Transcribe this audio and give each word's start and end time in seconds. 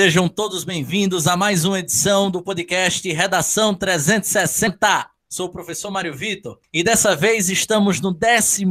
Sejam 0.00 0.30
todos 0.30 0.64
bem-vindos 0.64 1.26
a 1.26 1.36
mais 1.36 1.66
uma 1.66 1.78
edição 1.78 2.30
do 2.30 2.40
podcast 2.40 3.06
Redação 3.12 3.74
360. 3.74 5.10
Sou 5.28 5.48
o 5.48 5.52
professor 5.52 5.90
Mário 5.90 6.16
Vitor 6.16 6.58
e 6.72 6.82
dessa 6.82 7.14
vez 7.14 7.50
estamos 7.50 8.00
no 8.00 8.14
14 8.14 8.64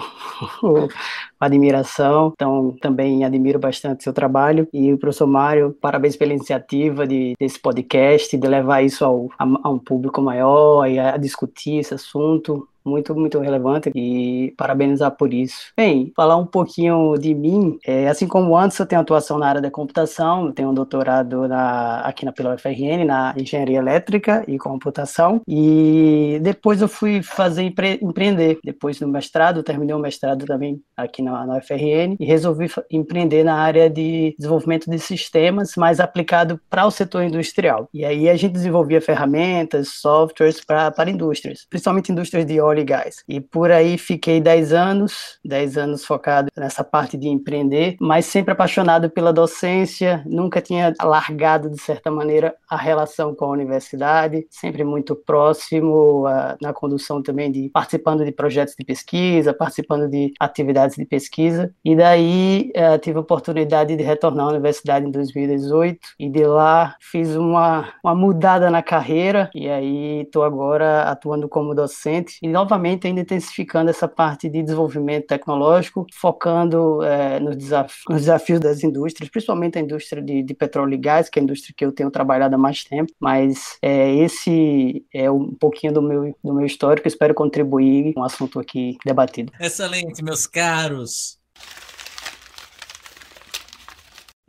o, 0.61 0.87
a 1.39 1.45
admiração, 1.45 2.31
então 2.33 2.75
também 2.81 3.23
admiro 3.23 3.59
bastante 3.59 4.03
seu 4.03 4.13
trabalho 4.13 4.67
e 4.73 4.91
o 4.93 4.97
professor 4.97 5.27
Mário, 5.27 5.75
parabéns 5.81 6.15
pela 6.15 6.33
iniciativa 6.33 7.07
de, 7.07 7.35
desse 7.39 7.59
podcast, 7.59 8.37
de 8.37 8.47
levar 8.47 8.83
isso 8.83 9.03
ao, 9.05 9.29
a, 9.39 9.45
a 9.63 9.69
um 9.69 9.79
público 9.79 10.21
maior 10.21 10.87
e 10.87 10.99
a 10.99 11.17
discutir 11.17 11.77
esse 11.77 11.93
assunto 11.93 12.67
muito, 12.89 13.15
muito 13.15 13.39
relevante 13.39 13.91
e 13.95 14.53
parabenizar 14.57 15.12
por 15.12 15.33
isso. 15.33 15.71
Bem, 15.77 16.12
falar 16.15 16.38
um 16.38 16.45
pouquinho 16.45 17.15
de 17.18 17.33
mim, 17.33 17.77
é, 17.86 18.07
assim 18.07 18.27
como 18.27 18.57
antes 18.57 18.77
eu 18.80 18.86
tenho 18.86 19.01
atuação 19.01 19.38
na 19.38 19.47
área 19.47 19.62
da 19.62 19.71
computação, 19.71 20.47
eu 20.47 20.53
tenho 20.53 20.69
um 20.69 20.74
doutorado 20.74 21.47
na, 21.47 22.01
aqui 22.01 22.25
na 22.25 22.31
pela 22.31 22.56
UFRN, 22.56 23.06
na 23.06 23.33
engenharia 23.38 23.77
elétrica 23.77 24.44
e 24.47 24.57
computação, 24.57 25.41
e 25.47 26.39
depois 26.41 26.81
eu 26.81 26.88
fui 26.88 27.21
fazer 27.21 27.63
empre, 27.63 28.00
empreender, 28.01 28.59
depois 28.63 29.00
do 29.00 29.07
mestrado, 29.07 29.63
terminei 29.63 29.95
o 29.95 30.00
mestrado 30.00 30.45
também 30.45 30.81
aqui 30.95 31.21
na, 31.21 31.45
na 31.45 31.57
UFRN 31.57 32.15
e 32.19 32.25
resolvi 32.25 32.69
empreender 32.89 33.44
na 33.44 33.56
área 33.56 33.89
de 33.89 34.36
desenvolvimento 34.38 34.89
de 34.89 35.00
sistemas, 35.00 35.74
mais 35.75 36.00
aplicado 36.00 36.59
para 36.69 36.86
o 36.86 36.91
setor 36.91 37.24
industrial. 37.24 37.89
E 37.94 38.06
aí 38.06 38.30
a 38.30 38.36
gente 38.36 38.53
desenvolvia 38.53 39.01
ferramentas, 39.01 39.89
softwares 39.89 40.63
para 40.63 41.09
indústrias, 41.09 41.65
principalmente 41.69 42.12
indústrias 42.12 42.45
de 42.45 42.59
óleo 42.59 42.78
e 43.27 43.39
por 43.39 43.71
aí 43.71 43.97
fiquei 43.97 44.39
10 44.41 44.73
anos, 44.73 45.39
10 45.43 45.77
anos 45.77 46.05
focado 46.05 46.49
nessa 46.55 46.83
parte 46.83 47.17
de 47.17 47.27
empreender, 47.27 47.95
mas 47.99 48.25
sempre 48.25 48.53
apaixonado 48.53 49.09
pela 49.09 49.33
docência, 49.33 50.23
nunca 50.25 50.61
tinha 50.61 50.93
largado, 51.01 51.69
de 51.69 51.81
certa 51.81 52.11
maneira, 52.11 52.55
a 52.69 52.77
relação 52.77 53.33
com 53.35 53.45
a 53.45 53.49
universidade, 53.49 54.45
sempre 54.49 54.83
muito 54.83 55.15
próximo 55.15 56.27
uh, 56.27 56.57
na 56.61 56.73
condução 56.73 57.21
também 57.21 57.51
de 57.51 57.69
participando 57.69 58.25
de 58.25 58.31
projetos 58.31 58.75
de 58.77 58.85
pesquisa, 58.85 59.53
participando 59.53 60.07
de 60.09 60.33
atividades 60.39 60.95
de 60.95 61.05
pesquisa. 61.05 61.73
E 61.83 61.95
daí 61.95 62.71
uh, 62.75 62.97
tive 62.99 63.17
a 63.17 63.21
oportunidade 63.21 63.95
de 63.95 64.03
retornar 64.03 64.47
à 64.47 64.49
universidade 64.49 65.05
em 65.05 65.11
2018 65.11 65.99
e 66.19 66.29
de 66.29 66.45
lá 66.45 66.95
fiz 66.99 67.35
uma, 67.35 67.93
uma 68.03 68.15
mudada 68.15 68.69
na 68.69 68.81
carreira 68.81 69.49
e 69.53 69.69
aí 69.69 70.21
estou 70.21 70.43
agora 70.43 71.03
atuando 71.03 71.47
como 71.47 71.75
docente 71.75 72.37
e 72.41 72.47
novamente 72.69 73.07
ainda 73.07 73.21
intensificando 73.21 73.89
essa 73.89 74.07
parte 74.07 74.48
de 74.48 74.62
desenvolvimento 74.62 75.25
tecnológico, 75.25 76.06
focando 76.13 77.04
é, 77.04 77.39
nos, 77.39 77.56
desaf 77.56 77.95
nos, 78.07 78.21
desafios 78.21 78.60
das 78.60 78.83
indústrias, 78.83 79.30
principalmente 79.30 79.80
a 79.80 79.81
indústria 79.81 80.21
de, 80.21 80.44
de, 80.44 80.54
petróleo 80.54 80.94
e 80.94 80.98
gás, 80.98 81.30
que 81.30 81.39
é 81.39 81.42
a 81.42 81.44
indústria 81.44 81.74
que 81.75 81.83
eu 81.83 81.92
tenho 81.92 82.12
trabalhado 82.12 82.54
há 82.54 82.57
mais 82.57 82.83
tempo, 82.83 83.12
mas 83.19 83.77
é, 83.81 84.13
esse 84.18 85.04
é 85.12 85.31
um 85.31 85.54
pouquinho 85.56 85.94
do 85.94 86.01
meu, 86.01 86.36
do 86.44 86.54
meu 86.54 86.66
histórico, 86.66 87.07
espero 87.07 87.33
contribuir 87.33 88.13
com 88.13 88.21
o 88.21 88.24
assunto 88.24 88.60
aqui 88.60 88.98
debatido. 89.04 89.51
Excelente, 89.60 90.24
meus 90.24 90.45
caros. 90.45 91.39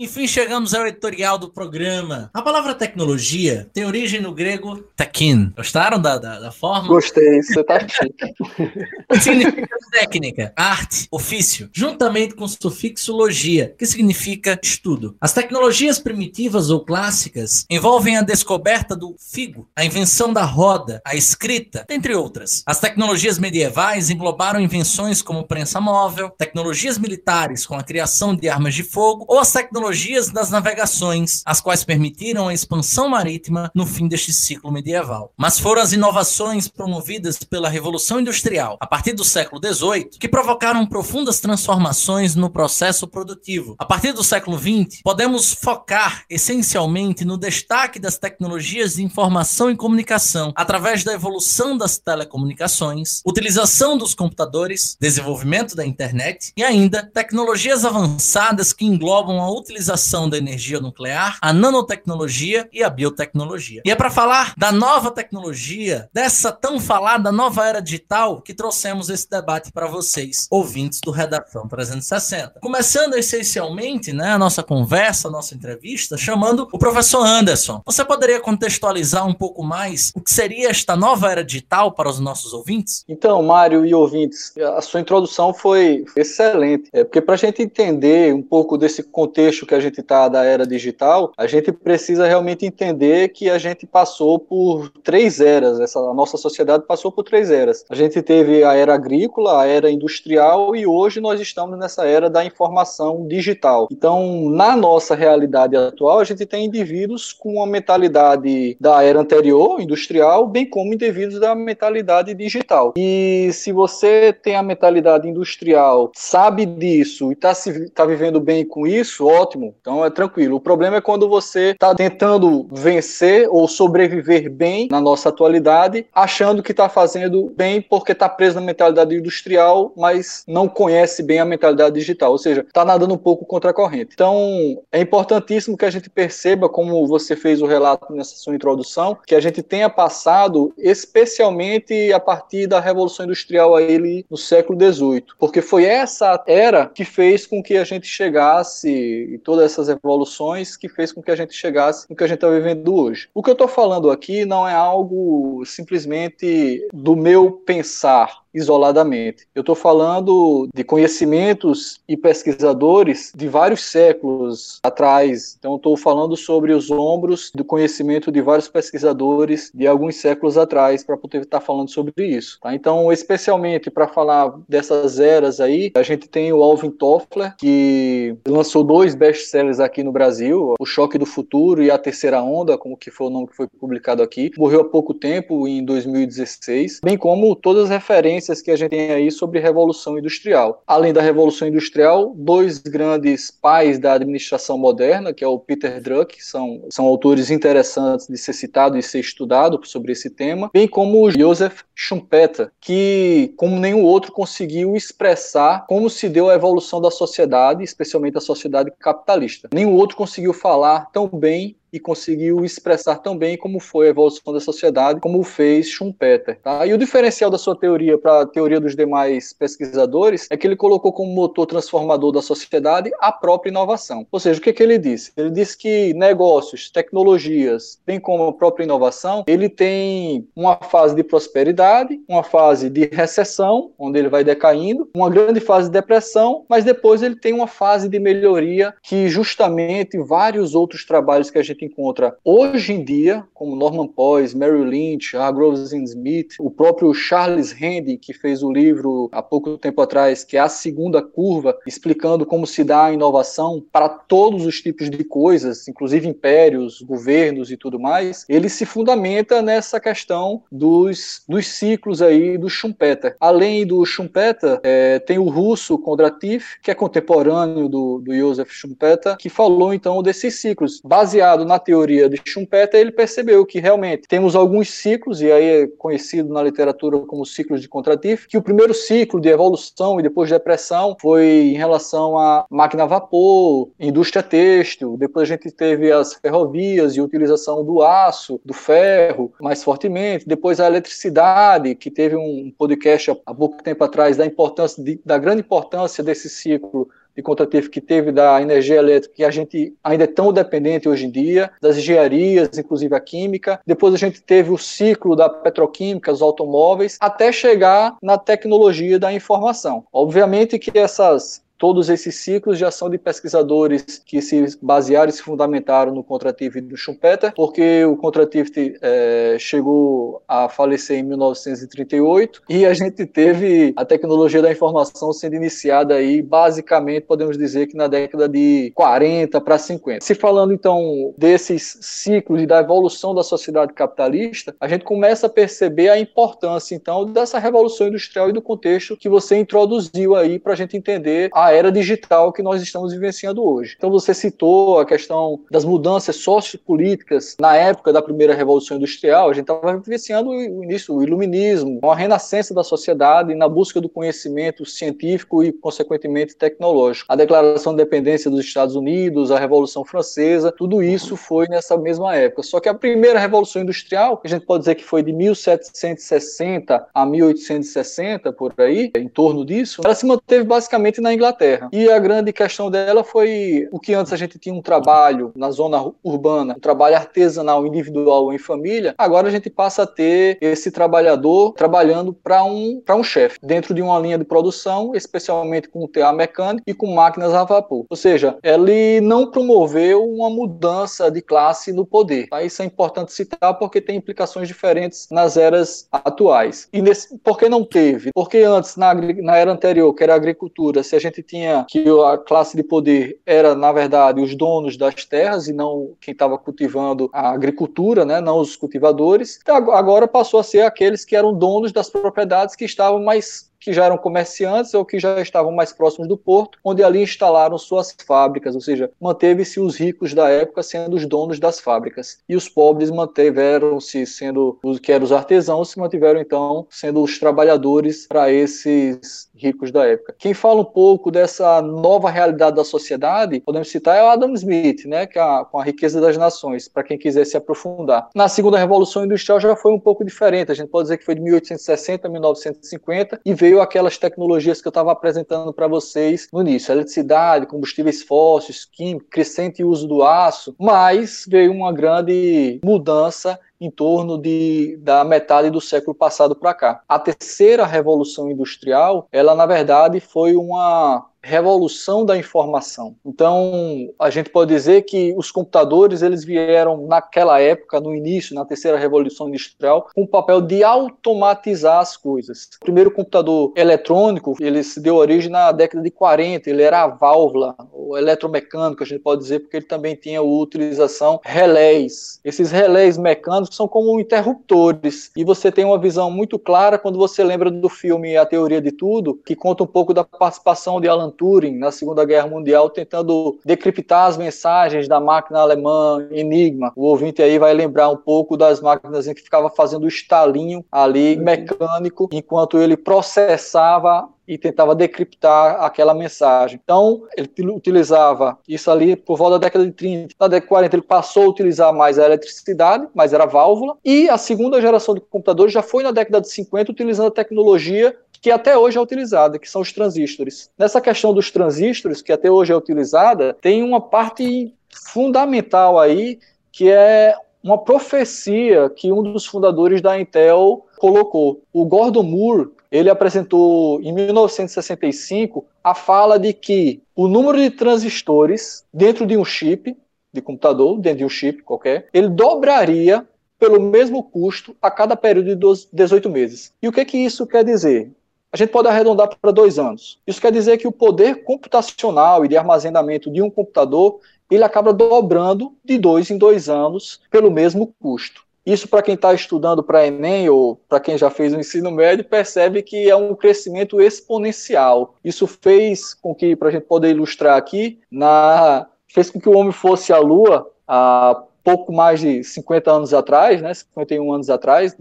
Enfim, 0.02 0.26
chegamos 0.26 0.72
ao 0.72 0.86
editorial 0.86 1.36
do 1.36 1.50
programa. 1.50 2.30
A 2.32 2.40
palavra 2.40 2.74
tecnologia 2.74 3.68
tem 3.70 3.84
origem 3.84 4.18
no 4.18 4.32
grego 4.32 4.78
tekin. 4.96 5.52
Gostaram 5.54 6.00
da, 6.00 6.16
da, 6.16 6.40
da 6.40 6.50
forma? 6.50 6.88
Gostei, 6.88 7.42
você 7.42 7.62
tá 7.62 7.78
chique. 7.86 8.32
significa 9.20 9.76
técnica, 9.92 10.54
arte, 10.56 11.06
ofício, 11.10 11.68
juntamente 11.70 12.34
com 12.34 12.44
o 12.44 12.48
sufixo 12.48 13.12
logia, 13.12 13.74
que 13.76 13.84
significa 13.84 14.58
estudo. 14.62 15.16
As 15.20 15.34
tecnologias 15.34 15.98
primitivas 15.98 16.70
ou 16.70 16.82
clássicas 16.82 17.66
envolvem 17.68 18.16
a 18.16 18.22
descoberta 18.22 18.96
do 18.96 19.14
figo, 19.18 19.68
a 19.76 19.84
invenção 19.84 20.32
da 20.32 20.44
roda, 20.44 21.02
a 21.04 21.14
escrita, 21.14 21.84
entre 21.90 22.14
outras. 22.14 22.62
As 22.64 22.80
tecnologias 22.80 23.38
medievais 23.38 24.08
englobaram 24.08 24.60
invenções 24.60 25.20
como 25.20 25.46
prensa 25.46 25.78
móvel, 25.78 26.30
tecnologias 26.30 26.96
militares 26.96 27.66
com 27.66 27.74
a 27.74 27.82
criação 27.82 28.34
de 28.34 28.48
armas 28.48 28.72
de 28.72 28.82
fogo 28.82 29.26
ou 29.28 29.38
as 29.38 29.52
tecnologias 29.52 29.89
tecnologias 29.90 30.28
das 30.28 30.50
navegações, 30.50 31.42
as 31.44 31.60
quais 31.60 31.82
permitiram 31.82 32.46
a 32.46 32.54
expansão 32.54 33.08
marítima 33.08 33.72
no 33.74 33.84
fim 33.84 34.06
deste 34.06 34.32
ciclo 34.32 34.70
medieval. 34.70 35.32
Mas 35.36 35.58
foram 35.58 35.82
as 35.82 35.92
inovações 35.92 36.68
promovidas 36.68 37.38
pela 37.38 37.68
Revolução 37.68 38.20
Industrial, 38.20 38.76
a 38.80 38.86
partir 38.86 39.14
do 39.14 39.24
século 39.24 39.60
XVIII, 39.60 40.10
que 40.10 40.28
provocaram 40.28 40.86
profundas 40.86 41.40
transformações 41.40 42.36
no 42.36 42.48
processo 42.48 43.08
produtivo. 43.08 43.74
A 43.80 43.84
partir 43.84 44.12
do 44.12 44.22
século 44.22 44.56
XX, 44.56 45.02
podemos 45.02 45.54
focar 45.54 46.24
essencialmente 46.30 47.24
no 47.24 47.36
destaque 47.36 47.98
das 47.98 48.16
tecnologias 48.16 48.94
de 48.94 49.02
informação 49.02 49.72
e 49.72 49.76
comunicação, 49.76 50.52
através 50.54 51.02
da 51.02 51.14
evolução 51.14 51.76
das 51.76 51.98
telecomunicações, 51.98 53.22
utilização 53.26 53.98
dos 53.98 54.14
computadores, 54.14 54.96
desenvolvimento 55.00 55.74
da 55.74 55.84
internet 55.84 56.52
e 56.56 56.62
ainda 56.62 57.02
tecnologias 57.02 57.84
avançadas 57.84 58.72
que 58.72 58.84
englobam 58.84 59.40
a 59.40 59.50
utilização 59.50 59.79
utilização 59.80 60.28
da 60.28 60.36
energia 60.36 60.78
nuclear, 60.78 61.38
a 61.40 61.52
nanotecnologia 61.52 62.68
e 62.70 62.82
a 62.82 62.90
biotecnologia. 62.90 63.80
E 63.84 63.90
é 63.90 63.96
para 63.96 64.10
falar 64.10 64.52
da 64.56 64.70
nova 64.70 65.10
tecnologia, 65.10 66.08
dessa 66.12 66.52
tão 66.52 66.78
falada 66.78 67.32
nova 67.32 67.66
era 67.66 67.80
digital, 67.80 68.42
que 68.42 68.52
trouxemos 68.52 69.08
esse 69.08 69.28
debate 69.28 69.72
para 69.72 69.86
vocês, 69.86 70.46
ouvintes 70.50 71.00
do 71.02 71.10
Redação 71.10 71.66
360. 71.66 72.60
Começando 72.60 73.14
essencialmente 73.14 74.12
né, 74.12 74.32
a 74.32 74.38
nossa 74.38 74.62
conversa, 74.62 75.28
a 75.28 75.30
nossa 75.30 75.54
entrevista, 75.54 76.16
chamando 76.18 76.68
o 76.72 76.78
professor 76.78 77.24
Anderson. 77.24 77.80
Você 77.86 78.04
poderia 78.04 78.40
contextualizar 78.40 79.26
um 79.26 79.34
pouco 79.34 79.62
mais 79.62 80.12
o 80.14 80.20
que 80.20 80.30
seria 80.30 80.68
esta 80.68 80.94
nova 80.94 81.30
era 81.30 81.42
digital 81.42 81.92
para 81.92 82.08
os 82.08 82.20
nossos 82.20 82.52
ouvintes? 82.52 83.04
Então, 83.08 83.42
Mário 83.42 83.86
e 83.86 83.94
ouvintes, 83.94 84.52
a 84.76 84.82
sua 84.82 85.00
introdução 85.00 85.54
foi 85.54 86.04
excelente, 86.14 86.90
é 86.92 87.02
porque 87.02 87.20
para 87.20 87.34
a 87.34 87.38
gente 87.38 87.62
entender 87.62 88.34
um 88.34 88.42
pouco 88.42 88.76
desse 88.76 89.02
contexto 89.02 89.59
que 89.66 89.74
a 89.74 89.80
gente 89.80 90.00
está 90.00 90.28
da 90.28 90.44
era 90.44 90.66
digital, 90.66 91.32
a 91.36 91.46
gente 91.46 91.72
precisa 91.72 92.26
realmente 92.26 92.66
entender 92.66 93.28
que 93.28 93.48
a 93.50 93.58
gente 93.58 93.86
passou 93.86 94.38
por 94.38 94.90
três 95.02 95.40
eras, 95.40 95.80
essa, 95.80 95.98
a 95.98 96.14
nossa 96.14 96.36
sociedade 96.36 96.84
passou 96.86 97.10
por 97.10 97.24
três 97.24 97.50
eras. 97.50 97.84
A 97.88 97.94
gente 97.94 98.20
teve 98.22 98.64
a 98.64 98.74
era 98.74 98.94
agrícola, 98.94 99.62
a 99.62 99.66
era 99.66 99.90
industrial 99.90 100.74
e 100.74 100.86
hoje 100.86 101.20
nós 101.20 101.40
estamos 101.40 101.78
nessa 101.78 102.06
era 102.06 102.28
da 102.28 102.44
informação 102.44 103.26
digital. 103.26 103.88
Então, 103.90 104.48
na 104.50 104.76
nossa 104.76 105.14
realidade 105.14 105.76
atual, 105.76 106.20
a 106.20 106.24
gente 106.24 106.46
tem 106.46 106.66
indivíduos 106.66 107.32
com 107.32 107.54
uma 107.54 107.66
mentalidade 107.66 108.76
da 108.80 109.02
era 109.02 109.20
anterior, 109.20 109.80
industrial, 109.80 110.46
bem 110.46 110.68
como 110.68 110.94
indivíduos 110.94 111.40
da 111.40 111.54
mentalidade 111.54 112.34
digital. 112.34 112.94
E 112.96 113.50
se 113.52 113.72
você 113.72 114.32
tem 114.32 114.56
a 114.56 114.62
mentalidade 114.62 115.28
industrial, 115.28 116.10
sabe 116.14 116.66
disso 116.66 117.30
e 117.30 117.34
está 117.34 117.52
tá 117.94 118.04
vivendo 118.04 118.40
bem 118.40 118.64
com 118.64 118.86
isso, 118.86 119.26
ótimo 119.26 119.49
ótimo, 119.50 119.74
então 119.80 120.04
é 120.04 120.10
tranquilo. 120.10 120.56
O 120.56 120.60
problema 120.60 120.96
é 120.96 121.00
quando 121.00 121.28
você 121.28 121.70
está 121.70 121.94
tentando 121.94 122.68
vencer 122.70 123.48
ou 123.50 123.66
sobreviver 123.66 124.50
bem 124.50 124.88
na 124.90 125.00
nossa 125.00 125.28
atualidade, 125.28 126.06
achando 126.14 126.62
que 126.62 126.70
está 126.70 126.88
fazendo 126.88 127.52
bem 127.56 127.82
porque 127.82 128.12
está 128.12 128.28
preso 128.28 128.56
na 128.56 128.60
mentalidade 128.60 129.14
industrial, 129.14 129.92
mas 129.96 130.44
não 130.46 130.68
conhece 130.68 131.22
bem 131.22 131.40
a 131.40 131.44
mentalidade 131.44 131.94
digital, 131.94 132.32
ou 132.32 132.38
seja, 132.38 132.60
está 132.60 132.84
nadando 132.84 133.14
um 133.14 133.18
pouco 133.18 133.44
contra 133.44 133.70
a 133.70 133.74
corrente. 133.74 134.10
Então, 134.14 134.80
é 134.92 135.00
importantíssimo 135.00 135.76
que 135.76 135.84
a 135.84 135.90
gente 135.90 136.08
perceba, 136.08 136.68
como 136.68 137.06
você 137.06 137.34
fez 137.34 137.60
o 137.60 137.66
relato 137.66 138.12
nessa 138.12 138.36
sua 138.36 138.54
introdução, 138.54 139.16
que 139.26 139.34
a 139.34 139.40
gente 139.40 139.62
tenha 139.62 139.90
passado, 139.90 140.72
especialmente 140.78 142.12
a 142.12 142.20
partir 142.20 142.66
da 142.66 142.80
Revolução 142.80 143.26
Industrial 143.26 143.74
aí 143.74 144.24
no 144.30 144.36
século 144.36 144.78
XVIII, 144.80 145.24
porque 145.38 145.60
foi 145.60 145.84
essa 145.84 146.42
era 146.46 146.86
que 146.86 147.04
fez 147.04 147.46
com 147.46 147.62
que 147.62 147.76
a 147.76 147.84
gente 147.84 148.06
chegasse 148.06 149.39
todas 149.40 149.64
essas 149.64 149.88
evoluções 149.88 150.76
que 150.76 150.88
fez 150.88 151.12
com 151.12 151.22
que 151.22 151.30
a 151.30 151.36
gente 151.36 151.54
chegasse 151.54 152.08
no 152.08 152.16
que 152.16 152.24
a 152.24 152.26
gente 152.26 152.36
está 152.36 152.48
vivendo 152.48 152.94
hoje. 152.94 153.28
O 153.34 153.42
que 153.42 153.50
eu 153.50 153.54
estou 153.54 153.68
falando 153.68 154.10
aqui 154.10 154.44
não 154.44 154.66
é 154.66 154.74
algo 154.74 155.62
simplesmente 155.64 156.86
do 156.92 157.16
meu 157.16 157.52
pensar, 157.52 158.40
isoladamente. 158.52 159.46
Eu 159.54 159.60
estou 159.60 159.74
falando 159.74 160.68
de 160.74 160.84
conhecimentos 160.84 162.00
e 162.08 162.16
pesquisadores 162.16 163.32
de 163.34 163.48
vários 163.48 163.82
séculos 163.82 164.78
atrás. 164.82 165.56
Então, 165.58 165.76
estou 165.76 165.96
falando 165.96 166.36
sobre 166.36 166.72
os 166.72 166.90
ombros 166.90 167.50
do 167.54 167.64
conhecimento 167.64 168.30
de 168.32 168.40
vários 168.40 168.68
pesquisadores 168.68 169.70
de 169.74 169.86
alguns 169.86 170.16
séculos 170.16 170.58
atrás 170.58 171.04
para 171.04 171.16
poder 171.16 171.42
estar 171.42 171.60
tá 171.60 171.64
falando 171.64 171.90
sobre 171.90 172.12
isso. 172.18 172.58
Tá? 172.60 172.74
Então, 172.74 173.12
especialmente 173.12 173.90
para 173.90 174.08
falar 174.08 174.52
dessas 174.68 175.20
eras 175.20 175.60
aí, 175.60 175.90
a 175.94 176.02
gente 176.02 176.28
tem 176.28 176.52
o 176.52 176.62
Alvin 176.62 176.90
Toffler, 176.90 177.54
que 177.56 178.36
lançou 178.46 178.82
dois 178.82 179.14
best-sellers 179.14 179.80
aqui 179.80 180.02
no 180.02 180.12
Brasil, 180.12 180.74
O 180.78 180.86
Choque 180.86 181.18
do 181.18 181.26
Futuro 181.26 181.82
e 181.82 181.90
A 181.90 181.98
Terceira 181.98 182.42
Onda, 182.42 182.76
como 182.76 182.96
que 182.96 183.10
foi 183.10 183.28
o 183.28 183.30
nome 183.30 183.48
que 183.48 183.56
foi 183.56 183.66
publicado 183.68 184.22
aqui. 184.22 184.50
Morreu 184.56 184.80
há 184.80 184.84
pouco 184.84 185.14
tempo, 185.14 185.66
em 185.68 185.84
2016, 185.84 187.00
bem 187.04 187.16
como 187.16 187.54
todas 187.54 187.84
as 187.84 187.90
referências 187.90 188.39
referências 188.40 188.62
que 188.62 188.70
a 188.70 188.76
gente 188.76 188.90
tem 188.90 189.10
aí 189.10 189.30
sobre 189.30 189.60
Revolução 189.60 190.18
Industrial. 190.18 190.82
Além 190.86 191.12
da 191.12 191.20
Revolução 191.20 191.68
Industrial, 191.68 192.32
dois 192.34 192.78
grandes 192.78 193.50
pais 193.50 193.98
da 193.98 194.14
administração 194.14 194.78
moderna, 194.78 195.32
que 195.32 195.44
é 195.44 195.46
o 195.46 195.58
Peter 195.58 196.00
Drucker, 196.00 196.44
são, 196.44 196.86
são 196.90 197.04
autores 197.04 197.50
interessantes 197.50 198.26
de 198.26 198.38
ser 198.38 198.52
citado 198.52 198.96
e 198.96 199.02
ser 199.02 199.20
estudado 199.20 199.78
sobre 199.84 200.12
esse 200.12 200.30
tema, 200.30 200.70
bem 200.72 200.88
como 200.88 201.22
o 201.22 201.30
Joseph 201.30 201.82
Schumpeter, 201.94 202.70
que, 202.80 203.52
como 203.56 203.78
nenhum 203.78 204.02
outro, 204.02 204.32
conseguiu 204.32 204.96
expressar 204.96 205.86
como 205.86 206.08
se 206.08 206.28
deu 206.28 206.48
a 206.48 206.54
evolução 206.54 207.00
da 207.00 207.10
sociedade, 207.10 207.84
especialmente 207.84 208.38
a 208.38 208.40
sociedade 208.40 208.90
capitalista. 208.98 209.68
Nenhum 209.72 209.94
outro 209.94 210.16
conseguiu 210.16 210.52
falar 210.52 211.10
tão 211.12 211.28
bem 211.28 211.76
e 211.92 211.98
conseguiu 211.98 212.64
expressar 212.64 213.16
tão 213.16 213.36
bem 213.36 213.56
como 213.56 213.80
foi 213.80 214.06
a 214.06 214.10
evolução 214.10 214.52
da 214.52 214.60
sociedade, 214.60 215.20
como 215.20 215.42
fez 215.42 215.88
Schumpeter. 215.88 216.58
Tá? 216.60 216.86
E 216.86 216.92
o 216.92 216.98
diferencial 216.98 217.50
da 217.50 217.58
sua 217.58 217.76
teoria 217.76 218.18
para 218.18 218.42
a 218.42 218.46
teoria 218.46 218.80
dos 218.80 218.94
demais 218.94 219.52
pesquisadores 219.52 220.46
é 220.50 220.56
que 220.56 220.66
ele 220.66 220.76
colocou 220.76 221.12
como 221.12 221.32
motor 221.32 221.66
transformador 221.66 222.32
da 222.32 222.42
sociedade 222.42 223.10
a 223.20 223.32
própria 223.32 223.70
inovação. 223.70 224.26
Ou 224.30 224.40
seja, 224.40 224.60
o 224.60 224.62
que, 224.62 224.72
que 224.72 224.82
ele 224.82 224.98
disse? 224.98 225.32
Ele 225.36 225.50
disse 225.50 225.76
que 225.76 226.14
negócios, 226.14 226.90
tecnologias, 226.90 228.00
bem 228.06 228.20
como 228.20 228.44
a 228.44 228.52
própria 228.52 228.84
inovação, 228.84 229.44
ele 229.46 229.68
tem 229.68 230.48
uma 230.54 230.76
fase 230.76 231.14
de 231.14 231.22
prosperidade, 231.22 232.20
uma 232.28 232.42
fase 232.42 232.88
de 232.88 233.08
recessão, 233.12 233.92
onde 233.98 234.18
ele 234.18 234.28
vai 234.28 234.44
decaindo, 234.44 235.08
uma 235.14 235.30
grande 235.30 235.60
fase 235.60 235.88
de 235.88 235.92
depressão, 235.92 236.64
mas 236.68 236.84
depois 236.84 237.22
ele 237.22 237.36
tem 237.36 237.52
uma 237.52 237.66
fase 237.66 238.08
de 238.08 238.18
melhoria 238.18 238.94
que 239.02 239.28
justamente 239.28 240.18
vários 240.18 240.74
outros 240.74 241.04
trabalhos 241.04 241.50
que 241.50 241.58
a 241.58 241.62
gente 241.62 241.79
gente 241.80 241.84
encontra 241.86 242.36
hoje 242.44 242.92
em 242.92 243.02
dia, 243.02 243.44
como 243.54 243.74
Norman 243.74 244.06
Poise, 244.06 244.56
Mary 244.56 244.84
Lynch, 244.84 245.36
Hargroves 245.36 245.92
Smith, 245.92 246.54
o 246.58 246.70
próprio 246.70 247.14
Charles 247.14 247.72
Handy, 247.72 248.18
que 248.18 248.32
fez 248.32 248.62
o 248.62 248.70
livro 248.70 249.28
há 249.32 249.42
pouco 249.42 249.78
tempo 249.78 250.02
atrás, 250.02 250.44
que 250.44 250.56
é 250.56 250.60
a 250.60 250.68
segunda 250.68 251.22
curva, 251.22 251.76
explicando 251.86 252.44
como 252.44 252.66
se 252.66 252.84
dá 252.84 253.06
a 253.06 253.12
inovação 253.12 253.82
para 253.90 254.08
todos 254.08 254.66
os 254.66 254.80
tipos 254.80 255.08
de 255.08 255.24
coisas, 255.24 255.88
inclusive 255.88 256.28
impérios, 256.28 257.00
governos 257.00 257.70
e 257.70 257.76
tudo 257.76 257.98
mais, 257.98 258.44
ele 258.48 258.68
se 258.68 258.84
fundamenta 258.84 259.62
nessa 259.62 259.98
questão 260.00 260.62
dos, 260.70 261.42
dos 261.48 261.66
ciclos 261.66 262.20
aí 262.20 262.58
do 262.58 262.68
Schumpeter. 262.68 263.36
Além 263.40 263.86
do 263.86 264.04
Schumpeter, 264.04 264.80
é, 264.82 265.18
tem 265.18 265.38
o 265.38 265.48
russo 265.48 265.98
Kondratiev, 265.98 266.64
que 266.82 266.90
é 266.90 266.94
contemporâneo 266.94 267.88
do, 267.88 268.20
do 268.20 268.34
Joseph 268.34 268.70
Schumpeter, 268.70 269.36
que 269.36 269.48
falou 269.48 269.94
então 269.94 270.22
desses 270.22 270.60
ciclos, 270.60 271.00
baseado 271.04 271.64
na 271.70 271.78
teoria 271.78 272.28
de 272.28 272.40
Schumpeter, 272.44 273.00
ele 273.00 273.12
percebeu 273.12 273.64
que 273.64 273.78
realmente 273.78 274.26
temos 274.28 274.56
alguns 274.56 274.90
ciclos, 274.90 275.40
e 275.40 275.50
aí 275.50 275.64
é 275.64 275.86
conhecido 275.86 276.52
na 276.52 276.62
literatura 276.62 277.18
como 277.20 277.46
ciclos 277.46 277.80
de 277.80 277.88
Contratif, 277.88 278.46
que 278.48 278.58
o 278.58 278.62
primeiro 278.62 278.92
ciclo 278.92 279.40
de 279.40 279.48
evolução 279.48 280.18
e 280.18 280.22
depois 280.22 280.48
de 280.48 280.54
depressão 280.54 281.16
foi 281.20 281.46
em 281.46 281.76
relação 281.76 282.36
à 282.36 282.66
máquina 282.68 283.04
a 283.04 283.06
vapor, 283.06 283.90
indústria 283.98 284.42
têxtil, 284.42 285.16
depois 285.16 285.48
a 285.48 285.54
gente 285.54 285.70
teve 285.70 286.10
as 286.10 286.34
ferrovias 286.34 287.16
e 287.16 287.20
utilização 287.20 287.84
do 287.84 288.02
aço, 288.02 288.60
do 288.64 288.74
ferro, 288.74 289.52
mais 289.60 289.82
fortemente, 289.82 290.46
depois 290.46 290.80
a 290.80 290.86
eletricidade, 290.86 291.94
que 291.94 292.10
teve 292.10 292.36
um 292.36 292.72
podcast 292.76 293.30
há 293.46 293.54
pouco 293.54 293.82
tempo 293.82 294.02
atrás 294.02 294.36
da 294.36 294.44
importância, 294.44 295.02
de, 295.02 295.20
da 295.24 295.38
grande 295.38 295.60
importância 295.60 296.22
desse 296.24 296.48
ciclo 296.48 297.08
de 297.34 297.42
contrativo 297.42 297.90
que 297.90 298.00
teve 298.00 298.32
da 298.32 298.60
energia 298.60 298.96
elétrica, 298.96 299.34
que 299.34 299.44
a 299.44 299.50
gente 299.50 299.94
ainda 300.02 300.24
é 300.24 300.26
tão 300.26 300.52
dependente 300.52 301.08
hoje 301.08 301.26
em 301.26 301.30
dia, 301.30 301.70
das 301.80 301.96
engenharias, 301.96 302.76
inclusive 302.76 303.14
a 303.14 303.20
química. 303.20 303.80
Depois 303.86 304.14
a 304.14 304.18
gente 304.18 304.42
teve 304.42 304.70
o 304.70 304.78
ciclo 304.78 305.36
da 305.36 305.48
petroquímica, 305.48 306.32
os 306.32 306.42
automóveis, 306.42 307.16
até 307.20 307.52
chegar 307.52 308.16
na 308.22 308.36
tecnologia 308.36 309.18
da 309.18 309.32
informação. 309.32 310.04
Obviamente 310.12 310.78
que 310.78 310.96
essas 310.98 311.62
Todos 311.80 312.10
esses 312.10 312.34
ciclos 312.34 312.78
já 312.78 312.90
são 312.90 313.08
de 313.08 313.16
pesquisadores 313.16 314.22
que 314.22 314.42
se 314.42 314.76
basearam 314.82 315.30
e 315.30 315.32
se 315.32 315.40
fundamentaram 315.40 316.14
no 316.14 316.22
Contrative 316.22 316.78
do 316.82 316.94
Schumpeter, 316.94 317.54
porque 317.54 318.04
o 318.04 318.18
Contrative 318.18 318.98
é, 319.00 319.56
chegou 319.58 320.42
a 320.46 320.68
falecer 320.68 321.18
em 321.18 321.22
1938 321.22 322.60
e 322.68 322.84
a 322.84 322.92
gente 322.92 323.24
teve 323.24 323.94
a 323.96 324.04
tecnologia 324.04 324.60
da 324.60 324.70
informação 324.70 325.32
sendo 325.32 325.56
iniciada 325.56 326.16
aí, 326.16 326.42
basicamente, 326.42 327.22
podemos 327.22 327.56
dizer 327.56 327.86
que 327.86 327.96
na 327.96 328.08
década 328.08 328.46
de 328.46 328.92
40 328.94 329.58
para 329.62 329.78
50. 329.78 330.22
Se 330.22 330.34
falando 330.34 330.74
então 330.74 331.32
desses 331.38 331.96
ciclos 332.02 332.60
e 332.60 332.66
da 332.66 332.80
evolução 332.80 333.34
da 333.34 333.42
sociedade 333.42 333.94
capitalista, 333.94 334.76
a 334.78 334.86
gente 334.86 335.02
começa 335.02 335.46
a 335.46 335.50
perceber 335.50 336.10
a 336.10 336.20
importância 336.20 336.94
então 336.94 337.24
dessa 337.24 337.58
revolução 337.58 338.08
industrial 338.08 338.50
e 338.50 338.52
do 338.52 338.60
contexto 338.60 339.16
que 339.16 339.30
você 339.30 339.56
introduziu 339.56 340.36
aí 340.36 340.58
para 340.58 340.74
a 340.74 340.76
gente 340.76 340.94
entender 340.94 341.48
a 341.54 341.69
era 341.72 341.90
digital 341.92 342.52
que 342.52 342.62
nós 342.62 342.82
estamos 342.82 343.12
vivenciando 343.12 343.64
hoje. 343.64 343.94
Então 343.96 344.10
você 344.10 344.34
citou 344.34 344.98
a 344.98 345.06
questão 345.06 345.60
das 345.70 345.84
mudanças 345.84 346.36
sociopolíticas 346.36 347.56
na 347.60 347.76
época 347.76 348.12
da 348.12 348.22
primeira 348.22 348.54
revolução 348.54 348.96
industrial, 348.96 349.50
a 349.50 349.52
gente 349.52 349.70
estava 349.70 349.96
vivenciando 349.96 350.50
o 350.50 350.84
início 350.84 351.14
do 351.14 351.22
iluminismo, 351.22 352.00
uma 352.02 352.16
renascença 352.16 352.74
da 352.74 352.82
sociedade 352.82 353.54
na 353.54 353.68
busca 353.68 354.00
do 354.00 354.08
conhecimento 354.08 354.84
científico 354.84 355.62
e 355.62 355.72
consequentemente 355.72 356.56
tecnológico. 356.56 357.26
A 357.30 357.36
declaração 357.36 357.94
de 357.94 358.00
independência 358.00 358.50
dos 358.50 358.60
Estados 358.60 358.96
Unidos, 358.96 359.50
a 359.50 359.58
Revolução 359.58 360.04
Francesa, 360.04 360.72
tudo 360.72 361.02
isso 361.02 361.36
foi 361.36 361.68
nessa 361.68 361.96
mesma 361.96 362.34
época. 362.34 362.62
Só 362.62 362.80
que 362.80 362.88
a 362.88 362.94
primeira 362.94 363.38
revolução 363.38 363.82
industrial, 363.82 364.40
a 364.44 364.48
gente 364.48 364.64
pode 364.64 364.80
dizer 364.80 364.94
que 364.94 365.04
foi 365.04 365.22
de 365.22 365.32
1760 365.32 367.08
a 367.12 367.26
1860 367.26 368.52
por 368.52 368.74
aí, 368.78 369.10
em 369.16 369.28
torno 369.28 369.64
disso, 369.64 370.02
ela 370.04 370.14
se 370.14 370.26
manteve 370.26 370.64
basicamente 370.64 371.20
na 371.20 371.32
Inglaterra 371.32 371.59
Inglaterra. 371.60 371.88
E 371.92 372.10
a 372.10 372.18
grande 372.18 372.52
questão 372.52 372.90
dela 372.90 373.22
foi 373.22 373.86
o 373.92 374.00
que 374.00 374.14
antes 374.14 374.32
a 374.32 374.36
gente 374.36 374.58
tinha 374.58 374.74
um 374.74 374.80
trabalho 374.80 375.52
na 375.54 375.70
zona 375.70 376.12
urbana, 376.24 376.74
um 376.76 376.80
trabalho 376.80 377.16
artesanal 377.16 377.86
individual 377.86 378.52
em 378.52 378.58
família, 378.58 379.14
agora 379.18 379.48
a 379.48 379.50
gente 379.50 379.68
passa 379.68 380.02
a 380.02 380.06
ter 380.06 380.58
esse 380.60 380.90
trabalhador 380.90 381.72
trabalhando 381.74 382.32
para 382.32 382.64
um, 382.64 383.02
um 383.10 383.22
chefe, 383.22 383.58
dentro 383.62 383.92
de 383.92 384.00
uma 384.00 384.18
linha 384.18 384.38
de 384.38 384.44
produção, 384.44 385.12
especialmente 385.14 385.88
com 385.88 386.04
o 386.04 386.08
TA 386.08 386.32
mecânico 386.32 386.82
e 386.86 386.94
com 386.94 387.12
máquinas 387.14 387.52
a 387.52 387.64
vapor. 387.64 388.06
Ou 388.08 388.16
seja, 388.16 388.56
ele 388.62 389.20
não 389.20 389.50
promoveu 389.50 390.24
uma 390.24 390.48
mudança 390.48 391.30
de 391.30 391.42
classe 391.42 391.92
no 391.92 392.06
poder. 392.06 392.48
Tá? 392.48 392.62
Isso 392.62 392.82
é 392.82 392.84
importante 392.84 393.32
citar 393.32 393.74
porque 393.74 394.00
tem 394.00 394.16
implicações 394.16 394.68
diferentes 394.68 395.26
nas 395.30 395.56
eras 395.56 396.08
atuais. 396.10 396.88
E 396.92 397.02
nesse, 397.02 397.36
por 397.38 397.58
que 397.58 397.68
não 397.68 397.84
teve? 397.84 398.30
Porque 398.34 398.58
antes, 398.58 398.96
na, 398.96 399.12
na 399.14 399.56
era 399.56 399.72
anterior, 399.72 400.14
que 400.14 400.22
era 400.22 400.32
a 400.32 400.36
agricultura, 400.36 401.02
se 401.02 401.16
a 401.16 401.18
gente 401.18 401.42
tinha 401.50 401.84
que 401.88 402.04
a 402.08 402.38
classe 402.38 402.76
de 402.76 402.82
poder 402.82 403.40
era, 403.44 403.74
na 403.74 403.92
verdade, 403.92 404.40
os 404.40 404.54
donos 404.54 404.96
das 404.96 405.24
terras 405.24 405.66
e 405.68 405.72
não 405.72 406.14
quem 406.20 406.32
estava 406.32 406.56
cultivando 406.56 407.28
a 407.32 407.50
agricultura, 407.50 408.24
né, 408.24 408.40
não 408.40 408.60
os 408.60 408.76
cultivadores. 408.76 409.58
Então, 409.60 409.90
agora 409.92 410.28
passou 410.28 410.60
a 410.60 410.64
ser 410.64 410.82
aqueles 410.82 411.24
que 411.24 411.34
eram 411.34 411.52
donos 411.52 411.92
das 411.92 412.08
propriedades 412.08 412.76
que 412.76 412.84
estavam 412.84 413.22
mais 413.22 413.69
que 413.80 413.92
já 413.92 414.04
eram 414.04 414.18
comerciantes 414.18 414.94
ou 414.94 415.04
que 415.04 415.18
já 415.18 415.40
estavam 415.40 415.72
mais 415.72 415.92
próximos 415.92 416.28
do 416.28 416.36
porto, 416.36 416.78
onde 416.84 417.02
ali 417.02 417.22
instalaram 417.22 417.78
suas 417.78 418.14
fábricas, 418.26 418.74
ou 418.74 418.80
seja, 418.80 419.10
manteve-se 419.20 419.80
os 419.80 419.96
ricos 419.96 420.34
da 420.34 420.48
época 420.48 420.82
sendo 420.82 421.16
os 421.16 421.26
donos 421.26 421.58
das 421.58 421.80
fábricas 421.80 422.38
e 422.48 422.54
os 422.54 422.68
pobres 422.68 423.10
mantiveram-se 423.10 424.26
sendo 424.26 424.78
os 424.84 424.98
que 424.98 425.12
eram 425.12 425.24
os 425.24 425.32
artesãos, 425.32 425.90
se 425.90 425.98
mantiveram 425.98 426.40
então 426.40 426.86
sendo 426.90 427.22
os 427.22 427.38
trabalhadores 427.38 428.26
para 428.26 428.50
esses 428.52 429.48
ricos 429.54 429.90
da 429.90 430.06
época. 430.06 430.34
Quem 430.38 430.54
fala 430.54 430.80
um 430.80 430.84
pouco 430.84 431.30
dessa 431.30 431.82
nova 431.82 432.30
realidade 432.30 432.76
da 432.76 432.84
sociedade, 432.84 433.60
podemos 433.60 433.90
citar 433.90 434.16
é 434.16 434.22
o 434.22 434.28
Adam 434.28 434.52
Smith, 434.54 435.04
né, 435.06 435.26
que 435.26 435.38
é 435.38 435.42
a, 435.42 435.64
com 435.64 435.78
a 435.78 435.84
riqueza 435.84 436.20
das 436.20 436.36
nações, 436.36 436.88
para 436.88 437.02
quem 437.02 437.18
quiser 437.18 437.44
se 437.44 437.56
aprofundar. 437.56 438.28
Na 438.34 438.48
segunda 438.48 438.78
revolução 438.78 439.24
industrial 439.24 439.60
já 439.60 439.76
foi 439.76 439.92
um 439.92 440.00
pouco 440.00 440.24
diferente, 440.24 440.72
a 440.72 440.74
gente 440.74 440.88
pode 440.88 441.04
dizer 441.04 441.18
que 441.18 441.24
foi 441.24 441.34
de 441.34 441.40
1860 441.40 442.26
a 442.26 442.30
1950 442.30 443.40
e 443.44 443.54
veio 443.54 443.69
veio 443.70 443.80
aquelas 443.80 444.18
tecnologias 444.18 444.82
que 444.82 444.88
eu 444.88 444.90
estava 444.90 445.12
apresentando 445.12 445.72
para 445.72 445.86
vocês 445.86 446.48
no 446.52 446.60
início, 446.60 446.90
eletricidade, 446.90 447.66
combustíveis 447.66 448.20
fósseis, 448.20 448.84
química, 448.84 449.26
crescente 449.30 449.84
uso 449.84 450.08
do 450.08 450.24
aço, 450.24 450.74
mas 450.76 451.44
veio 451.48 451.70
uma 451.72 451.92
grande 451.92 452.80
mudança 452.84 453.60
em 453.80 453.88
torno 453.88 454.36
de, 454.36 454.98
da 455.00 455.24
metade 455.24 455.70
do 455.70 455.80
século 455.80 456.14
passado 456.14 456.56
para 456.56 456.74
cá. 456.74 457.02
A 457.08 457.18
terceira 457.18 457.86
revolução 457.86 458.50
industrial, 458.50 459.28
ela 459.30 459.54
na 459.54 459.66
verdade 459.66 460.18
foi 460.18 460.56
uma 460.56 461.29
revolução 461.42 462.24
da 462.24 462.36
informação. 462.36 463.16
Então, 463.24 464.10
a 464.18 464.30
gente 464.30 464.50
pode 464.50 464.72
dizer 464.74 465.02
que 465.02 465.34
os 465.36 465.50
computadores 465.50 466.22
eles 466.22 466.44
vieram 466.44 467.06
naquela 467.06 467.60
época, 467.60 468.00
no 468.00 468.14
início, 468.14 468.54
na 468.54 468.64
terceira 468.64 468.98
revolução 468.98 469.48
industrial, 469.48 470.08
com 470.14 470.22
o 470.22 470.28
papel 470.28 470.60
de 470.60 470.84
automatizar 470.84 471.98
as 471.98 472.16
coisas. 472.16 472.68
O 472.76 472.84
primeiro 472.84 473.10
computador 473.10 473.72
eletrônico, 473.76 474.54
ele 474.60 474.82
se 474.82 475.00
deu 475.00 475.16
origem 475.16 475.50
na 475.50 475.72
década 475.72 476.02
de 476.02 476.10
40, 476.10 476.68
ele 476.68 476.82
era 476.82 477.02
a 477.02 477.06
válvula, 477.08 477.74
o 477.92 478.16
eletromecânico, 478.16 479.02
a 479.02 479.06
gente 479.06 479.20
pode 479.20 479.42
dizer, 479.42 479.60
porque 479.60 479.78
ele 479.78 479.86
também 479.86 480.14
tinha 480.14 480.40
a 480.40 480.42
utilização 480.42 481.40
relés. 481.44 482.40
Esses 482.44 482.70
relés 482.70 483.16
mecânicos 483.16 483.76
são 483.76 483.88
como 483.88 484.20
interruptores, 484.20 485.30
e 485.36 485.44
você 485.44 485.72
tem 485.72 485.84
uma 485.84 485.98
visão 485.98 486.30
muito 486.30 486.58
clara 486.58 486.98
quando 486.98 487.18
você 487.18 487.42
lembra 487.42 487.70
do 487.70 487.88
filme 487.88 488.36
A 488.36 488.44
Teoria 488.44 488.80
de 488.80 488.92
Tudo, 488.92 489.40
que 489.44 489.56
conta 489.56 489.84
um 489.84 489.86
pouco 489.86 490.12
da 490.12 490.24
participação 490.24 491.00
de 491.00 491.08
Alan 491.08 491.29
Turing 491.30 491.78
na 491.78 491.90
Segunda 491.90 492.24
Guerra 492.24 492.46
Mundial 492.46 492.90
tentando 492.90 493.58
decriptar 493.64 494.26
as 494.26 494.36
mensagens 494.36 495.08
da 495.08 495.20
máquina 495.20 495.60
alemã 495.60 496.26
Enigma. 496.30 496.92
O 496.96 497.04
ouvinte 497.04 497.42
aí 497.42 497.58
vai 497.58 497.72
lembrar 497.72 498.08
um 498.08 498.16
pouco 498.16 498.56
das 498.56 498.80
máquinas 498.80 499.26
em 499.26 499.34
que 499.34 499.42
ficava 499.42 499.70
fazendo 499.70 500.04
o 500.04 500.08
estalinho 500.08 500.84
ali 500.90 501.36
mecânico 501.36 502.28
enquanto 502.32 502.78
ele 502.78 502.96
processava 502.96 504.28
e 504.50 504.58
tentava 504.58 504.96
decriptar 504.96 505.80
aquela 505.80 506.12
mensagem. 506.12 506.80
Então, 506.82 507.22
ele 507.36 507.70
utilizava 507.70 508.58
isso 508.68 508.90
ali 508.90 509.14
por 509.14 509.36
volta 509.36 509.60
da 509.60 509.66
década 509.66 509.86
de 509.86 509.92
30. 509.92 510.34
Na 510.40 510.48
década 510.48 510.60
de 510.62 510.66
40, 510.66 510.96
ele 510.96 511.02
passou 511.02 511.44
a 511.44 511.48
utilizar 511.48 511.94
mais 511.94 512.18
a 512.18 512.26
eletricidade, 512.26 513.06
mas 513.14 513.32
era 513.32 513.46
válvula. 513.46 513.96
E 514.04 514.28
a 514.28 514.36
segunda 514.36 514.80
geração 514.80 515.14
de 515.14 515.20
computadores 515.20 515.72
já 515.72 515.82
foi 515.82 516.02
na 516.02 516.10
década 516.10 516.40
de 516.40 516.50
50, 516.50 516.90
utilizando 516.90 517.28
a 517.28 517.30
tecnologia 517.30 518.16
que 518.40 518.50
até 518.50 518.76
hoje 518.76 518.96
é 518.96 519.00
utilizada, 519.00 519.58
que 519.58 519.68
são 519.68 519.82
os 519.82 519.92
transistores. 519.92 520.70
Nessa 520.78 521.00
questão 521.00 521.34
dos 521.34 521.50
transistores, 521.50 522.22
que 522.22 522.32
até 522.32 522.50
hoje 522.50 522.72
é 522.72 522.76
utilizada, 522.76 523.56
tem 523.60 523.82
uma 523.82 524.00
parte 524.00 524.74
fundamental 524.90 525.98
aí, 525.98 526.38
que 526.72 526.90
é 526.90 527.34
uma 527.62 527.76
profecia 527.76 528.88
que 528.88 529.12
um 529.12 529.22
dos 529.22 529.46
fundadores 529.46 530.00
da 530.00 530.18
Intel 530.18 530.86
colocou. 530.98 531.62
O 531.72 531.84
Gordon 531.84 532.22
Moore, 532.22 532.70
ele 532.90 533.10
apresentou 533.10 534.00
em 534.00 534.12
1965 534.12 535.66
a 535.84 535.94
fala 535.94 536.38
de 536.38 536.52
que 536.52 537.02
o 537.14 537.28
número 537.28 537.58
de 537.58 537.70
transistores 537.70 538.84
dentro 538.92 539.26
de 539.26 539.36
um 539.36 539.44
chip 539.44 539.96
de 540.32 540.40
computador, 540.40 540.98
dentro 540.98 541.18
de 541.18 541.24
um 541.24 541.28
chip 541.28 541.62
qualquer, 541.62 542.08
ele 542.12 542.28
dobraria 542.28 543.26
pelo 543.58 543.78
mesmo 543.78 544.22
custo 544.22 544.74
a 544.80 544.90
cada 544.90 545.14
período 545.14 545.54
de 545.54 545.86
18 545.92 546.30
meses. 546.30 546.72
E 546.80 546.88
o 546.88 546.92
que, 546.92 547.04
que 547.04 547.18
isso 547.18 547.46
quer 547.46 547.62
dizer? 547.62 548.10
A 548.52 548.56
gente 548.56 548.70
pode 548.70 548.88
arredondar 548.88 549.30
para 549.40 549.50
dois 549.50 549.78
anos. 549.78 550.18
Isso 550.26 550.40
quer 550.40 550.52
dizer 550.52 550.78
que 550.78 550.88
o 550.88 550.92
poder 550.92 551.44
computacional 551.44 552.44
e 552.44 552.48
de 552.48 552.56
armazenamento 552.56 553.30
de 553.30 553.40
um 553.40 553.50
computador 553.50 554.20
ele 554.50 554.64
acaba 554.64 554.92
dobrando 554.92 555.76
de 555.84 555.96
dois 555.96 556.30
em 556.30 556.36
dois 556.36 556.68
anos 556.68 557.20
pelo 557.30 557.50
mesmo 557.50 557.94
custo. 558.00 558.44
Isso, 558.66 558.88
para 558.88 559.02
quem 559.02 559.14
está 559.14 559.32
estudando 559.32 559.82
para 559.82 560.06
Enem 560.06 560.48
ou 560.50 560.76
para 560.88 561.00
quem 561.00 561.16
já 561.16 561.30
fez 561.30 561.52
o 561.52 561.58
ensino 561.58 561.90
médio, 561.90 562.24
percebe 562.24 562.82
que 562.82 563.08
é 563.08 563.16
um 563.16 563.34
crescimento 563.34 564.00
exponencial. 564.00 565.14
Isso 565.24 565.46
fez 565.46 566.12
com 566.12 566.34
que, 566.34 566.54
para 566.54 566.68
a 566.68 566.70
gente 566.70 566.84
poder 566.84 567.10
ilustrar 567.10 567.56
aqui, 567.56 568.00
na, 568.10 568.86
fez 569.08 569.30
com 569.30 569.40
que 569.40 569.48
o 569.48 569.56
homem 569.56 569.72
fosse 569.72 570.12
à 570.12 570.18
Lua 570.18 570.70
há 570.86 571.42
pouco 571.62 571.92
mais 571.92 572.20
de 572.20 572.42
50 572.42 572.90
anos 572.90 573.14
atrás, 573.14 573.60
né, 573.60 573.72
51 573.74 574.32
anos 574.32 574.50
atrás, 574.50 574.96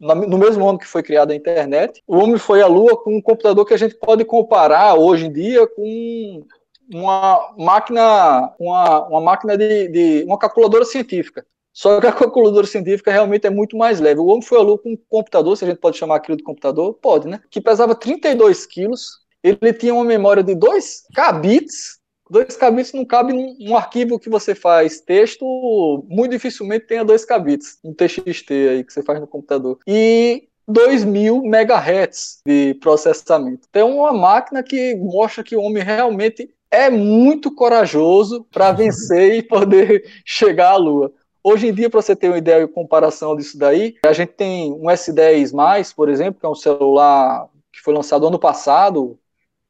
no 0.00 0.38
mesmo 0.38 0.68
ano 0.68 0.78
que 0.78 0.86
foi 0.86 1.02
criada 1.02 1.32
a 1.32 1.36
internet, 1.36 2.02
o 2.06 2.16
homem 2.16 2.38
foi 2.38 2.62
à 2.62 2.66
Lua 2.66 2.96
com 2.96 3.16
um 3.16 3.22
computador 3.22 3.64
que 3.64 3.74
a 3.74 3.78
gente 3.78 3.94
pode 3.94 4.24
comparar 4.24 4.94
hoje 4.94 5.26
em 5.26 5.32
dia 5.32 5.66
com 5.66 6.44
uma 6.92 7.54
máquina, 7.56 8.52
uma, 8.58 9.08
uma 9.08 9.20
máquina 9.20 9.56
de, 9.56 9.88
de 9.88 10.24
uma 10.24 10.38
calculadora 10.38 10.84
científica. 10.84 11.44
Só 11.72 12.00
que 12.00 12.06
a 12.06 12.12
calculadora 12.12 12.66
científica 12.66 13.10
realmente 13.10 13.46
é 13.46 13.50
muito 13.50 13.76
mais 13.76 13.98
leve. 13.98 14.20
O 14.20 14.26
homem 14.26 14.42
foi 14.42 14.58
à 14.58 14.62
Lua 14.62 14.78
com 14.78 14.92
um 14.92 14.98
computador, 15.08 15.56
se 15.56 15.64
a 15.64 15.68
gente 15.68 15.80
pode 15.80 15.96
chamar 15.96 16.16
aquilo 16.16 16.36
de 16.36 16.44
computador, 16.44 16.94
pode, 16.94 17.26
né? 17.26 17.40
Que 17.50 17.60
pesava 17.60 17.96
32 17.96 18.64
quilos. 18.64 19.18
Ele 19.42 19.72
tinha 19.72 19.92
uma 19.92 20.04
memória 20.04 20.42
de 20.42 20.54
2 20.54 21.02
kbits 21.12 21.98
dois 22.34 22.56
kbits 22.56 22.92
não 22.92 23.04
cabe 23.04 23.32
num, 23.32 23.76
arquivo 23.76 24.18
que 24.18 24.28
você 24.28 24.56
faz 24.56 25.00
texto, 25.00 26.04
muito 26.08 26.32
dificilmente 26.32 26.86
tenha 26.86 27.04
dois 27.04 27.24
kbits, 27.24 27.78
um 27.84 27.94
TXT 27.94 28.50
aí 28.50 28.84
que 28.84 28.92
você 28.92 29.04
faz 29.04 29.20
no 29.20 29.26
computador. 29.28 29.78
E 29.86 30.48
2000 30.66 31.42
megahertz 31.42 32.40
de 32.44 32.74
processamento. 32.74 33.68
Tem 33.70 33.84
uma 33.84 34.12
máquina 34.12 34.64
que 34.64 34.96
mostra 34.96 35.44
que 35.44 35.54
o 35.54 35.60
homem 35.60 35.82
realmente 35.82 36.50
é 36.70 36.90
muito 36.90 37.54
corajoso 37.54 38.44
para 38.50 38.72
vencer 38.72 39.36
e 39.36 39.42
poder 39.42 40.04
chegar 40.26 40.70
à 40.70 40.76
Lua. 40.76 41.12
Hoje 41.42 41.68
em 41.68 41.74
dia, 41.74 41.88
para 41.88 42.02
você 42.02 42.16
ter 42.16 42.28
uma 42.28 42.38
ideia 42.38 42.64
e 42.64 42.66
comparação 42.68 43.36
disso 43.36 43.56
daí, 43.56 43.94
a 44.04 44.12
gente 44.12 44.32
tem 44.32 44.72
um 44.72 44.86
S10+, 44.86 45.94
por 45.94 46.08
exemplo, 46.08 46.40
que 46.40 46.46
é 46.46 46.48
um 46.48 46.54
celular 46.54 47.46
que 47.70 47.80
foi 47.80 47.94
lançado 47.94 48.26
ano 48.26 48.38
passado, 48.38 49.18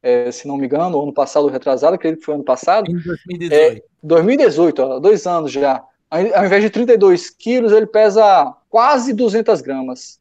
é, 0.05 0.31
se 0.31 0.47
não 0.47 0.55
me 0.55 0.67
engano, 0.67 1.01
ano 1.01 1.11
passado, 1.11 1.47
retrasado, 1.47 1.95
acredito 1.95 2.19
que 2.19 2.25
foi 2.25 2.35
ano 2.35 2.43
passado. 2.43 2.91
Em 2.91 2.93
2018. 2.93 3.53
É, 3.53 3.81
2018, 4.03 4.79
ó, 4.83 4.99
dois 4.99 5.25
anos 5.25 5.51
já. 5.51 5.83
Ao 6.11 6.45
invés 6.45 6.61
de 6.63 6.69
32 6.69 7.31
quilos, 7.31 7.71
ele 7.71 7.87
pesa 7.87 8.55
quase 8.69 9.11
200 9.13 9.61
gramas. 9.61 10.19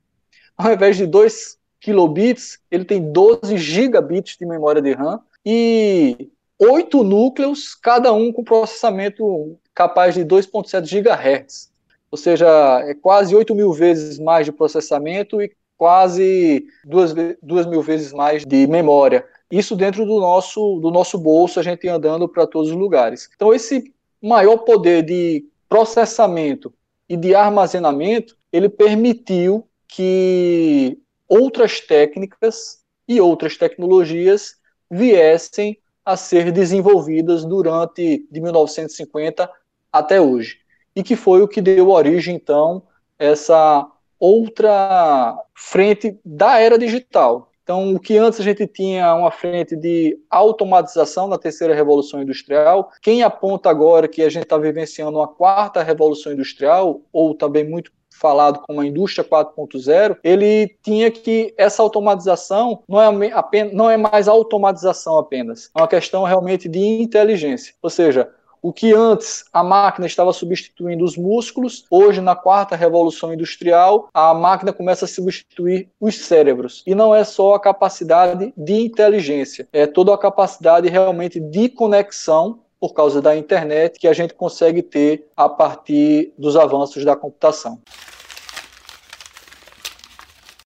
Ao 0.56 0.72
invés 0.72 0.96
de 0.96 1.06
2 1.06 1.58
kilobits, 1.80 2.58
ele 2.70 2.86
tem 2.86 3.12
12 3.12 3.58
gigabits 3.58 4.38
de 4.38 4.46
memória 4.46 4.80
de 4.80 4.92
RAM 4.92 5.20
e 5.44 6.30
oito 6.58 7.04
núcleos, 7.04 7.74
cada 7.74 8.10
um 8.10 8.32
com 8.32 8.42
processamento 8.42 9.58
capaz 9.74 10.14
de 10.14 10.24
2.7 10.24 11.02
GHz. 11.02 11.70
Ou 12.10 12.16
seja, 12.16 12.48
é 12.86 12.94
quase 12.94 13.34
8 13.34 13.54
mil 13.54 13.70
vezes 13.72 14.18
mais 14.18 14.46
de 14.46 14.52
processamento 14.52 15.42
e 15.42 15.52
quase 15.76 16.66
duas, 16.84 17.14
duas 17.42 17.66
mil 17.66 17.82
vezes 17.82 18.12
mais 18.12 18.44
de 18.44 18.66
memória. 18.66 19.24
Isso 19.50 19.76
dentro 19.76 20.04
do 20.04 20.20
nosso, 20.20 20.78
do 20.80 20.90
nosso 20.90 21.18
bolso, 21.18 21.60
a 21.60 21.62
gente 21.62 21.88
andando 21.88 22.28
para 22.28 22.46
todos 22.46 22.70
os 22.70 22.76
lugares. 22.76 23.28
Então, 23.34 23.52
esse 23.52 23.92
maior 24.22 24.58
poder 24.58 25.02
de 25.02 25.44
processamento 25.68 26.72
e 27.08 27.16
de 27.16 27.34
armazenamento, 27.34 28.36
ele 28.52 28.68
permitiu 28.68 29.66
que 29.86 30.98
outras 31.28 31.80
técnicas 31.80 32.78
e 33.06 33.20
outras 33.20 33.56
tecnologias 33.56 34.56
viessem 34.90 35.78
a 36.04 36.16
ser 36.16 36.52
desenvolvidas 36.52 37.44
durante 37.44 38.26
de 38.30 38.40
1950 38.40 39.50
até 39.92 40.20
hoje. 40.20 40.58
E 40.94 41.02
que 41.02 41.16
foi 41.16 41.42
o 41.42 41.48
que 41.48 41.60
deu 41.60 41.90
origem, 41.90 42.36
então, 42.36 42.82
essa 43.18 43.86
outra 44.18 45.36
frente 45.54 46.18
da 46.24 46.58
era 46.58 46.78
digital, 46.78 47.50
então, 47.64 47.94
o 47.94 47.98
que 47.98 48.18
antes 48.18 48.38
a 48.38 48.42
gente 48.42 48.66
tinha 48.66 49.14
uma 49.14 49.30
frente 49.30 49.74
de 49.74 50.18
automatização 50.28 51.26
na 51.26 51.38
terceira 51.38 51.74
revolução 51.74 52.20
industrial, 52.20 52.90
quem 53.00 53.22
aponta 53.22 53.70
agora 53.70 54.06
que 54.06 54.20
a 54.22 54.28
gente 54.28 54.42
está 54.42 54.58
vivenciando 54.58 55.18
uma 55.18 55.26
quarta 55.26 55.82
revolução 55.82 56.30
industrial, 56.30 57.00
ou 57.10 57.34
também 57.34 57.66
muito 57.66 57.90
falado 58.20 58.60
como 58.60 58.80
a 58.80 58.86
indústria 58.86 59.24
4.0, 59.24 60.18
ele 60.22 60.76
tinha 60.82 61.10
que 61.10 61.54
essa 61.56 61.82
automatização 61.82 62.82
não 62.86 63.22
é, 63.22 63.32
apenas, 63.32 63.72
não 63.72 63.90
é 63.90 63.96
mais 63.96 64.28
automatização 64.28 65.18
apenas, 65.18 65.70
é 65.74 65.80
uma 65.80 65.88
questão 65.88 66.22
realmente 66.22 66.68
de 66.68 66.78
inteligência. 66.78 67.74
Ou 67.82 67.90
seja, 67.90 68.30
o 68.64 68.72
que 68.72 68.94
antes 68.94 69.44
a 69.52 69.62
máquina 69.62 70.06
estava 70.06 70.32
substituindo 70.32 71.04
os 71.04 71.18
músculos, 71.18 71.84
hoje, 71.90 72.22
na 72.22 72.34
quarta 72.34 72.74
revolução 72.74 73.34
industrial, 73.34 74.08
a 74.14 74.32
máquina 74.32 74.72
começa 74.72 75.04
a 75.04 75.08
substituir 75.08 75.90
os 76.00 76.14
cérebros. 76.14 76.82
E 76.86 76.94
não 76.94 77.14
é 77.14 77.24
só 77.24 77.52
a 77.52 77.60
capacidade 77.60 78.54
de 78.56 78.72
inteligência, 78.72 79.68
é 79.70 79.86
toda 79.86 80.14
a 80.14 80.18
capacidade 80.18 80.88
realmente 80.88 81.38
de 81.38 81.68
conexão 81.68 82.60
por 82.80 82.94
causa 82.94 83.20
da 83.20 83.36
internet 83.36 84.00
que 84.00 84.08
a 84.08 84.14
gente 84.14 84.32
consegue 84.32 84.82
ter 84.82 85.26
a 85.36 85.46
partir 85.46 86.32
dos 86.38 86.56
avanços 86.56 87.04
da 87.04 87.14
computação. 87.14 87.78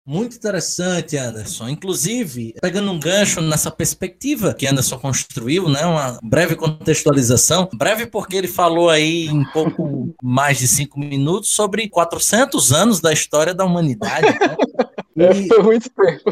Muito 0.07 0.35
interessante, 0.35 1.17
Anderson. 1.17 1.67
Inclusive, 1.67 2.53
pegando 2.61 2.91
um 2.91 2.99
gancho 2.99 3.41
nessa 3.41 3.71
perspectiva 3.71 4.53
que 4.53 4.67
Anderson 4.67 4.99
construiu, 4.99 5.67
né, 5.67 5.83
uma 5.83 6.19
breve 6.21 6.55
contextualização, 6.55 7.67
breve 7.73 8.05
porque 8.05 8.35
ele 8.35 8.47
falou 8.47 8.89
aí 8.91 9.25
em 9.25 9.43
pouco 9.45 10.15
mais 10.21 10.59
de 10.59 10.67
cinco 10.67 10.99
minutos 10.99 11.49
sobre 11.49 11.89
400 11.89 12.71
anos 12.71 13.01
da 13.01 13.11
história 13.11 13.53
da 13.53 13.65
humanidade. 13.65 14.27
Né? 14.27 14.55
É, 15.17 15.33
foi 15.47 15.63
muito 15.63 15.89
tempo. 15.89 16.23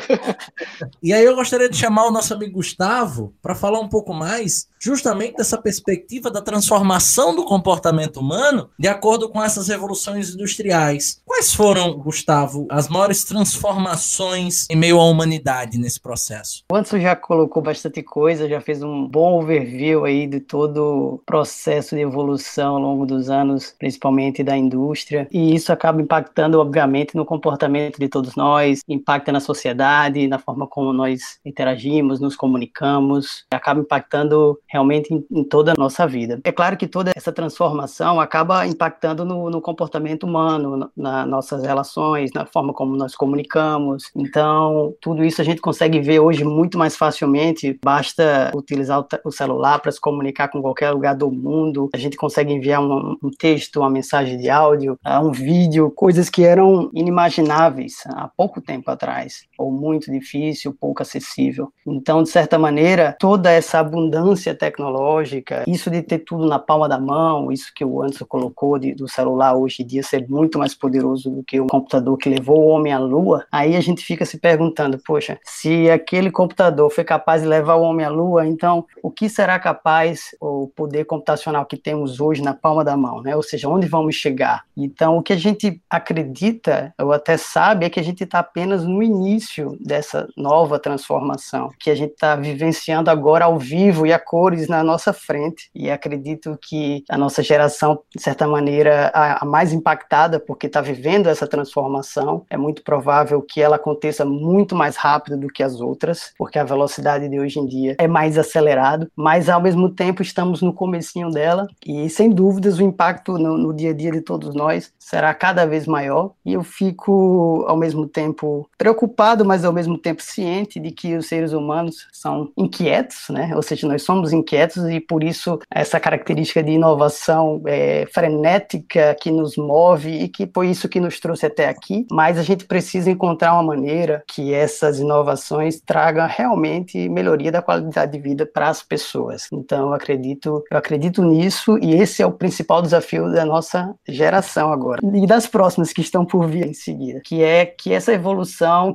e 1.02 1.14
aí 1.14 1.24
eu 1.24 1.36
gostaria 1.36 1.70
de 1.70 1.78
chamar 1.78 2.06
o 2.06 2.12
nosso 2.12 2.34
amigo 2.34 2.54
Gustavo 2.54 3.34
para 3.42 3.56
falar 3.56 3.80
um 3.80 3.88
pouco 3.88 4.14
mais 4.14 4.68
justamente 4.84 5.38
dessa 5.38 5.58
perspectiva 5.58 6.30
da 6.30 6.42
transformação 6.42 7.34
do 7.34 7.46
comportamento 7.46 8.18
humano 8.18 8.70
de 8.78 8.90
acordo 8.90 9.30
com 9.30 9.42
essas 9.42 9.70
revoluções 9.70 10.34
industriais. 10.34 11.22
Quais 11.26 11.54
foram, 11.54 11.98
Gustavo, 11.98 12.68
as 12.70 12.90
maiores 12.90 13.24
transformações 13.24 14.68
em 14.70 14.76
meio 14.76 15.00
à 15.00 15.06
humanidade 15.06 15.78
nesse 15.78 16.02
processo? 16.02 16.64
O 16.70 16.76
Anderson 16.76 17.00
já 17.00 17.16
colocou 17.16 17.64
bastante 17.64 18.04
coisa, 18.04 18.50
já 18.50 18.60
fez 18.60 18.84
um 18.84 19.08
bom 19.08 19.40
overview 19.40 20.04
aí 20.04 20.28
de 20.28 20.42
todo 20.42 20.78
o 20.84 21.18
processo 21.26 21.96
de 21.96 22.02
evolução 22.02 22.76
ao 22.76 22.82
longo 22.82 23.06
dos 23.06 23.30
anos, 23.30 23.74
principalmente 23.80 24.44
da 24.44 24.58
indústria, 24.58 25.30
e 25.32 25.56
isso 25.56 25.72
acaba 25.72 26.02
impactando, 26.02 26.60
obviamente, 26.60 27.16
no 27.16 27.26
comportamento 27.26 27.98
de 27.98 28.10
todos 28.10 28.36
nós, 28.36 28.73
impacta 28.88 29.32
na 29.32 29.40
sociedade, 29.40 30.28
na 30.28 30.40
forma 30.40 30.68
como 30.68 30.94
nós 30.94 31.40
interagimos, 31.46 32.20
nos 32.20 32.36
comunicamos, 32.36 33.46
acaba 33.52 33.80
impactando 33.80 34.60
realmente 34.68 35.14
em, 35.14 35.26
em, 35.32 35.44
toda 35.44 35.72
a 35.72 35.76
nossa 35.78 36.08
vida. 36.08 36.40
É 36.44 36.52
claro 36.52 36.78
que 36.78 36.88
toda 36.88 37.12
essa 37.16 37.32
transformação 37.32 38.20
acaba 38.20 38.66
impactando 38.66 39.26
no, 39.26 39.50
no 39.50 39.62
comportamento 39.62 40.24
humano, 40.24 40.90
nas 40.96 41.28
nossas 41.28 41.64
relações, 41.64 42.32
na 42.34 42.46
forma 42.46 42.74
como 42.74 42.96
nós 42.96 43.16
comunicamos. 43.16 44.12
Então, 44.16 44.94
tudo 45.02 45.24
isso 45.24 45.42
a 45.42 45.46
gente 45.46 45.62
consegue 45.62 46.00
ver 46.00 46.20
hoje 46.20 46.44
muito 46.44 46.78
mais 46.78 46.96
facilmente. 46.96 47.78
Basta 47.84 48.52
utilizar 48.56 49.00
o, 49.00 49.08
o 49.26 49.32
celular 49.32 49.80
para 49.80 49.92
se 49.92 50.00
comunicar 50.00 50.48
com 50.48 50.62
qualquer 50.62 50.92
lugar 50.92 51.16
do 51.16 51.32
mundo. 51.32 51.90
A 51.94 51.98
gente 51.98 52.18
consegue 52.18 52.54
enviar 52.54 52.82
um, 52.82 53.18
um 53.22 53.32
texto, 53.32 53.80
uma 53.80 53.90
mensagem 53.90 54.38
de 54.38 54.50
áudio, 54.50 54.98
ah, 55.04 55.22
um 55.22 55.32
vídeo, 55.32 55.92
coisas 55.92 56.30
que 56.30 56.44
eram 56.44 56.90
inimagináveis 56.94 58.04
há 58.08 58.30
pouco 58.36 58.62
tempo 58.64 58.90
atrás, 58.90 59.46
ou 59.58 59.72
muito 59.72 60.12
difícil, 60.12 60.76
pouco 60.80 61.02
acessível. 61.02 61.72
Então, 61.86 62.24
de 62.24 62.30
certa 62.30 62.58
maneira, 62.58 63.16
toda 63.20 63.52
essa 63.52 63.80
abundância 63.80 64.56
tecnológica, 64.56 65.64
isso 65.68 65.90
de 65.90 66.02
ter 66.02 66.20
tudo 66.20 66.48
na 66.48 66.60
palma 66.60 66.88
da 66.88 67.00
mão, 67.00 67.52
isso 67.52 67.72
que 67.76 67.84
o 67.84 68.02
Anderson 68.02 68.26
colocou 68.26 68.80
de, 68.80 68.94
do 68.94 69.08
celular 69.08 69.56
hoje 69.56 69.84
em 69.84 69.86
dia 69.86 70.04
ser 70.04 70.28
muito 70.28 70.58
mais 70.58 70.74
poderoso 70.74 71.30
do 71.30 71.44
que 71.44 71.60
o 71.60 71.68
computador 71.68 72.18
que 72.18 72.30
levou 72.30 72.60
o 72.60 72.68
homem 72.68 72.94
à 72.94 73.00
lua, 73.00 73.46
aí 73.52 73.76
a 73.76 73.82
gente 73.82 74.04
fica 74.04 74.26
se 74.26 74.38
perguntando, 74.40 74.98
poxa, 75.06 75.40
se 75.44 75.90
aquele 75.90 76.32
computador 76.32 76.90
foi 76.90 77.04
capaz 77.04 77.42
de 77.42 77.48
levar 77.48 77.76
o 77.76 77.82
homem 77.82 78.06
à 78.06 78.10
lua, 78.10 78.48
então 78.48 78.86
o 79.02 79.12
que 79.12 79.30
será 79.30 79.60
capaz 79.60 80.36
o 80.40 80.68
poder 80.76 81.06
computacional 81.06 81.66
que 81.66 81.78
temos 81.78 82.20
hoje 82.20 82.42
na 82.42 82.54
palma 82.54 82.84
da 82.84 82.96
mão, 82.96 83.22
né? 83.22 83.36
Ou 83.36 83.44
seja, 83.44 83.70
onde 83.70 83.88
vamos 83.88 84.16
chegar? 84.16 84.64
Então, 84.76 85.18
o 85.18 85.24
que 85.24 85.34
a 85.34 85.38
gente 85.38 85.82
acredita, 85.90 86.94
ou 87.00 87.12
até 87.12 87.38
sabe, 87.38 87.86
é 87.86 87.90
que 87.90 88.00
a 88.00 88.04
gente 88.04 88.24
está 88.24 88.42
apenas 88.54 88.86
no 88.86 89.02
início 89.02 89.76
dessa 89.82 90.28
nova 90.38 90.78
transformação, 90.78 91.72
que 91.80 91.90
a 91.90 91.96
gente 91.96 92.12
está 92.12 92.36
vivenciando 92.36 93.10
agora 93.10 93.46
ao 93.46 93.58
vivo 93.58 94.06
e 94.06 94.14
a 94.14 94.20
cores 94.20 94.68
na 94.68 94.84
nossa 94.84 95.12
frente. 95.12 95.72
E 95.74 95.90
acredito 95.90 96.58
que 96.62 97.04
a 97.10 97.18
nossa 97.18 97.42
geração, 97.42 98.00
de 98.16 98.22
certa 98.22 98.48
maneira, 98.48 99.12
a, 99.12 99.44
a 99.44 99.46
mais 99.46 99.74
impactada 99.74 100.40
porque 100.40 100.68
está 100.68 100.82
vivendo 100.82 101.28
essa 101.28 101.48
transformação, 101.48 102.46
é 102.48 102.56
muito 102.56 102.84
provável 102.84 103.42
que 103.42 103.60
ela 103.60 103.78
aconteça 103.78 104.24
muito 104.24 104.76
mais 104.76 104.96
rápido 104.96 105.36
do 105.36 105.48
que 105.48 105.64
as 105.64 105.82
outras, 105.82 106.32
porque 106.38 106.60
a 106.60 106.64
velocidade 106.64 107.28
de 107.28 107.40
hoje 107.40 107.60
em 107.60 107.66
dia 107.66 107.96
é 107.98 108.08
mais 108.08 108.38
acelerado, 108.38 109.10
mas 109.16 109.50
ao 109.50 109.62
mesmo 109.62 109.90
tempo 109.90 110.22
estamos 110.22 110.62
no 110.62 110.74
comecinho 110.74 111.32
dela. 111.32 111.68
E 111.84 112.08
sem 112.08 112.30
dúvidas 112.30 112.78
o 112.78 112.84
impacto 112.84 113.40
no, 113.40 113.58
no 113.58 113.74
dia 113.74 113.90
a 113.90 113.94
dia 113.94 114.12
de 114.12 114.22
todos 114.22 114.54
nós 114.54 114.94
será 115.00 115.34
cada 115.34 115.66
vez 115.66 115.88
maior. 115.88 116.34
E 116.46 116.54
eu 116.54 116.64
fico 116.64 117.66
ao 117.68 117.76
mesmo 117.76 118.08
tempo 118.08 118.43
preocupado, 118.78 119.46
mas 119.46 119.66
ao 119.66 119.74
mesmo 119.74 119.98
tempo 119.98 120.22
ciente 120.22 120.80
de 120.80 120.92
que 120.92 121.16
os 121.16 121.28
seres 121.28 121.54
humanos 121.54 122.08
são 122.12 122.52
inquietos, 122.58 123.30
né? 123.30 123.52
Ou 123.56 123.62
seja, 123.62 123.88
nós 123.88 124.04
somos 124.04 124.34
inquietos 124.34 124.84
e 124.90 125.00
por 125.00 125.24
isso 125.24 125.60
essa 125.70 126.00
característica 126.00 126.64
de 126.64 126.72
inovação 126.72 127.62
é, 127.66 128.06
frenética 128.14 129.16
que 129.20 129.32
nos 129.32 129.58
move 129.58 130.10
e 130.10 130.28
que 130.28 130.50
foi 130.54 130.70
isso 130.70 130.90
que 130.90 131.00
nos 131.00 131.20
trouxe 131.20 131.46
até 131.46 131.68
aqui. 131.68 132.06
Mas 132.12 132.38
a 132.38 132.44
gente 132.44 132.66
precisa 132.66 133.10
encontrar 133.10 133.54
uma 133.54 133.64
maneira 133.64 134.24
que 134.28 134.54
essas 134.54 135.00
inovações 135.00 135.82
tragam 135.82 136.28
realmente 136.28 137.10
melhoria 137.10 137.52
da 137.52 137.62
qualidade 137.62 138.12
de 138.12 138.20
vida 138.20 138.46
para 138.46 138.70
as 138.70 138.82
pessoas. 138.82 139.48
Então 139.52 139.88
eu 139.88 139.94
acredito, 139.94 140.64
eu 140.70 140.78
acredito 140.78 141.24
nisso 141.24 141.78
e 141.82 141.94
esse 141.94 142.22
é 142.22 142.26
o 142.26 142.32
principal 142.32 142.82
desafio 142.82 143.32
da 143.32 143.46
nossa 143.46 143.94
geração 144.08 144.72
agora 144.72 145.02
e 145.14 145.26
das 145.26 145.48
próximas 145.48 145.92
que 145.94 146.02
estão 146.02 146.26
por 146.26 146.48
vir 146.48 146.68
em 146.68 146.74
seguida, 146.74 147.22
que 147.24 147.42
é 147.42 147.66
que 147.66 147.94
essa 147.94 148.14
evolução, 148.14 148.33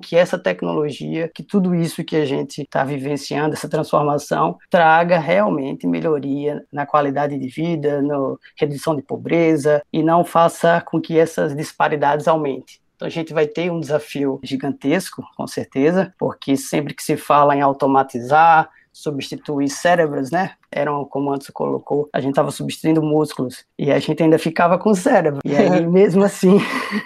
que 0.01 0.16
essa 0.16 0.38
tecnologia, 0.38 1.31
que 1.35 1.42
tudo 1.42 1.74
isso 1.74 2.05
que 2.05 2.16
a 2.16 2.24
gente 2.24 2.62
está 2.62 2.85
vivenciando, 2.85 3.55
essa 3.55 3.68
transformação, 3.68 4.57
traga 4.70 5.18
realmente 5.18 5.87
melhoria 5.87 6.64
na 6.72 6.87
qualidade 6.87 7.38
de 7.38 7.48
vida, 7.48 8.03
na 8.03 8.16
redução 8.57 8.94
de 8.94 9.03
pobreza 9.03 9.83
e 9.92 10.03
não 10.03 10.24
faça 10.24 10.81
com 10.81 11.01
que 11.01 11.18
essas 11.18 11.55
disparidades 11.55 12.29
aumentem. 12.29 12.77
Então 12.98 13.07
a 13.07 13.11
gente 13.11 13.33
vai 13.33 13.46
ter 13.46 13.70
um 13.70 13.79
desafio 13.79 14.40
gigantesco, 14.42 15.22
com 15.37 15.46
certeza, 15.46 16.12
porque 16.18 16.57
sempre 16.57 16.92
que 16.92 17.03
se 17.03 17.16
fala 17.16 17.55
em 17.55 17.61
automatizar, 17.61 18.68
substituir 18.99 19.69
cérebros, 19.69 20.31
né? 20.33 20.55
Eram, 20.73 21.05
como 21.05 21.33
antes 21.33 21.49
colocou, 21.51 22.09
a 22.13 22.21
gente 22.21 22.31
estava 22.31 22.51
substituindo 22.51 23.01
músculos 23.01 23.65
e 23.79 23.93
a 23.93 23.99
gente 24.01 24.21
ainda 24.21 24.39
ficava 24.39 24.77
com 24.77 24.91
o 24.91 24.95
cérebro. 24.95 25.41
E 25.45 25.55
aí, 25.55 25.87
mesmo 25.87 26.25
assim. 26.25 26.59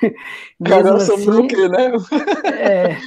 mesmo 0.58 0.94
assim, 0.94 1.30
o 1.30 1.46
quê, 1.46 1.68
né? 1.68 1.92
é, 2.58 2.98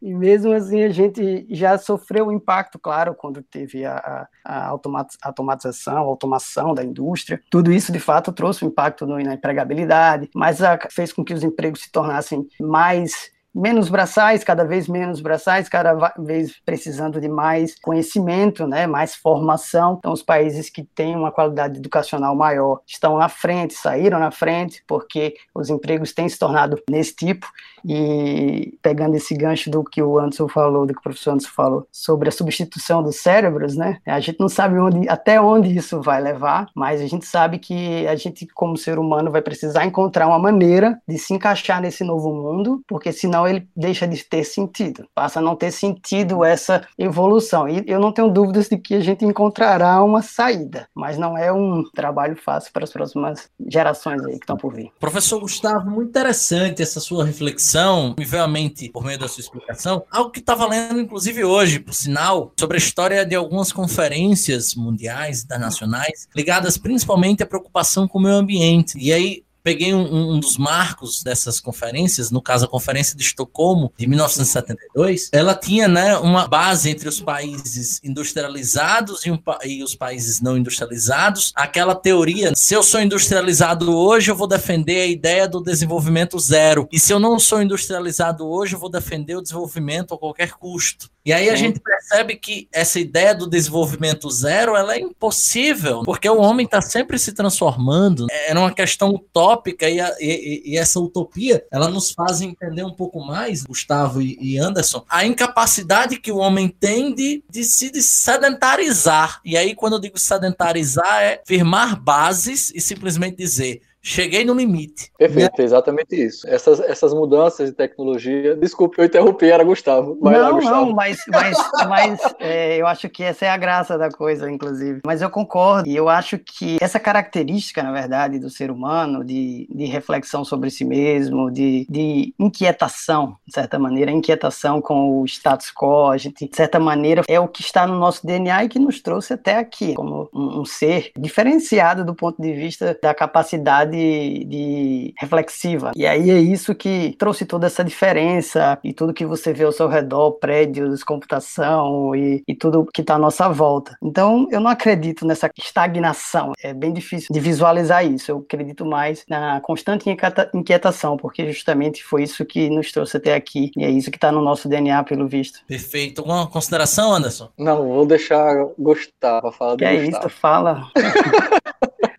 e 0.00 0.14
mesmo 0.14 0.50
assim 0.52 0.82
a 0.82 0.88
gente 0.88 1.46
já 1.50 1.76
sofreu 1.76 2.28
o 2.28 2.32
impacto, 2.32 2.78
claro, 2.78 3.14
quando 3.14 3.42
teve 3.42 3.84
a, 3.84 4.26
a 4.42 4.74
automatização, 5.22 5.98
a 5.98 6.00
automação 6.00 6.72
da 6.72 6.82
indústria. 6.82 7.38
Tudo 7.50 7.70
isso, 7.70 7.92
de 7.92 8.00
fato, 8.00 8.32
trouxe 8.32 8.64
um 8.64 8.68
impacto 8.68 9.06
na 9.06 9.34
empregabilidade, 9.34 10.30
mas 10.34 10.62
a, 10.62 10.78
fez 10.90 11.12
com 11.12 11.22
que 11.22 11.34
os 11.34 11.44
empregos 11.44 11.82
se 11.82 11.92
tornassem 11.92 12.46
mais 12.58 13.30
menos 13.54 13.88
braçais, 13.88 14.42
cada 14.42 14.64
vez 14.64 14.88
menos 14.88 15.20
braçais, 15.20 15.68
cada 15.68 15.94
vez 16.18 16.60
precisando 16.64 17.20
de 17.20 17.28
mais 17.28 17.78
conhecimento, 17.80 18.66
né, 18.66 18.86
mais 18.86 19.14
formação. 19.14 19.96
Então, 19.98 20.12
os 20.12 20.22
países 20.22 20.70
que 20.70 20.82
têm 20.82 21.14
uma 21.14 21.30
qualidade 21.30 21.78
educacional 21.78 22.34
maior 22.34 22.80
estão 22.86 23.18
na 23.18 23.28
frente, 23.28 23.74
saíram 23.74 24.18
na 24.18 24.30
frente, 24.30 24.82
porque 24.86 25.34
os 25.54 25.68
empregos 25.68 26.12
têm 26.12 26.28
se 26.28 26.38
tornado 26.38 26.80
nesse 26.88 27.14
tipo. 27.14 27.46
E 27.84 28.78
pegando 28.82 29.16
esse 29.16 29.34
gancho 29.34 29.70
do 29.70 29.82
que 29.82 30.02
o 30.02 30.18
Anderson 30.18 30.48
falou, 30.48 30.86
do 30.86 30.92
que 30.92 31.00
o 31.00 31.02
professor 31.02 31.32
Anderson 31.32 31.50
falou, 31.54 31.86
sobre 31.90 32.28
a 32.28 32.32
substituição 32.32 33.02
dos 33.02 33.16
cérebros, 33.16 33.76
né? 33.76 33.98
A 34.06 34.20
gente 34.20 34.38
não 34.38 34.48
sabe 34.48 34.78
onde, 34.78 35.08
até 35.08 35.40
onde 35.40 35.76
isso 35.76 36.00
vai 36.00 36.20
levar, 36.20 36.68
mas 36.74 37.00
a 37.00 37.06
gente 37.06 37.26
sabe 37.26 37.58
que 37.58 38.06
a 38.06 38.14
gente, 38.16 38.46
como 38.54 38.76
ser 38.76 38.98
humano, 38.98 39.30
vai 39.30 39.42
precisar 39.42 39.84
encontrar 39.84 40.26
uma 40.26 40.38
maneira 40.38 41.00
de 41.08 41.18
se 41.18 41.34
encaixar 41.34 41.80
nesse 41.80 42.04
novo 42.04 42.32
mundo, 42.32 42.82
porque 42.86 43.12
senão 43.12 43.46
ele 43.46 43.68
deixa 43.76 44.06
de 44.06 44.22
ter 44.24 44.44
sentido, 44.44 45.06
passa 45.14 45.40
a 45.40 45.42
não 45.42 45.56
ter 45.56 45.70
sentido 45.70 46.44
essa 46.44 46.86
evolução. 46.98 47.68
E 47.68 47.82
eu 47.86 48.00
não 48.00 48.12
tenho 48.12 48.30
dúvidas 48.30 48.68
de 48.68 48.76
que 48.76 48.94
a 48.94 49.00
gente 49.00 49.24
encontrará 49.24 50.02
uma 50.02 50.22
saída, 50.22 50.88
mas 50.94 51.18
não 51.18 51.36
é 51.36 51.52
um 51.52 51.84
trabalho 51.94 52.36
fácil 52.36 52.72
para 52.72 52.84
as 52.84 52.92
próximas 52.92 53.48
gerações 53.68 54.24
aí 54.24 54.32
que 54.32 54.44
estão 54.44 54.56
por 54.56 54.74
vir. 54.74 54.90
Professor 55.00 55.40
Gustavo, 55.40 55.90
muito 55.90 56.08
interessante 56.08 56.82
essa 56.82 57.00
sua 57.00 57.24
reflexão 57.24 57.71
me 58.18 58.24
veio 58.24 58.42
à 58.42 58.48
mente 58.48 58.88
por 58.90 59.04
meio 59.04 59.18
da 59.18 59.28
sua 59.28 59.40
explicação, 59.40 60.04
algo 60.10 60.30
que 60.30 60.40
estava 60.40 60.66
lendo, 60.66 61.00
inclusive 61.00 61.44
hoje, 61.44 61.78
por 61.78 61.94
sinal, 61.94 62.52
sobre 62.58 62.76
a 62.76 62.78
história 62.78 63.24
de 63.24 63.34
algumas 63.34 63.72
conferências 63.72 64.74
mundiais, 64.74 65.42
internacionais, 65.44 66.28
ligadas 66.34 66.76
principalmente 66.76 67.42
à 67.42 67.46
preocupação 67.46 68.06
com 68.06 68.18
o 68.18 68.22
meio 68.22 68.36
ambiente. 68.36 68.98
E 68.98 69.12
aí, 69.12 69.44
peguei 69.62 69.94
um, 69.94 70.34
um, 70.34 70.40
dos 70.40 70.58
marcos 70.58 71.22
dessas 71.22 71.60
conferências, 71.60 72.30
no 72.30 72.42
caso 72.42 72.64
a 72.64 72.68
Conferência 72.68 73.16
de 73.16 73.22
Estocolmo, 73.22 73.92
de 73.96 74.06
1972, 74.06 75.28
ela 75.32 75.54
tinha 75.54 75.86
né, 75.86 76.16
uma 76.18 76.48
base 76.48 76.90
entre 76.90 77.08
os 77.08 77.20
países 77.20 78.00
industrializados 78.02 79.24
e, 79.24 79.30
um, 79.30 79.38
e, 79.64 79.82
os 79.82 79.94
países 79.94 80.40
não 80.40 80.56
industrializados. 80.56 81.52
Aquela 81.54 81.94
teoria, 81.94 82.52
se 82.54 82.74
eu 82.74 82.82
sou 82.82 83.00
industrializado 83.00 83.94
hoje, 83.94 84.30
eu 84.30 84.36
vou 84.36 84.46
defender 84.46 85.02
a 85.02 85.06
ideia 85.06 85.48
do 85.48 85.62
desenvolvimento 85.62 86.38
zero. 86.38 86.88
E 86.90 86.98
se 86.98 87.12
eu 87.12 87.20
não 87.20 87.38
sou 87.38 87.62
industrializado 87.62 88.46
hoje, 88.46 88.74
eu 88.74 88.80
vou 88.80 88.90
defender 88.90 89.36
o 89.36 89.42
desenvolvimento 89.42 90.14
a 90.14 90.18
qualquer 90.18 90.52
custo. 90.52 91.11
E 91.24 91.32
aí 91.32 91.48
a 91.48 91.54
gente 91.54 91.78
percebe 91.78 92.36
que 92.36 92.68
essa 92.72 92.98
ideia 92.98 93.32
do 93.32 93.48
desenvolvimento 93.48 94.28
zero 94.28 94.74
ela 94.74 94.94
é 94.94 95.00
impossível, 95.00 96.02
porque 96.02 96.28
o 96.28 96.40
homem 96.40 96.66
está 96.66 96.80
sempre 96.80 97.16
se 97.18 97.32
transformando. 97.32 98.26
Era 98.48 98.58
uma 98.58 98.74
questão 98.74 99.10
utópica 99.10 99.88
e, 99.88 100.00
a, 100.00 100.12
e, 100.18 100.72
e, 100.72 100.76
essa 100.76 100.98
utopia 100.98 101.64
ela 101.70 101.88
nos 101.88 102.10
faz 102.10 102.40
entender 102.40 102.84
um 102.84 102.94
pouco 102.94 103.20
mais, 103.20 103.62
Gustavo 103.62 104.20
e, 104.20 104.36
e 104.40 104.58
Anderson, 104.58 105.04
a 105.08 105.24
incapacidade 105.24 106.18
que 106.18 106.32
o 106.32 106.38
homem 106.38 106.68
tem 106.68 107.14
de, 107.14 107.44
de 107.48 107.62
se 107.62 107.90
de 107.90 108.02
sedentarizar. 108.02 109.40
E 109.44 109.56
aí, 109.56 109.74
quando 109.74 109.94
eu 109.94 110.00
digo 110.00 110.18
sedentarizar, 110.18 111.22
é 111.22 111.40
firmar 111.46 112.00
bases 112.00 112.72
e 112.74 112.80
simplesmente 112.80 113.36
dizer 113.36 113.80
cheguei 114.02 114.44
no 114.44 114.52
limite. 114.52 115.12
Perfeito, 115.16 115.60
é 115.60 115.64
exatamente 115.64 116.16
isso. 116.16 116.46
Essas, 116.48 116.80
essas 116.80 117.14
mudanças 117.14 117.70
de 117.70 117.76
tecnologia. 117.76 118.56
Desculpe, 118.56 118.98
eu 118.98 119.04
interrompi, 119.04 119.46
era 119.46 119.62
Gustavo. 119.62 120.18
Vai 120.20 120.34
não, 120.34 120.40
lá, 120.40 120.50
Gustavo. 120.50 120.86
não, 120.86 120.92
mas, 120.92 121.18
mas, 121.28 121.56
mas 121.88 122.20
é, 122.40 122.76
eu 122.76 122.86
acho 122.86 123.08
que 123.08 123.22
essa 123.22 123.46
é 123.46 123.48
a 123.48 123.56
graça 123.56 123.96
da 123.96 124.10
coisa, 124.10 124.50
inclusive. 124.50 125.00
Mas 125.06 125.22
eu 125.22 125.30
concordo, 125.30 125.88
e 125.88 125.94
eu 125.94 126.08
acho 126.08 126.38
que 126.38 126.78
essa 126.80 126.98
característica, 126.98 127.82
na 127.82 127.92
verdade, 127.92 128.38
do 128.40 128.50
ser 128.50 128.70
humano, 128.70 129.24
de, 129.24 129.68
de 129.72 129.84
reflexão 129.84 130.44
sobre 130.44 130.70
si 130.70 130.84
mesmo, 130.84 131.50
de, 131.50 131.86
de 131.88 132.34
inquietação, 132.38 133.36
de 133.46 133.54
certa 133.54 133.78
maneira, 133.78 134.10
inquietação 134.10 134.80
com 134.80 135.20
o 135.20 135.24
status 135.26 135.70
quo, 135.72 136.08
a 136.08 136.16
gente, 136.16 136.48
de 136.48 136.56
certa 136.56 136.80
maneira, 136.80 137.22
é 137.28 137.38
o 137.38 137.46
que 137.46 137.60
está 137.60 137.86
no 137.86 137.98
nosso 137.98 138.26
DNA 138.26 138.64
e 138.64 138.68
que 138.68 138.78
nos 138.78 139.00
trouxe 139.00 139.34
até 139.34 139.58
aqui, 139.58 139.94
como 139.94 140.28
um, 140.34 140.60
um 140.60 140.64
ser 140.64 141.12
diferenciado 141.16 142.04
do 142.04 142.14
ponto 142.14 142.40
de 142.42 142.52
vista 142.52 142.98
da 143.00 143.14
capacidade 143.14 143.91
de 143.96 145.14
reflexiva. 145.18 145.92
E 145.94 146.06
aí 146.06 146.30
é 146.30 146.38
isso 146.38 146.74
que 146.74 147.14
trouxe 147.18 147.44
toda 147.44 147.66
essa 147.66 147.84
diferença 147.84 148.78
e 148.82 148.92
tudo 148.92 149.14
que 149.14 149.24
você 149.24 149.52
vê 149.52 149.64
ao 149.64 149.72
seu 149.72 149.88
redor, 149.88 150.32
prédios, 150.32 151.04
computação 151.04 152.14
e, 152.14 152.42
e 152.46 152.54
tudo 152.54 152.86
que 152.92 153.00
está 153.00 153.14
à 153.14 153.18
nossa 153.18 153.48
volta. 153.48 153.96
Então, 154.02 154.46
eu 154.50 154.60
não 154.60 154.70
acredito 154.70 155.26
nessa 155.26 155.50
estagnação. 155.58 156.52
É 156.62 156.72
bem 156.72 156.92
difícil 156.92 157.28
de 157.30 157.40
visualizar 157.40 158.04
isso. 158.04 158.30
Eu 158.30 158.38
acredito 158.38 158.84
mais 158.84 159.24
na 159.28 159.60
constante 159.60 160.08
inquietação, 160.54 161.16
porque 161.16 161.50
justamente 161.52 162.02
foi 162.02 162.22
isso 162.22 162.44
que 162.44 162.70
nos 162.70 162.90
trouxe 162.90 163.16
até 163.16 163.34
aqui 163.34 163.70
e 163.76 163.84
é 163.84 163.90
isso 163.90 164.10
que 164.10 164.16
está 164.16 164.32
no 164.32 164.42
nosso 164.42 164.68
DNA, 164.68 165.02
pelo 165.04 165.26
visto. 165.26 165.60
Perfeito. 165.66 166.20
Alguma 166.20 166.46
consideração, 166.46 167.12
Anderson? 167.12 167.50
Não, 167.58 167.88
vou 167.88 168.06
deixar 168.06 168.54
Gustavo 168.78 169.52
falar 169.52 169.76
que 169.76 169.84
do 169.84 169.90
é 169.90 170.04
Gustavo. 170.04 170.26
isso, 170.26 170.36
fala. 170.36 170.88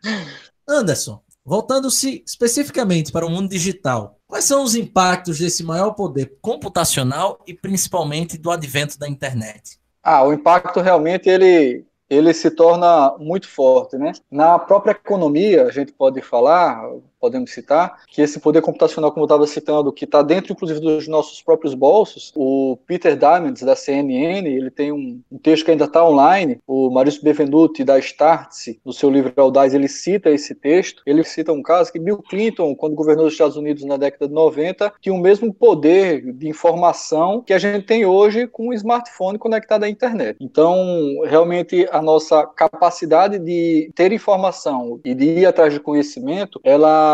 Anderson, 0.68 1.22
Voltando-se 1.46 2.24
especificamente 2.26 3.12
para 3.12 3.26
o 3.26 3.30
mundo 3.30 3.50
digital, 3.50 4.18
quais 4.26 4.46
são 4.46 4.64
os 4.64 4.76
impactos 4.76 5.40
desse 5.40 5.62
maior 5.62 5.92
poder 5.92 6.38
computacional 6.42 7.40
e 7.46 7.54
principalmente 7.54 8.38
do 8.38 8.50
advento 8.50 8.98
da 8.98 9.10
internet? 9.10 9.78
Ah, 10.02 10.24
o 10.24 10.32
impacto 10.32 10.80
realmente 10.80 11.30
ele 11.30 11.86
ele 12.10 12.34
se 12.34 12.52
torna 12.52 13.16
muito 13.18 13.48
forte, 13.48 13.98
né? 13.98 14.12
Na 14.30 14.60
própria 14.60 14.92
economia, 14.92 15.66
a 15.66 15.72
gente 15.72 15.92
pode 15.92 16.22
falar, 16.22 16.88
podemos 17.24 17.54
citar, 17.54 18.02
que 18.10 18.22
esse 18.22 18.38
poder 18.38 18.62
computacional, 18.62 19.10
como 19.10 19.24
eu 19.24 19.28
estava 19.28 19.48
citando, 19.48 19.94
que 19.94 20.04
está 20.04 20.22
dentro, 20.22 20.52
inclusive, 20.52 20.82
dos 20.82 21.08
nossos 21.08 21.42
próprios 21.42 21.74
bolsos, 21.74 22.34
o 22.36 22.78
Peter 22.86 23.16
Diamond, 23.16 23.64
da 23.64 23.78
CNN, 23.78 24.46
ele 24.46 24.70
tem 24.70 24.92
um, 24.92 25.22
um 25.32 25.38
texto 25.38 25.64
que 25.64 25.72
ainda 25.72 25.86
está 25.86 26.06
online, 26.06 26.60
o 26.68 26.90
Maurício 26.90 27.24
Benvenuti, 27.24 27.86
da 27.86 27.98
Startse, 27.98 28.78
no 28.84 28.92
seu 28.92 29.10
livro 29.10 29.32
Audaz, 29.38 29.74
ele 29.74 29.88
cita 29.88 30.30
esse 30.30 30.54
texto, 30.54 31.02
ele 31.06 31.24
cita 31.24 31.54
um 31.54 31.64
caso 31.64 31.94
que 31.94 32.00
Bill 32.00 32.18
Clinton, 32.18 32.76
quando 32.76 32.94
governou 32.94 33.28
os 33.28 33.32
Estados 33.32 33.56
Unidos 33.56 33.86
na 33.86 33.96
década 33.96 34.28
de 34.28 34.34
90, 34.34 34.92
tinha 35.00 35.16
o 35.16 35.18
mesmo 35.18 35.54
poder 35.54 36.34
de 36.34 36.50
informação 36.50 37.42
que 37.42 37.54
a 37.54 37.60
gente 37.60 37.86
tem 37.86 38.06
hoje 38.06 38.48
com 38.48 38.68
um 38.68 38.74
smartphone 38.74 39.40
conectado 39.40 39.84
à 39.84 39.90
internet. 39.90 40.36
Então, 40.42 40.76
realmente, 41.24 41.88
a 41.90 42.02
nossa 42.02 42.46
capacidade 42.46 43.40
de 43.40 43.90
ter 43.96 44.12
informação 44.12 45.00
e 45.06 45.14
de 45.14 45.26
ir 45.40 45.46
atrás 45.46 45.72
de 45.72 45.80
conhecimento, 45.80 46.60
ela 46.66 47.13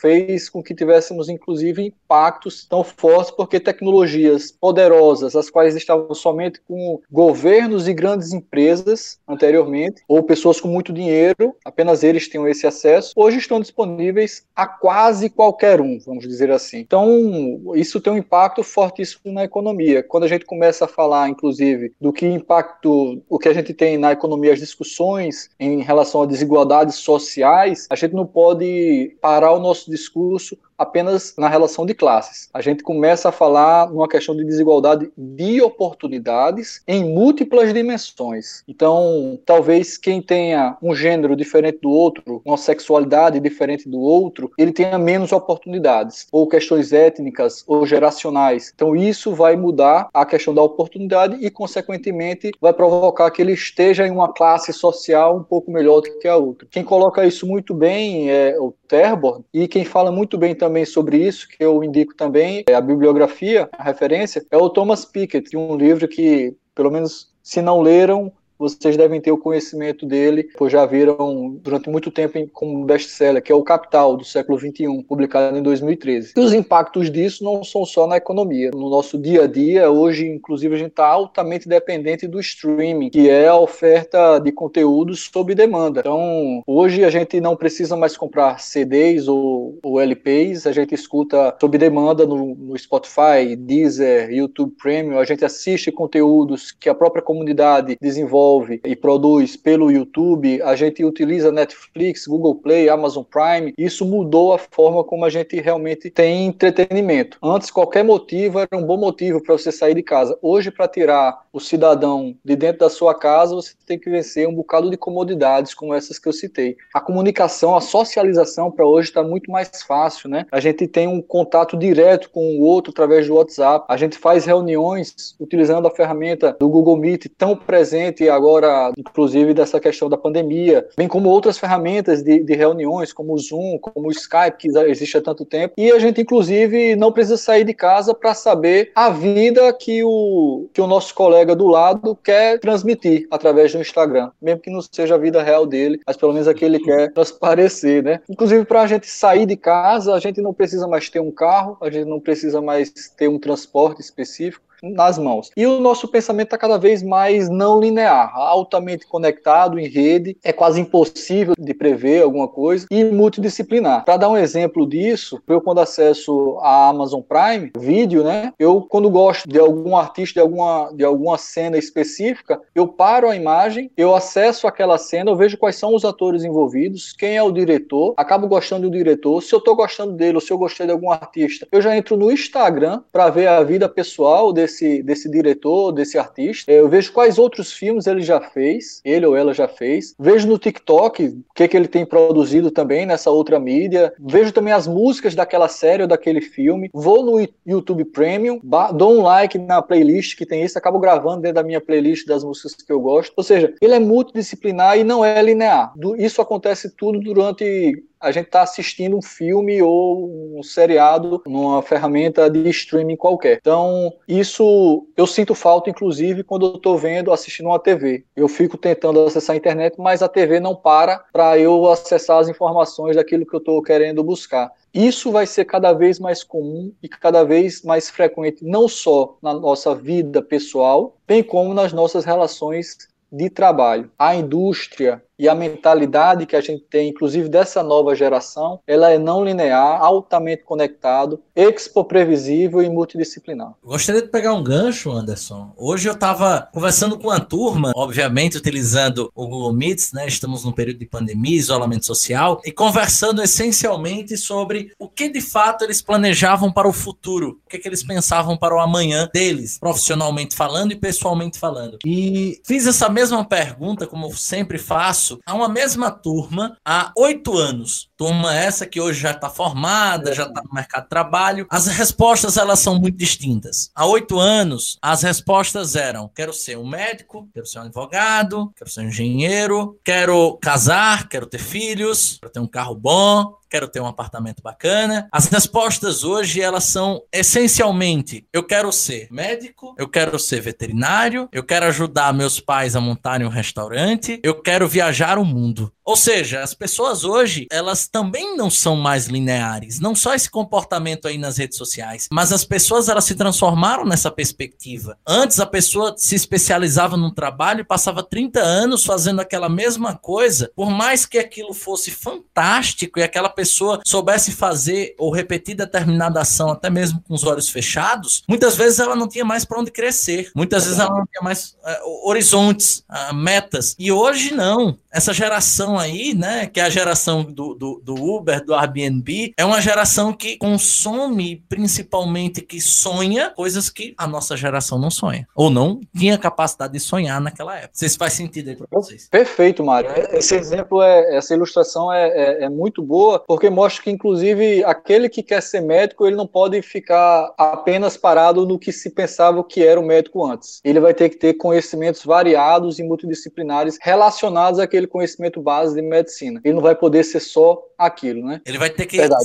fez 0.00 0.48
com 0.48 0.62
que 0.62 0.74
tivéssemos, 0.74 1.28
inclusive, 1.28 1.82
impactos 1.82 2.64
tão 2.64 2.82
fortes, 2.82 3.30
porque 3.30 3.60
tecnologias 3.60 4.52
poderosas, 4.52 5.34
as 5.36 5.50
quais 5.50 5.76
estavam 5.76 6.14
somente 6.14 6.60
com 6.66 7.00
governos 7.10 7.88
e 7.88 7.94
grandes 7.94 8.32
empresas 8.32 9.18
anteriormente, 9.26 10.02
ou 10.08 10.22
pessoas 10.22 10.60
com 10.60 10.68
muito 10.68 10.92
dinheiro, 10.92 11.54
apenas 11.64 12.02
eles 12.02 12.28
tinham 12.28 12.48
esse 12.48 12.66
acesso, 12.66 13.12
hoje 13.16 13.38
estão 13.38 13.60
disponíveis 13.60 14.44
a 14.54 14.66
quase 14.66 15.30
qualquer 15.30 15.80
um, 15.80 15.98
vamos 16.04 16.26
dizer 16.26 16.50
assim. 16.50 16.78
Então, 16.78 17.62
isso 17.74 18.00
tem 18.00 18.12
um 18.12 18.18
impacto 18.18 18.62
fortíssimo 18.62 19.32
na 19.32 19.44
economia. 19.44 20.02
Quando 20.02 20.24
a 20.24 20.28
gente 20.28 20.44
começa 20.44 20.84
a 20.84 20.88
falar, 20.88 21.28
inclusive, 21.28 21.92
do 22.00 22.12
que 22.12 22.26
impacto, 22.26 23.22
o 23.28 23.38
que 23.38 23.48
a 23.48 23.54
gente 23.54 23.72
tem 23.74 23.98
na 23.98 24.12
economia, 24.12 24.52
as 24.52 24.58
discussões 24.58 25.50
em 25.58 25.82
relação 25.82 26.22
a 26.22 26.26
desigualdades 26.26 26.96
sociais, 26.96 27.86
a 27.90 27.96
gente 27.96 28.14
não 28.14 28.26
pode 28.26 29.16
parar 29.20 29.35
parar 29.36 29.52
o 29.52 29.60
nosso 29.60 29.90
discurso 29.90 30.58
apenas 30.78 31.34
na 31.36 31.48
relação 31.48 31.86
de 31.86 31.94
classes. 31.94 32.48
A 32.52 32.60
gente 32.60 32.82
começa 32.82 33.28
a 33.28 33.32
falar 33.32 33.90
numa 33.90 34.08
questão 34.08 34.36
de 34.36 34.44
desigualdade 34.44 35.10
de 35.16 35.60
oportunidades 35.60 36.82
em 36.86 37.04
múltiplas 37.04 37.72
dimensões. 37.72 38.62
Então, 38.68 39.38
talvez 39.44 39.96
quem 39.96 40.20
tenha 40.20 40.76
um 40.82 40.94
gênero 40.94 41.36
diferente 41.36 41.78
do 41.80 41.90
outro, 41.90 42.42
uma 42.44 42.56
sexualidade 42.56 43.40
diferente 43.40 43.88
do 43.88 43.98
outro, 43.98 44.50
ele 44.58 44.72
tenha 44.72 44.98
menos 44.98 45.32
oportunidades, 45.32 46.26
ou 46.30 46.48
questões 46.48 46.92
étnicas 46.92 47.64
ou 47.66 47.86
geracionais. 47.86 48.72
Então, 48.74 48.94
isso 48.94 49.34
vai 49.34 49.56
mudar 49.56 50.08
a 50.12 50.24
questão 50.24 50.54
da 50.54 50.62
oportunidade 50.62 51.36
e, 51.40 51.50
consequentemente, 51.50 52.50
vai 52.60 52.72
provocar 52.72 53.30
que 53.30 53.40
ele 53.40 53.52
esteja 53.52 54.06
em 54.06 54.10
uma 54.10 54.32
classe 54.32 54.72
social 54.72 55.36
um 55.36 55.42
pouco 55.42 55.70
melhor 55.70 56.00
do 56.00 56.18
que 56.18 56.28
a 56.28 56.36
outra. 56.36 56.68
Quem 56.70 56.84
coloca 56.84 57.26
isso 57.26 57.46
muito 57.46 57.74
bem 57.74 58.30
é 58.30 58.56
o 58.58 58.74
Terborn, 58.88 59.44
e 59.52 59.66
quem 59.66 59.84
fala 59.84 60.12
muito 60.12 60.38
bem 60.38 60.54
também 60.54 60.65
sobre 60.86 61.18
isso, 61.18 61.48
que 61.48 61.62
eu 61.62 61.82
indico 61.82 62.14
também, 62.14 62.64
é 62.68 62.74
a 62.74 62.80
bibliografia, 62.80 63.68
a 63.72 63.82
referência, 63.82 64.44
é 64.50 64.56
o 64.56 64.70
Thomas 64.70 65.04
Piketty, 65.04 65.56
um 65.56 65.76
livro 65.76 66.08
que, 66.08 66.54
pelo 66.74 66.90
menos, 66.90 67.32
se 67.42 67.62
não 67.62 67.80
leram, 67.80 68.32
vocês 68.58 68.96
devem 68.96 69.20
ter 69.20 69.30
o 69.30 69.38
conhecimento 69.38 70.06
dele, 70.06 70.48
pois 70.56 70.72
já 70.72 70.84
viram 70.86 71.56
durante 71.62 71.88
muito 71.90 72.10
tempo 72.10 72.48
como 72.52 72.84
best-seller, 72.84 73.42
que 73.42 73.52
é 73.52 73.54
o 73.54 73.62
Capital, 73.62 74.16
do 74.16 74.24
século 74.24 74.58
XXI, 74.58 75.02
publicado 75.06 75.56
em 75.56 75.62
2013. 75.62 76.32
E 76.36 76.40
os 76.40 76.52
impactos 76.52 77.10
disso 77.10 77.44
não 77.44 77.62
são 77.62 77.84
só 77.84 78.06
na 78.06 78.16
economia. 78.16 78.70
No 78.72 78.88
nosso 78.88 79.18
dia 79.18 79.44
a 79.44 79.46
dia, 79.46 79.90
hoje, 79.90 80.26
inclusive, 80.26 80.74
a 80.74 80.78
gente 80.78 80.90
está 80.90 81.06
altamente 81.06 81.68
dependente 81.68 82.26
do 82.26 82.40
streaming, 82.40 83.10
que 83.10 83.28
é 83.28 83.48
a 83.48 83.56
oferta 83.56 84.38
de 84.38 84.50
conteúdos 84.52 85.28
sob 85.32 85.54
demanda. 85.54 86.00
Então, 86.00 86.62
hoje 86.66 87.04
a 87.04 87.10
gente 87.10 87.40
não 87.40 87.56
precisa 87.56 87.96
mais 87.96 88.16
comprar 88.16 88.60
CDs 88.60 89.28
ou, 89.28 89.78
ou 89.82 90.00
LPs, 90.00 90.66
a 90.66 90.72
gente 90.72 90.94
escuta 90.94 91.54
sob 91.60 91.76
demanda 91.76 92.26
no, 92.26 92.54
no 92.54 92.78
Spotify, 92.78 93.56
Deezer, 93.56 94.30
YouTube 94.30 94.74
Premium, 94.80 95.18
a 95.18 95.24
gente 95.24 95.44
assiste 95.44 95.92
conteúdos 95.92 96.70
que 96.70 96.88
a 96.88 96.94
própria 96.94 97.22
comunidade 97.22 97.96
desenvolve 98.00 98.45
desenvolve 98.46 98.80
e 98.84 98.94
produz 98.94 99.56
pelo 99.56 99.90
YouTube, 99.90 100.62
a 100.62 100.76
gente 100.76 101.04
utiliza 101.04 101.50
Netflix, 101.50 102.26
Google 102.26 102.54
Play, 102.54 102.88
Amazon 102.88 103.24
Prime. 103.24 103.74
Isso 103.76 104.04
mudou 104.04 104.52
a 104.52 104.58
forma 104.58 105.02
como 105.02 105.24
a 105.24 105.30
gente 105.30 105.60
realmente 105.60 106.10
tem 106.10 106.46
entretenimento. 106.46 107.38
Antes, 107.42 107.70
qualquer 107.70 108.04
motivo 108.04 108.60
era 108.60 108.68
um 108.74 108.84
bom 108.84 108.96
motivo 108.96 109.42
para 109.42 109.56
você 109.56 109.72
sair 109.72 109.94
de 109.94 110.02
casa. 110.02 110.38
Hoje, 110.40 110.70
para 110.70 110.88
tirar 110.88 111.46
o 111.52 111.60
cidadão 111.60 112.34
de 112.44 112.54
dentro 112.54 112.80
da 112.80 112.90
sua 112.90 113.14
casa, 113.14 113.54
você 113.54 113.72
tem 113.86 113.98
que 113.98 114.10
vencer 114.10 114.46
um 114.46 114.54
bocado 114.54 114.90
de 114.90 114.96
comodidades 114.96 115.74
como 115.74 115.94
essas 115.94 116.18
que 116.18 116.28
eu 116.28 116.32
citei. 116.32 116.76
A 116.94 117.00
comunicação, 117.00 117.74
a 117.74 117.80
socialização 117.80 118.70
para 118.70 118.86
hoje 118.86 119.08
está 119.08 119.22
muito 119.22 119.50
mais 119.50 119.70
fácil, 119.86 120.28
né? 120.28 120.46
A 120.52 120.60
gente 120.60 120.86
tem 120.86 121.08
um 121.08 121.22
contato 121.22 121.76
direto 121.76 122.30
com 122.30 122.58
o 122.58 122.60
outro 122.60 122.90
através 122.90 123.26
do 123.26 123.34
WhatsApp. 123.34 123.86
A 123.88 123.96
gente 123.96 124.18
faz 124.18 124.44
reuniões 124.44 125.34
utilizando 125.40 125.88
a 125.88 125.90
ferramenta 125.90 126.54
do 126.58 126.68
Google 126.68 126.96
Meet 126.96 127.26
tão 127.36 127.56
presente 127.56 128.28
agora, 128.36 128.92
inclusive, 128.96 129.54
dessa 129.54 129.80
questão 129.80 130.08
da 130.08 130.16
pandemia, 130.16 130.86
bem 130.96 131.08
como 131.08 131.28
outras 131.28 131.58
ferramentas 131.58 132.22
de, 132.22 132.42
de 132.42 132.54
reuniões, 132.54 133.12
como 133.12 133.34
o 133.34 133.38
Zoom, 133.38 133.78
como 133.78 134.08
o 134.08 134.12
Skype, 134.12 134.56
que 134.58 134.78
existe 134.88 135.18
há 135.18 135.22
tanto 135.22 135.44
tempo. 135.44 135.74
E 135.76 135.90
a 135.90 135.98
gente, 135.98 136.20
inclusive, 136.20 136.94
não 136.96 137.12
precisa 137.12 137.36
sair 137.36 137.64
de 137.64 137.74
casa 137.74 138.14
para 138.14 138.34
saber 138.34 138.92
a 138.94 139.10
vida 139.10 139.72
que 139.72 140.02
o, 140.04 140.68
que 140.72 140.80
o 140.80 140.86
nosso 140.86 141.14
colega 141.14 141.54
do 141.54 141.66
lado 141.66 142.16
quer 142.22 142.58
transmitir 142.60 143.26
através 143.30 143.72
do 143.72 143.80
Instagram, 143.80 144.30
mesmo 144.40 144.60
que 144.60 144.70
não 144.70 144.80
seja 144.82 145.14
a 145.14 145.18
vida 145.18 145.42
real 145.42 145.66
dele, 145.66 146.00
mas 146.06 146.16
pelo 146.16 146.32
menos 146.32 146.48
a 146.48 146.54
que 146.54 146.64
ele 146.64 146.78
quer 146.78 147.12
transparecer, 147.12 148.02
né? 148.02 148.20
Inclusive, 148.28 148.64
para 148.64 148.82
a 148.82 148.86
gente 148.86 149.06
sair 149.08 149.46
de 149.46 149.56
casa, 149.56 150.14
a 150.14 150.20
gente 150.20 150.40
não 150.40 150.52
precisa 150.52 150.86
mais 150.86 151.08
ter 151.08 151.20
um 151.20 151.30
carro, 151.30 151.76
a 151.80 151.90
gente 151.90 152.08
não 152.08 152.20
precisa 152.20 152.60
mais 152.60 152.90
ter 153.16 153.28
um 153.28 153.38
transporte 153.38 154.00
específico 154.00 154.65
nas 154.82 155.18
mãos. 155.18 155.50
E 155.56 155.66
o 155.66 155.80
nosso 155.80 156.08
pensamento 156.08 156.46
está 156.46 156.58
cada 156.58 156.78
vez 156.78 157.02
mais 157.02 157.48
não 157.48 157.80
linear, 157.80 158.32
altamente 158.34 159.06
conectado 159.06 159.78
em 159.78 159.88
rede, 159.88 160.36
é 160.44 160.52
quase 160.52 160.80
impossível 160.80 161.54
de 161.58 161.74
prever 161.74 162.22
alguma 162.22 162.48
coisa 162.48 162.86
e 162.90 163.04
multidisciplinar. 163.04 164.04
Para 164.04 164.16
dar 164.16 164.28
um 164.28 164.36
exemplo 164.36 164.86
disso, 164.86 165.40
eu 165.46 165.60
quando 165.60 165.80
acesso 165.80 166.58
a 166.60 166.88
Amazon 166.88 167.20
Prime 167.20 167.72
Video, 167.78 168.22
né, 168.22 168.52
eu 168.58 168.82
quando 168.82 169.10
gosto 169.10 169.48
de 169.48 169.58
algum 169.58 169.96
artista, 169.96 170.34
de 170.34 170.40
alguma, 170.40 170.90
de 170.94 171.04
alguma 171.04 171.38
cena 171.38 171.76
específica, 171.78 172.60
eu 172.74 172.86
paro 172.86 173.28
a 173.28 173.36
imagem, 173.36 173.90
eu 173.96 174.14
acesso 174.14 174.66
aquela 174.66 174.98
cena, 174.98 175.30
eu 175.30 175.36
vejo 175.36 175.58
quais 175.58 175.76
são 175.76 175.94
os 175.94 176.04
atores 176.04 176.44
envolvidos, 176.44 177.12
quem 177.12 177.36
é 177.36 177.42
o 177.42 177.52
diretor, 177.52 178.14
acabo 178.16 178.46
gostando 178.46 178.88
do 178.88 178.96
diretor, 178.96 179.42
se 179.42 179.54
eu 179.54 179.58
estou 179.58 179.74
gostando 179.74 180.12
dele 180.12 180.36
ou 180.36 180.40
se 180.40 180.52
eu 180.52 180.58
gostei 180.58 180.86
de 180.86 180.92
algum 180.92 181.10
artista, 181.10 181.66
eu 181.70 181.80
já 181.80 181.96
entro 181.96 182.16
no 182.16 182.30
Instagram 182.30 183.02
para 183.12 183.30
ver 183.30 183.46
a 183.46 183.62
vida 183.62 183.88
pessoal 183.88 184.52
desse 184.52 184.65
desse, 184.66 185.02
desse 185.02 185.30
diretor, 185.30 185.92
desse 185.92 186.18
artista. 186.18 186.70
Eu 186.70 186.88
vejo 186.88 187.12
quais 187.12 187.38
outros 187.38 187.72
filmes 187.72 188.06
ele 188.06 188.20
já 188.20 188.40
fez, 188.40 189.00
ele 189.04 189.24
ou 189.24 189.36
ela 189.36 189.54
já 189.54 189.68
fez. 189.68 190.14
Vejo 190.18 190.48
no 190.48 190.58
TikTok 190.58 191.26
o 191.26 191.54
que, 191.54 191.68
que 191.68 191.76
ele 191.76 191.88
tem 191.88 192.04
produzido 192.04 192.70
também 192.70 193.06
nessa 193.06 193.30
outra 193.30 193.58
mídia. 193.58 194.12
Vejo 194.18 194.52
também 194.52 194.72
as 194.72 194.86
músicas 194.86 195.34
daquela 195.34 195.68
série 195.68 196.02
ou 196.02 196.08
daquele 196.08 196.40
filme. 196.40 196.90
Vou 196.92 197.24
no 197.24 197.48
YouTube 197.64 198.04
Premium, 198.06 198.60
dou 198.94 199.18
um 199.18 199.22
like 199.22 199.56
na 199.58 199.80
playlist 199.80 200.36
que 200.36 200.44
tem 200.44 200.64
isso, 200.64 200.76
acabo 200.76 200.98
gravando 200.98 201.42
dentro 201.42 201.56
da 201.56 201.62
minha 201.62 201.80
playlist 201.80 202.26
das 202.26 202.42
músicas 202.44 202.74
que 202.74 202.92
eu 202.92 203.00
gosto. 203.00 203.32
Ou 203.36 203.44
seja, 203.44 203.72
ele 203.80 203.94
é 203.94 204.00
multidisciplinar 204.00 204.98
e 204.98 205.04
não 205.04 205.24
é 205.24 205.40
linear. 205.40 205.92
Isso 206.18 206.42
acontece 206.42 206.90
tudo 206.90 207.20
durante 207.20 208.02
a 208.20 208.30
gente 208.30 208.46
está 208.46 208.62
assistindo 208.62 209.16
um 209.16 209.22
filme 209.22 209.80
ou 209.82 210.58
um 210.58 210.62
seriado 210.62 211.42
numa 211.46 211.82
ferramenta 211.82 212.48
de 212.50 212.68
streaming 212.70 213.16
qualquer. 213.16 213.58
Então, 213.60 214.12
isso 214.26 215.06
eu 215.16 215.26
sinto 215.26 215.54
falta, 215.54 215.90
inclusive, 215.90 216.42
quando 216.42 216.66
eu 216.66 216.74
estou 216.76 216.96
vendo, 216.96 217.32
assistindo 217.32 217.66
uma 217.66 217.78
TV. 217.78 218.24
Eu 218.34 218.48
fico 218.48 218.76
tentando 218.76 219.20
acessar 219.20 219.54
a 219.54 219.56
internet, 219.56 219.94
mas 219.98 220.22
a 220.22 220.28
TV 220.28 220.60
não 220.60 220.74
para 220.74 221.24
para 221.32 221.58
eu 221.58 221.88
acessar 221.90 222.38
as 222.38 222.48
informações 222.48 223.16
daquilo 223.16 223.46
que 223.46 223.54
eu 223.54 223.58
estou 223.58 223.82
querendo 223.82 224.22
buscar. 224.24 224.70
Isso 224.92 225.30
vai 225.30 225.46
ser 225.46 225.66
cada 225.66 225.92
vez 225.92 226.18
mais 226.18 226.42
comum 226.42 226.92
e 227.02 227.08
cada 227.08 227.44
vez 227.44 227.82
mais 227.82 228.08
frequente, 228.08 228.64
não 228.64 228.88
só 228.88 229.36
na 229.42 229.52
nossa 229.52 229.94
vida 229.94 230.40
pessoal, 230.40 231.16
bem 231.26 231.42
como 231.42 231.74
nas 231.74 231.92
nossas 231.92 232.24
relações 232.24 232.96
de 233.30 233.50
trabalho. 233.50 234.10
A 234.18 234.34
indústria 234.34 235.22
e 235.38 235.48
a 235.48 235.54
mentalidade 235.54 236.46
que 236.46 236.56
a 236.56 236.60
gente 236.60 236.84
tem, 236.88 237.10
inclusive 237.10 237.48
dessa 237.48 237.82
nova 237.82 238.14
geração, 238.14 238.80
ela 238.86 239.10
é 239.10 239.18
não 239.18 239.44
linear, 239.44 240.00
altamente 240.00 240.64
conectado, 240.64 241.42
expo 241.54 242.04
previsível 242.04 242.82
e 242.82 242.88
multidisciplinar. 242.88 243.74
Gostaria 243.84 244.22
de 244.22 244.28
pegar 244.28 244.54
um 244.54 244.64
gancho, 244.64 245.10
Anderson. 245.10 245.72
Hoje 245.76 246.08
eu 246.08 246.14
estava 246.14 246.68
conversando 246.72 247.18
com 247.18 247.28
uma 247.28 247.40
turma, 247.40 247.92
obviamente 247.94 248.56
utilizando 248.56 249.30
o 249.34 249.46
Google 249.46 249.72
Meets, 249.72 250.12
né? 250.12 250.26
Estamos 250.26 250.64
num 250.64 250.72
período 250.72 250.98
de 250.98 251.06
pandemia, 251.06 251.56
isolamento 251.56 252.06
social, 252.06 252.60
e 252.64 252.72
conversando 252.72 253.42
essencialmente 253.42 254.36
sobre 254.36 254.92
o 254.98 255.08
que 255.08 255.28
de 255.28 255.40
fato 255.40 255.84
eles 255.84 256.00
planejavam 256.00 256.72
para 256.72 256.88
o 256.88 256.92
futuro, 256.92 257.60
o 257.64 257.68
que, 257.68 257.78
que 257.78 257.88
eles 257.88 258.02
pensavam 258.02 258.56
para 258.56 258.74
o 258.74 258.80
amanhã 258.80 259.28
deles, 259.32 259.78
profissionalmente 259.78 260.56
falando 260.56 260.92
e 260.92 260.96
pessoalmente 260.96 261.58
falando. 261.58 261.98
E 262.04 262.60
fiz 262.64 262.86
essa 262.86 263.08
mesma 263.08 263.44
pergunta, 263.44 264.06
como 264.06 264.34
sempre 264.34 264.78
faço 264.78 265.25
a 265.44 265.54
uma 265.54 265.68
mesma 265.68 266.10
turma 266.10 266.76
há 266.84 267.12
oito 267.16 267.56
anos. 267.56 268.08
Turma 268.16 268.54
essa 268.54 268.86
que 268.86 269.00
hoje 269.00 269.20
já 269.20 269.32
está 269.32 269.48
formada, 269.48 270.34
já 270.34 270.44
está 270.44 270.62
no 270.62 270.72
mercado 270.72 271.04
de 271.04 271.08
trabalho. 271.08 271.66
As 271.70 271.86
respostas 271.86 272.56
elas 272.56 272.80
são 272.80 272.98
muito 272.98 273.16
distintas. 273.16 273.90
Há 273.94 274.06
oito 274.06 274.38
anos, 274.38 274.98
as 275.02 275.22
respostas 275.22 275.96
eram: 275.96 276.30
quero 276.34 276.52
ser 276.52 276.78
um 276.78 276.86
médico, 276.86 277.48
quero 277.52 277.66
ser 277.66 277.78
um 277.78 277.82
advogado, 277.82 278.72
quero 278.76 278.90
ser 278.90 279.00
um 279.00 279.08
engenheiro, 279.08 279.98
quero 280.04 280.58
casar, 280.62 281.28
quero 281.28 281.46
ter 281.46 281.58
filhos, 281.58 282.38
quero 282.40 282.52
ter 282.52 282.60
um 282.60 282.66
carro 282.66 282.94
bom, 282.94 283.54
quero 283.68 283.88
ter 283.88 284.00
um 284.00 284.06
apartamento 284.06 284.62
bacana. 284.62 285.28
As 285.32 285.46
respostas 285.46 286.24
hoje 286.24 286.60
elas 286.60 286.84
são 286.84 287.22
essencialmente: 287.32 288.46
eu 288.52 288.62
quero 288.62 288.90
ser 288.92 289.28
médico, 289.30 289.94
eu 289.98 290.08
quero 290.08 290.38
ser 290.38 290.60
veterinário, 290.60 291.48
eu 291.52 291.64
quero 291.64 291.86
ajudar 291.86 292.32
meus 292.32 292.60
pais 292.60 292.96
a 292.96 293.00
montarem 293.00 293.46
um 293.46 293.50
restaurante, 293.50 294.40
eu 294.42 294.60
quero 294.60 294.88
viajar 294.88 295.38
o 295.38 295.44
mundo. 295.44 295.92
Ou 296.06 296.14
seja, 296.14 296.62
as 296.62 296.72
pessoas 296.72 297.24
hoje, 297.24 297.66
elas 297.68 298.06
também 298.06 298.56
não 298.56 298.70
são 298.70 298.94
mais 298.94 299.26
lineares. 299.26 299.98
Não 299.98 300.14
só 300.14 300.34
esse 300.34 300.48
comportamento 300.48 301.26
aí 301.26 301.36
nas 301.36 301.56
redes 301.56 301.76
sociais, 301.76 302.28
mas 302.30 302.52
as 302.52 302.64
pessoas 302.64 303.08
elas 303.08 303.24
se 303.24 303.34
transformaram 303.34 304.04
nessa 304.04 304.30
perspectiva. 304.30 305.18
Antes 305.26 305.58
a 305.58 305.66
pessoa 305.66 306.14
se 306.16 306.36
especializava 306.36 307.16
num 307.16 307.34
trabalho 307.34 307.80
e 307.80 307.84
passava 307.84 308.22
30 308.22 308.60
anos 308.60 309.04
fazendo 309.04 309.40
aquela 309.40 309.68
mesma 309.68 310.14
coisa, 310.14 310.70
por 310.76 310.90
mais 310.90 311.26
que 311.26 311.38
aquilo 311.38 311.74
fosse 311.74 312.12
fantástico 312.12 313.18
e 313.18 313.24
aquela 313.24 313.48
pessoa 313.56 314.00
soubesse 314.04 314.52
fazer 314.52 315.14
ou 315.18 315.32
repetir 315.32 315.74
determinada 315.74 316.40
ação 316.40 316.70
até 316.70 316.90
mesmo 316.90 317.22
com 317.26 317.34
os 317.34 317.42
olhos 317.42 317.68
fechados, 317.68 318.44
muitas 318.46 318.76
vezes 318.76 318.98
ela 318.98 319.16
não 319.16 319.26
tinha 319.26 319.44
mais 319.44 319.64
para 319.64 319.80
onde 319.80 319.90
crescer. 319.90 320.50
Muitas 320.54 320.84
vezes 320.84 320.98
ela 320.98 321.10
não 321.10 321.26
tinha 321.26 321.42
mais 321.42 321.76
uh, 321.82 322.28
horizontes, 322.28 323.02
uh, 323.10 323.34
metas. 323.34 323.96
E 323.98 324.12
hoje 324.12 324.54
não. 324.54 324.98
Essa 325.16 325.32
geração 325.32 325.98
aí, 325.98 326.34
né, 326.34 326.66
que 326.66 326.78
é 326.78 326.82
a 326.82 326.90
geração 326.90 327.42
do, 327.42 327.72
do, 327.72 328.02
do, 328.04 328.14
Uber, 328.14 328.62
do 328.62 328.74
Airbnb, 328.74 329.54
é 329.56 329.64
uma 329.64 329.80
geração 329.80 330.30
que 330.30 330.58
consome, 330.58 331.64
principalmente 331.70 332.60
que 332.60 332.78
sonha 332.82 333.48
coisas 333.56 333.88
que 333.88 334.14
a 334.18 334.26
nossa 334.26 334.54
geração 334.58 334.98
não 334.98 335.10
sonha. 335.10 335.48
Ou 335.54 335.70
não 335.70 336.02
tinha 336.14 336.36
capacidade 336.36 336.92
de 336.92 337.00
sonhar 337.00 337.40
naquela 337.40 337.76
época. 337.76 337.92
Se 337.94 338.10
faz 338.10 338.34
sentido 338.34 338.68
aí 338.68 338.76
para 338.76 338.86
vocês. 338.90 339.26
Perfeito, 339.30 339.82
Mário. 339.82 340.10
Esse 340.32 340.54
exemplo, 340.54 341.00
é, 341.00 341.34
essa 341.34 341.54
ilustração 341.54 342.12
é, 342.12 342.28
é, 342.28 342.64
é, 342.64 342.68
muito 342.68 343.02
boa, 343.02 343.38
porque 343.38 343.70
mostra 343.70 344.04
que, 344.04 344.10
inclusive, 344.10 344.84
aquele 344.84 345.30
que 345.30 345.42
quer 345.42 345.62
ser 345.62 345.80
médico, 345.80 346.26
ele 346.26 346.36
não 346.36 346.46
pode 346.46 346.82
ficar 346.82 347.54
apenas 347.56 348.18
parado 348.18 348.66
no 348.66 348.78
que 348.78 348.92
se 348.92 349.08
pensava 349.08 349.64
que 349.64 349.82
era 349.82 349.98
o 349.98 350.04
médico 350.04 350.44
antes. 350.44 350.78
Ele 350.84 351.00
vai 351.00 351.14
ter 351.14 351.30
que 351.30 351.36
ter 351.36 351.54
conhecimentos 351.54 352.22
variados 352.22 352.98
e 352.98 353.02
multidisciplinares 353.02 353.96
relacionados 354.02 354.78
àquele 354.78 355.05
conhecimento 355.06 355.62
básico 355.62 355.76
base 355.76 355.94
de 355.94 356.02
medicina. 356.02 356.60
Ele 356.64 356.74
não 356.74 356.82
vai 356.82 356.94
poder 356.94 357.22
ser 357.24 357.40
só 357.40 357.82
aquilo, 357.98 358.46
né? 358.46 358.60
Ele 358.66 358.78
vai 358.78 358.90
ter 358.90 359.06
que 359.06 359.16
Verdade, 359.16 359.44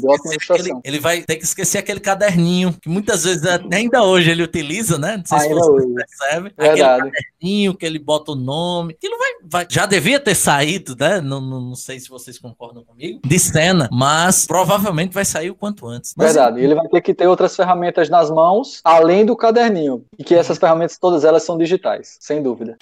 aquele, 0.50 0.71
ele 0.84 1.00
vai 1.00 1.21
ter 1.21 1.38
que 1.38 1.43
esquecer 1.43 1.78
aquele 1.78 2.00
caderninho 2.00 2.74
que 2.82 2.89
muitas 2.89 3.24
vezes 3.24 3.43
ainda 3.71 4.04
hoje 4.04 4.30
ele 4.30 4.43
utiliza, 4.43 4.97
né? 4.97 5.17
Não 5.17 5.26
sei 5.26 5.39
se 5.39 5.54
você 5.54 5.69
hoje. 5.69 5.93
percebe. 5.93 6.54
Verdade. 6.58 6.82
Aquele 6.82 7.12
caderninho 7.12 7.76
que 7.76 7.86
ele 7.86 8.00
bota 8.00 8.32
o 8.32 8.36
nome. 8.36 8.93
Aquilo 8.93 9.17
vai, 9.17 9.32
vai 9.43 9.67
já 9.69 9.86
devia 9.86 10.19
ter 10.19 10.36
saído, 10.36 10.95
né? 10.97 11.21
Não, 11.21 11.41
não, 11.41 11.62
não, 11.62 11.76
sei 11.76 12.00
se 12.00 12.10
vocês 12.10 12.38
concordam 12.38 12.84
comigo. 12.84 13.19
De 13.26 13.39
cena, 13.39 13.89
mas 13.91 14.45
provavelmente 14.45 15.13
vai 15.13 15.26
sair 15.26 15.50
o 15.50 15.56
quanto 15.56 15.88
antes. 15.88 16.13
Mas, 16.17 16.34
Verdade. 16.34 16.62
Ele 16.62 16.76
vai 16.76 16.88
ter 16.88 17.02
que 17.02 17.13
ter 17.13 17.28
outras 17.28 17.56
ferramentas 17.56 18.10
nas 18.10 18.30
mãos 18.30 18.82
além 18.84 19.26
do 19.26 19.36
caderninho 19.36 20.04
e 20.17 20.24
que 20.24 20.36
essas 20.36 20.58
ferramentas 20.58 20.97
todas 20.97 21.24
elas 21.24 21.43
são 21.43 21.58
digitais, 21.58 22.17
sem 22.19 22.41
dúvida. 22.41 22.78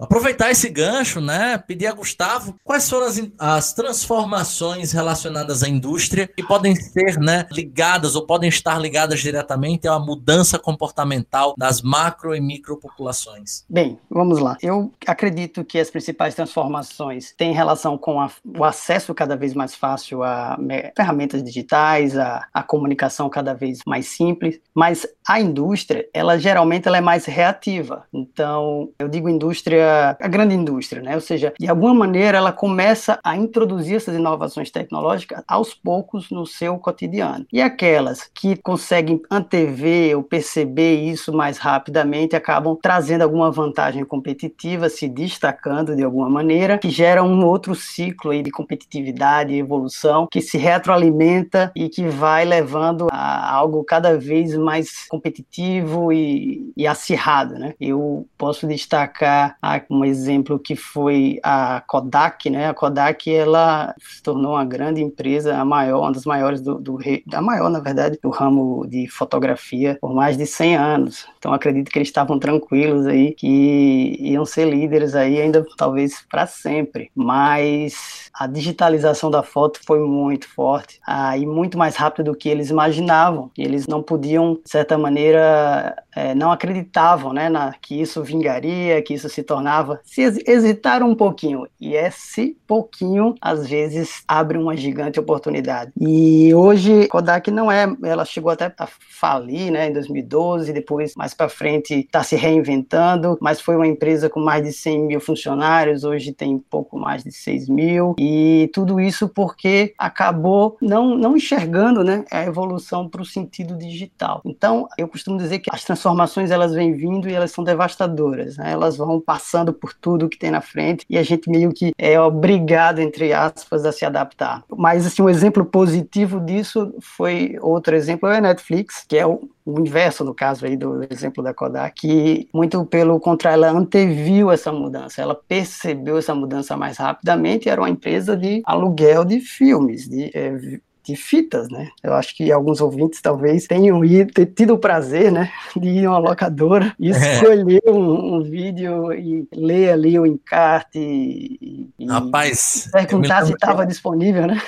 Aproveitar 0.00 0.50
esse 0.50 0.68
gancho, 0.70 1.20
né? 1.20 1.58
Pedir 1.58 1.86
a 1.86 1.92
Gustavo 1.92 2.54
quais 2.64 2.88
foram 2.88 3.06
as, 3.06 3.20
as 3.38 3.72
transformações 3.74 4.92
relacionadas 4.92 5.62
à 5.62 5.68
indústria 5.68 6.26
que 6.26 6.42
podem 6.42 6.74
ser 6.74 7.18
né, 7.18 7.46
ligadas 7.52 8.16
ou 8.16 8.26
podem 8.26 8.48
estar 8.48 8.78
ligadas 8.78 9.20
diretamente 9.20 9.86
à 9.86 9.98
mudança 9.98 10.58
comportamental 10.58 11.54
das 11.58 11.82
macro 11.82 12.34
e 12.34 12.40
micro 12.40 12.78
populações. 12.78 13.64
Bem, 13.68 13.98
vamos 14.08 14.38
lá. 14.38 14.56
Eu 14.62 14.90
acredito 15.06 15.64
que 15.64 15.78
as 15.78 15.90
principais 15.90 16.34
transformações 16.34 17.34
têm 17.36 17.52
relação 17.52 17.98
com 17.98 18.20
a, 18.20 18.30
o 18.56 18.64
acesso 18.64 19.14
cada 19.14 19.36
vez 19.36 19.52
mais 19.52 19.74
fácil 19.74 20.22
a 20.22 20.58
ferramentas 20.96 21.42
digitais, 21.42 22.16
a, 22.16 22.46
a 22.54 22.62
comunicação 22.62 23.28
cada 23.28 23.52
vez 23.52 23.80
mais 23.86 24.06
simples, 24.06 24.58
mas 24.74 25.06
a 25.28 25.40
indústria, 25.40 26.08
ela 26.14 26.38
geralmente 26.38 26.88
ela 26.88 26.96
é 26.96 27.02
mais 27.02 27.26
reativa. 27.26 28.04
Então, 28.12 28.88
eu 28.98 29.08
digo 29.08 29.28
indústria 29.28 29.89
a 30.20 30.28
grande 30.28 30.54
indústria, 30.54 31.02
né? 31.02 31.14
Ou 31.14 31.20
seja, 31.20 31.52
de 31.58 31.68
alguma 31.68 31.94
maneira 31.94 32.38
ela 32.38 32.52
começa 32.52 33.18
a 33.24 33.36
introduzir 33.36 33.96
essas 33.96 34.14
inovações 34.14 34.70
tecnológicas 34.70 35.42
aos 35.46 35.74
poucos 35.74 36.30
no 36.30 36.46
seu 36.46 36.78
cotidiano. 36.78 37.46
E 37.52 37.60
aquelas 37.60 38.30
que 38.34 38.56
conseguem 38.56 39.20
antever 39.30 40.16
ou 40.16 40.22
perceber 40.22 41.00
isso 41.00 41.32
mais 41.32 41.58
rapidamente 41.58 42.36
acabam 42.36 42.76
trazendo 42.80 43.22
alguma 43.22 43.50
vantagem 43.50 44.04
competitiva, 44.04 44.88
se 44.88 45.08
destacando 45.08 45.96
de 45.96 46.02
alguma 46.02 46.28
maneira, 46.28 46.78
que 46.78 46.90
gera 46.90 47.22
um 47.22 47.44
outro 47.44 47.74
ciclo 47.74 48.30
aí 48.30 48.42
de 48.42 48.50
competitividade 48.50 49.52
e 49.52 49.58
evolução 49.58 50.26
que 50.30 50.40
se 50.40 50.58
retroalimenta 50.58 51.72
e 51.74 51.88
que 51.88 52.06
vai 52.08 52.44
levando 52.44 53.08
a 53.10 53.50
algo 53.52 53.82
cada 53.84 54.18
vez 54.18 54.56
mais 54.56 55.06
competitivo 55.08 56.12
e, 56.12 56.72
e 56.76 56.86
acirrado, 56.86 57.54
né? 57.54 57.74
Eu 57.80 58.26
posso 58.38 58.66
destacar 58.66 59.56
a 59.60 59.79
um 59.88 60.04
exemplo 60.04 60.58
que 60.58 60.74
foi 60.74 61.38
a 61.42 61.82
Kodak, 61.86 62.50
né? 62.50 62.68
A 62.68 62.74
Kodak 62.74 63.32
ela 63.32 63.94
se 63.98 64.22
tornou 64.22 64.52
uma 64.52 64.64
grande 64.64 65.00
empresa, 65.00 65.56
a 65.56 65.64
maior, 65.64 66.00
uma 66.00 66.12
das 66.12 66.24
maiores 66.24 66.60
do, 66.60 66.78
do 66.78 66.98
maior 67.42 67.70
na 67.70 67.80
verdade 67.80 68.18
do 68.22 68.30
ramo 68.30 68.86
de 68.86 69.08
fotografia 69.08 69.96
por 70.00 70.14
mais 70.14 70.36
de 70.36 70.46
100 70.46 70.76
anos. 70.76 71.26
Então 71.40 71.54
acredito 71.54 71.90
que 71.90 71.98
eles 71.98 72.08
estavam 72.08 72.38
tranquilos 72.38 73.06
aí 73.06 73.32
que 73.32 74.14
iam 74.20 74.44
ser 74.44 74.68
líderes 74.68 75.14
aí 75.14 75.40
ainda 75.40 75.66
talvez 75.76 76.22
para 76.30 76.46
sempre. 76.46 77.10
Mas 77.14 78.30
a 78.34 78.46
digitalização 78.46 79.30
da 79.30 79.42
foto 79.42 79.80
foi 79.84 80.00
muito 80.00 80.46
forte 80.46 81.00
e 81.38 81.46
muito 81.46 81.78
mais 81.78 81.96
rápido 81.96 82.26
do 82.26 82.36
que 82.36 82.48
eles 82.48 82.68
imaginavam. 82.68 83.50
Eles 83.56 83.86
não 83.86 84.02
podiam, 84.02 84.54
de 84.54 84.70
certa 84.70 84.98
maneira, 84.98 85.96
é, 86.14 86.34
não 86.34 86.52
acreditavam 86.52 87.32
né, 87.32 87.48
na, 87.48 87.74
que 87.80 88.00
isso 88.00 88.22
vingaria, 88.22 89.00
que 89.02 89.14
isso 89.14 89.28
se 89.28 89.42
tornava. 89.42 90.00
Se 90.04 90.22
hesitaram 90.46 91.08
um 91.08 91.14
pouquinho. 91.14 91.66
E 91.80 91.94
esse 91.94 92.56
pouquinho, 92.66 93.34
às 93.40 93.66
vezes, 93.66 94.22
abre 94.28 94.58
uma 94.58 94.76
gigante 94.76 95.18
oportunidade. 95.18 95.92
E 95.98 96.54
hoje, 96.54 97.08
Kodak 97.08 97.50
não 97.50 97.70
é. 97.70 97.86
Ela 98.04 98.24
chegou 98.24 98.50
até 98.50 98.72
a 98.78 98.86
falir 98.86 99.70
né, 99.70 99.88
em 99.88 99.92
2012, 99.92 100.72
depois, 100.72 101.14
mais 101.14 101.29
para 101.34 101.48
frente, 101.48 101.94
está 101.94 102.22
se 102.22 102.36
reinventando, 102.36 103.38
mas 103.40 103.60
foi 103.60 103.76
uma 103.76 103.86
empresa 103.86 104.28
com 104.28 104.40
mais 104.40 104.62
de 104.64 104.72
100 104.72 105.06
mil 105.06 105.20
funcionários, 105.20 106.04
hoje 106.04 106.32
tem 106.32 106.58
pouco 106.58 106.98
mais 106.98 107.22
de 107.22 107.32
6 107.32 107.68
mil. 107.68 108.14
E 108.18 108.70
tudo 108.72 109.00
isso 109.00 109.28
porque 109.28 109.94
acabou 109.98 110.76
não, 110.80 111.16
não 111.16 111.36
enxergando 111.36 112.02
né, 112.04 112.24
a 112.30 112.44
evolução 112.44 113.08
para 113.08 113.22
o 113.22 113.24
sentido 113.24 113.76
digital. 113.76 114.40
Então, 114.44 114.88
eu 114.96 115.08
costumo 115.08 115.38
dizer 115.38 115.58
que 115.60 115.70
as 115.72 115.84
transformações 115.84 116.50
elas 116.50 116.74
vêm 116.74 116.92
vindo 116.92 117.28
e 117.28 117.34
elas 117.34 117.52
são 117.52 117.64
devastadoras. 117.64 118.56
Né? 118.56 118.72
Elas 118.72 118.96
vão 118.96 119.20
passando 119.20 119.72
por 119.72 119.92
tudo 119.92 120.28
que 120.28 120.38
tem 120.38 120.50
na 120.50 120.60
frente 120.60 121.04
e 121.08 121.18
a 121.18 121.22
gente 121.22 121.50
meio 121.50 121.72
que 121.72 121.92
é 121.98 122.20
obrigado, 122.20 123.00
entre 123.00 123.32
aspas, 123.32 123.84
a 123.84 123.92
se 123.92 124.04
adaptar. 124.04 124.62
Mas 124.76 125.06
assim, 125.06 125.22
um 125.22 125.28
exemplo 125.28 125.64
positivo 125.64 126.40
disso 126.40 126.94
foi 127.00 127.56
outro 127.60 127.94
exemplo 127.94 128.28
é 128.28 128.38
a 128.38 128.40
Netflix, 128.40 129.04
que 129.06 129.16
é 129.16 129.26
o 129.26 129.48
o 129.64 129.80
inverso 129.80 130.24
no 130.24 130.34
caso 130.34 130.66
aí 130.66 130.76
do 130.76 131.02
exemplo 131.20 131.42
da 131.42 131.54
Kodak, 131.54 132.48
muito 132.52 132.84
pelo 132.86 133.18
contrário, 133.20 133.64
ela 133.64 133.78
anteviu 133.78 134.50
essa 134.50 134.72
mudança, 134.72 135.20
ela 135.22 135.34
percebeu 135.34 136.18
essa 136.18 136.34
mudança 136.34 136.76
mais 136.76 136.96
rapidamente, 136.96 137.68
era 137.68 137.80
uma 137.80 137.90
empresa 137.90 138.36
de 138.36 138.62
aluguel 138.64 139.24
de 139.24 139.40
filmes, 139.40 140.08
de 140.08 140.30
é, 140.34 140.80
de 141.10 141.16
fitas, 141.16 141.68
né? 141.68 141.88
Eu 142.02 142.14
acho 142.14 142.34
que 142.36 142.50
alguns 142.52 142.80
ouvintes 142.80 143.20
talvez 143.20 143.66
tenham 143.66 144.04
ido, 144.04 144.32
ter 144.32 144.46
tido 144.46 144.74
o 144.74 144.78
prazer, 144.78 145.32
né, 145.32 145.50
de 145.76 145.88
ir 145.88 146.06
a 146.06 146.10
uma 146.10 146.18
locadora 146.18 146.94
e 146.98 147.10
é. 147.10 147.34
escolher 147.34 147.82
um, 147.86 148.36
um, 148.36 148.42
vídeo 148.42 149.12
e 149.12 149.46
ler 149.54 149.90
ali 149.90 150.18
o 150.18 150.26
encarte 150.26 150.98
e, 150.98 151.90
Rapaz, 152.06 152.88
perguntar 152.92 153.44
se 153.46 153.52
estava 153.52 153.86
disponível, 153.86 154.46
né? 154.46 154.60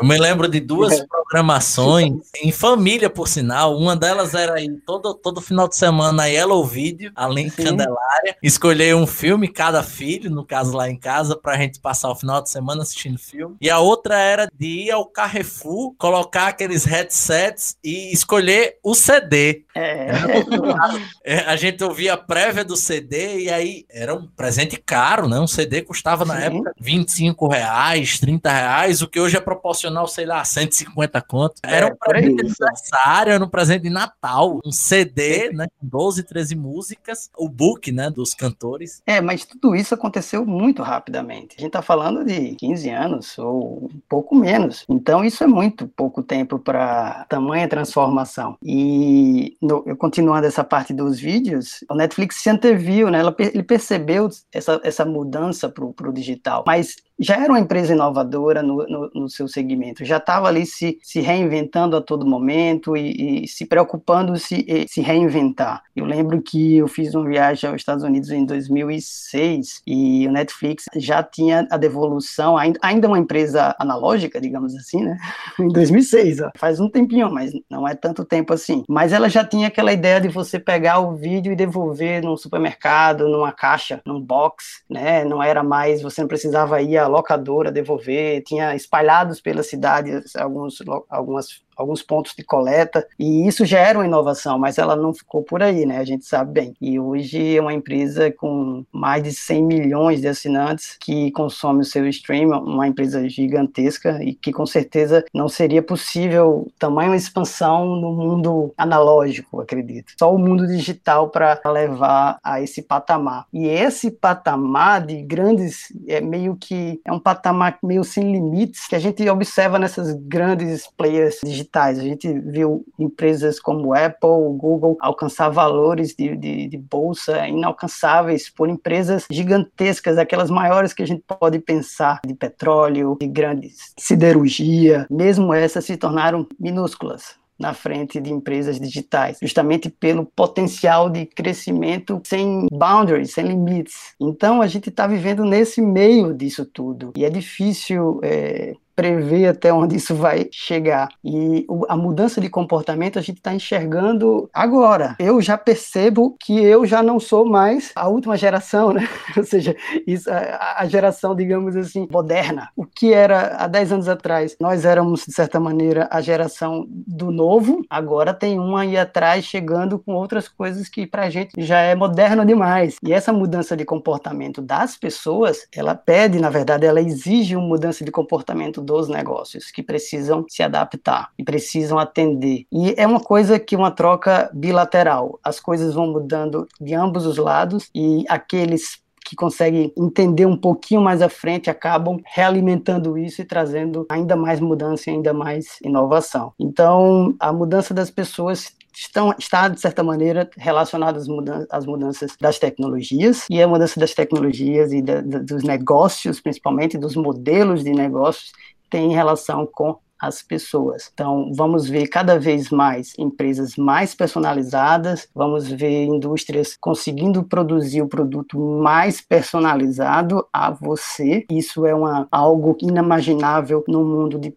Eu 0.00 0.06
me 0.06 0.16
lembro 0.16 0.46
de 0.46 0.60
duas 0.60 0.92
é. 0.92 1.06
programações 1.08 2.14
em 2.40 2.52
família, 2.52 3.10
por 3.10 3.26
sinal. 3.26 3.76
Uma 3.76 3.96
delas 3.96 4.32
era 4.32 4.54
aí 4.54 4.70
todo, 4.86 5.12
todo 5.12 5.40
final 5.40 5.66
de 5.66 5.74
semana 5.74 6.22
a 6.22 6.26
Yellow 6.26 6.64
Video, 6.64 7.10
além 7.16 7.48
de 7.48 7.56
Candelária, 7.56 8.36
escolher 8.40 8.94
um 8.94 9.08
filme, 9.08 9.48
cada 9.48 9.82
filho, 9.82 10.30
no 10.30 10.44
caso 10.44 10.76
lá 10.76 10.88
em 10.88 10.96
casa, 10.96 11.34
para 11.34 11.54
a 11.54 11.56
gente 11.56 11.80
passar 11.80 12.10
o 12.10 12.14
final 12.14 12.40
de 12.40 12.48
semana 12.48 12.82
assistindo 12.82 13.18
filme. 13.18 13.56
E 13.60 13.68
a 13.68 13.80
outra 13.80 14.16
era 14.16 14.48
de 14.56 14.84
ir 14.84 14.92
ao 14.92 15.04
Carrefour, 15.28 15.94
colocar 15.98 16.48
aqueles 16.48 16.84
headsets 16.84 17.76
e 17.84 18.10
escolher 18.12 18.78
o 18.82 18.94
CD. 18.94 19.64
É. 19.74 20.08
é. 21.22 21.38
a 21.40 21.54
gente 21.54 21.84
ouvia 21.84 22.14
a 22.14 22.16
prévia 22.16 22.64
do 22.64 22.76
CD 22.76 23.42
e 23.44 23.50
aí 23.50 23.84
era 23.90 24.14
um 24.14 24.26
presente 24.26 24.76
caro, 24.76 25.28
né? 25.28 25.38
Um 25.38 25.46
CD 25.46 25.82
custava 25.82 26.24
na 26.24 26.36
Sim. 26.36 26.42
época 26.42 26.72
25 26.80 27.46
reais, 27.46 28.18
30 28.18 28.50
reais, 28.50 29.02
o 29.02 29.08
que 29.08 29.20
hoje 29.20 29.36
é 29.36 29.40
proporcional, 29.40 30.08
sei 30.08 30.24
lá, 30.24 30.42
150 30.44 31.20
conto. 31.22 31.54
Era 31.62 31.86
um 31.86 31.90
é, 31.90 31.94
presente 31.94 32.34
de 32.36 32.40
aniversário, 32.40 33.32
era 33.32 33.44
um 33.44 33.48
presente 33.48 33.82
de 33.82 33.90
Natal, 33.90 34.60
um 34.64 34.72
CD, 34.72 35.52
né? 35.52 35.66
Com 35.78 35.86
12, 35.86 36.22
13 36.22 36.56
músicas, 36.56 37.30
o 37.36 37.48
book, 37.48 37.92
né? 37.92 38.10
Dos 38.10 38.32
cantores. 38.32 39.02
É, 39.06 39.20
mas 39.20 39.44
tudo 39.44 39.76
isso 39.76 39.94
aconteceu 39.94 40.44
muito 40.46 40.82
rapidamente. 40.82 41.56
A 41.58 41.60
gente 41.60 41.72
tá 41.72 41.82
falando 41.82 42.24
de 42.24 42.54
15 42.56 42.88
anos 42.90 43.38
ou 43.38 43.84
um 43.84 44.00
pouco 44.08 44.34
menos. 44.34 44.84
Então, 44.88 45.07
isso 45.24 45.42
é 45.42 45.46
muito 45.46 45.88
pouco 45.88 46.22
tempo 46.22 46.58
para 46.58 47.24
tamanha 47.28 47.68
transformação. 47.68 48.56
E 48.62 49.56
no, 49.60 49.82
eu 49.86 49.96
continuando 49.96 50.46
essa 50.46 50.62
parte 50.62 50.92
dos 50.92 51.18
vídeos, 51.18 51.84
o 51.90 51.94
Netflix 51.94 52.36
se 52.36 52.50
anteviu, 52.50 53.10
né? 53.10 53.20
Ela, 53.20 53.34
ele 53.38 53.62
percebeu 53.62 54.28
essa, 54.52 54.80
essa 54.84 55.04
mudança 55.04 55.68
para 55.68 55.84
o 55.84 56.12
digital, 56.12 56.64
mas 56.66 56.96
já 57.18 57.36
era 57.36 57.52
uma 57.52 57.60
empresa 57.60 57.92
inovadora 57.92 58.62
no, 58.62 58.86
no, 58.86 59.10
no 59.14 59.28
seu 59.28 59.48
segmento, 59.48 60.04
já 60.04 60.18
estava 60.18 60.48
ali 60.48 60.64
se, 60.64 60.98
se 61.02 61.20
reinventando 61.20 61.96
a 61.96 62.00
todo 62.00 62.26
momento 62.26 62.96
e, 62.96 63.44
e 63.44 63.48
se 63.48 63.66
preocupando 63.66 64.36
se 64.38 64.66
se 64.88 65.00
reinventar. 65.00 65.82
Eu 65.96 66.04
lembro 66.04 66.40
que 66.40 66.76
eu 66.76 66.86
fiz 66.86 67.14
uma 67.14 67.28
viagem 67.28 67.68
aos 67.68 67.80
Estados 67.80 68.04
Unidos 68.04 68.30
em 68.30 68.44
2006 68.44 69.82
e 69.86 70.26
o 70.26 70.32
Netflix 70.32 70.84
já 70.96 71.22
tinha 71.22 71.66
a 71.70 71.76
devolução, 71.76 72.56
ainda, 72.56 72.78
ainda 72.82 73.08
uma 73.08 73.18
empresa 73.18 73.74
analógica, 73.78 74.40
digamos 74.40 74.74
assim, 74.76 75.02
né? 75.02 75.16
em 75.58 75.68
2006, 75.68 76.40
ó. 76.40 76.50
faz 76.56 76.78
um 76.80 76.88
tempinho, 76.88 77.30
mas 77.32 77.52
não 77.70 77.86
é 77.86 77.94
tanto 77.94 78.24
tempo 78.24 78.52
assim. 78.52 78.84
Mas 78.88 79.12
ela 79.12 79.28
já 79.28 79.44
tinha 79.44 79.68
aquela 79.68 79.92
ideia 79.92 80.20
de 80.20 80.28
você 80.28 80.58
pegar 80.58 81.00
o 81.00 81.14
vídeo 81.16 81.52
e 81.52 81.56
devolver 81.56 82.22
num 82.22 82.36
supermercado, 82.36 83.28
numa 83.28 83.52
caixa, 83.52 84.00
num 84.06 84.20
box, 84.20 84.82
né? 84.88 85.24
Não 85.24 85.42
era 85.42 85.62
mais, 85.62 86.02
você 86.02 86.20
não 86.20 86.28
precisava 86.28 86.80
ir 86.80 86.96
a 86.96 87.07
locadora 87.08 87.72
devolver, 87.72 88.42
tinha 88.42 88.74
espalhados 88.74 89.40
pela 89.40 89.62
cidade 89.62 90.10
alguns, 90.36 90.78
algumas 91.08 91.62
alguns 91.78 92.02
pontos 92.02 92.34
de 92.36 92.42
coleta, 92.42 93.06
e 93.16 93.46
isso 93.46 93.64
já 93.64 93.78
era 93.78 93.98
uma 93.98 94.04
inovação, 94.04 94.58
mas 94.58 94.78
ela 94.78 94.96
não 94.96 95.14
ficou 95.14 95.42
por 95.44 95.62
aí, 95.62 95.86
né? 95.86 95.98
A 95.98 96.04
gente 96.04 96.26
sabe 96.26 96.52
bem. 96.52 96.74
E 96.80 96.98
hoje 96.98 97.56
é 97.56 97.60
uma 97.60 97.72
empresa 97.72 98.32
com 98.32 98.84
mais 98.90 99.22
de 99.22 99.32
100 99.32 99.62
milhões 99.62 100.20
de 100.20 100.26
assinantes 100.26 100.96
que 100.98 101.30
consome 101.30 101.82
o 101.82 101.84
seu 101.84 102.06
stream, 102.08 102.50
uma 102.50 102.88
empresa 102.88 103.28
gigantesca 103.28 104.18
e 104.22 104.34
que 104.34 104.52
com 104.52 104.66
certeza 104.66 105.24
não 105.32 105.48
seria 105.48 105.82
possível 105.82 106.66
tamanho 106.78 107.14
expansão 107.14 107.94
no 107.96 108.12
mundo 108.12 108.72
analógico, 108.76 109.60
acredito. 109.60 110.12
Só 110.18 110.34
o 110.34 110.38
mundo 110.38 110.66
digital 110.66 111.28
para 111.28 111.60
levar 111.66 112.38
a 112.42 112.60
esse 112.60 112.82
patamar. 112.82 113.46
E 113.52 113.68
esse 113.68 114.10
patamar 114.10 115.06
de 115.06 115.22
grandes 115.22 115.92
é 116.08 116.20
meio 116.20 116.56
que 116.56 117.00
é 117.04 117.12
um 117.12 117.20
patamar 117.20 117.78
meio 117.82 118.02
sem 118.02 118.32
limites 118.32 118.88
que 118.88 118.96
a 118.96 118.98
gente 118.98 119.28
observa 119.28 119.78
nessas 119.78 120.12
grandes 120.14 120.88
players 120.96 121.38
digitais 121.44 121.67
digitais. 121.68 121.98
A 121.98 122.02
gente 122.02 122.32
viu 122.40 122.84
empresas 122.98 123.60
como 123.60 123.94
Apple, 123.94 124.56
Google 124.56 124.96
alcançar 125.00 125.50
valores 125.50 126.14
de, 126.14 126.36
de, 126.36 126.68
de 126.68 126.78
bolsa 126.78 127.46
inalcançáveis 127.46 128.50
por 128.50 128.68
empresas 128.68 129.26
gigantescas, 129.30 130.18
aquelas 130.18 130.50
maiores 130.50 130.92
que 130.92 131.02
a 131.02 131.06
gente 131.06 131.22
pode 131.38 131.58
pensar, 131.58 132.20
de 132.26 132.34
petróleo, 132.34 133.16
de 133.20 133.26
grandes 133.26 133.92
siderurgia, 133.98 135.06
mesmo 135.10 135.52
essas 135.52 135.84
se 135.84 135.96
tornaram 135.96 136.46
minúsculas 136.58 137.36
na 137.58 137.74
frente 137.74 138.20
de 138.20 138.32
empresas 138.32 138.78
digitais, 138.78 139.38
justamente 139.42 139.90
pelo 139.90 140.24
potencial 140.24 141.10
de 141.10 141.26
crescimento 141.26 142.22
sem 142.24 142.68
boundaries, 142.72 143.32
sem 143.32 143.46
limites. 143.46 144.14
Então, 144.20 144.62
a 144.62 144.66
gente 144.68 144.90
está 144.90 145.06
vivendo 145.06 145.44
nesse 145.44 145.82
meio 145.82 146.32
disso 146.32 146.64
tudo 146.64 147.12
e 147.16 147.24
é 147.24 147.30
difícil 147.30 148.20
é, 148.22 148.76
prever 148.98 149.46
até 149.46 149.72
onde 149.72 149.94
isso 149.94 150.12
vai 150.12 150.48
chegar. 150.50 151.08
E 151.24 151.64
a 151.88 151.96
mudança 151.96 152.40
de 152.40 152.50
comportamento 152.50 153.16
a 153.16 153.22
gente 153.22 153.36
está 153.36 153.54
enxergando 153.54 154.50
agora. 154.52 155.14
Eu 155.20 155.40
já 155.40 155.56
percebo 155.56 156.36
que 156.40 156.58
eu 156.58 156.84
já 156.84 157.00
não 157.00 157.20
sou 157.20 157.48
mais 157.48 157.92
a 157.94 158.08
última 158.08 158.36
geração, 158.36 158.92
né? 158.92 159.08
Ou 159.38 159.44
seja, 159.44 159.76
isso, 160.04 160.28
a, 160.28 160.78
a 160.78 160.86
geração, 160.86 161.36
digamos 161.36 161.76
assim, 161.76 162.08
moderna. 162.10 162.70
O 162.74 162.84
que 162.84 163.14
era 163.14 163.58
há 163.58 163.68
10 163.68 163.92
anos 163.92 164.08
atrás? 164.08 164.56
Nós 164.60 164.84
éramos, 164.84 165.24
de 165.24 165.32
certa 165.32 165.60
maneira, 165.60 166.08
a 166.10 166.20
geração 166.20 166.84
do 166.88 167.30
novo, 167.30 167.84
agora 167.88 168.34
tem 168.34 168.58
um 168.58 168.76
aí 168.76 168.96
atrás 168.96 169.44
chegando 169.44 170.00
com 170.00 170.14
outras 170.14 170.48
coisas 170.48 170.88
que 170.88 171.06
para 171.06 171.26
a 171.26 171.30
gente 171.30 171.52
já 171.58 171.78
é 171.78 171.94
moderno 171.94 172.44
demais. 172.44 172.96
E 173.00 173.12
essa 173.12 173.32
mudança 173.32 173.76
de 173.76 173.84
comportamento 173.84 174.60
das 174.60 174.96
pessoas, 174.96 175.68
ela 175.72 175.94
pede, 175.94 176.40
na 176.40 176.50
verdade, 176.50 176.84
ela 176.84 177.00
exige 177.00 177.54
uma 177.54 177.68
mudança 177.68 178.04
de 178.04 178.10
comportamento 178.10 178.87
dos 178.88 179.06
negócios 179.06 179.70
que 179.70 179.82
precisam 179.82 180.46
se 180.48 180.62
adaptar 180.62 181.30
e 181.38 181.44
precisam 181.44 181.98
atender. 181.98 182.64
E 182.72 182.94
é 182.96 183.06
uma 183.06 183.20
coisa 183.20 183.60
que 183.60 183.76
uma 183.76 183.90
troca 183.90 184.50
bilateral. 184.54 185.38
As 185.44 185.60
coisas 185.60 185.92
vão 185.92 186.06
mudando 186.06 186.66
de 186.80 186.94
ambos 186.94 187.26
os 187.26 187.36
lados 187.36 187.90
e 187.94 188.24
aqueles 188.28 188.98
que 189.26 189.36
conseguem 189.36 189.92
entender 189.94 190.46
um 190.46 190.56
pouquinho 190.56 191.02
mais 191.02 191.20
à 191.20 191.28
frente 191.28 191.68
acabam 191.68 192.18
realimentando 192.24 193.18
isso 193.18 193.42
e 193.42 193.44
trazendo 193.44 194.06
ainda 194.10 194.34
mais 194.34 194.58
mudança 194.58 195.10
e 195.10 195.12
ainda 195.12 195.34
mais 195.34 195.78
inovação. 195.82 196.54
Então, 196.58 197.34
a 197.38 197.52
mudança 197.52 197.92
das 197.92 198.10
pessoas 198.10 198.72
estão, 198.98 199.34
está, 199.38 199.68
de 199.68 199.80
certa 199.80 200.02
maneira, 200.02 200.48
relacionada 200.56 201.18
às, 201.18 201.26
às 201.70 201.86
mudanças 201.86 202.36
das 202.40 202.58
tecnologias, 202.58 203.46
e 203.48 203.62
a 203.62 203.68
mudança 203.68 204.00
das 204.00 204.12
tecnologias 204.12 204.92
e 204.92 205.00
da, 205.00 205.20
da, 205.20 205.38
dos 205.38 205.62
negócios, 205.62 206.40
principalmente 206.40 206.98
dos 206.98 207.14
modelos 207.14 207.84
de 207.84 207.90
negócios, 207.90 208.52
tem 208.90 209.12
relação 209.12 209.66
com 209.66 209.98
as 210.20 210.42
pessoas. 210.42 211.10
Então, 211.12 211.52
vamos 211.54 211.88
ver 211.88 212.08
cada 212.08 212.38
vez 212.38 212.70
mais 212.70 213.12
empresas 213.16 213.76
mais 213.76 214.14
personalizadas, 214.14 215.28
vamos 215.34 215.68
ver 215.68 216.06
indústrias 216.06 216.76
conseguindo 216.80 217.44
produzir 217.44 218.02
o 218.02 218.08
produto 218.08 218.58
mais 218.58 219.20
personalizado 219.20 220.44
a 220.52 220.70
você. 220.70 221.46
Isso 221.50 221.86
é 221.86 221.94
uma, 221.94 222.26
algo 222.32 222.76
inimaginável 222.80 223.84
no 223.86 224.04
mundo 224.04 224.38
de, 224.38 224.52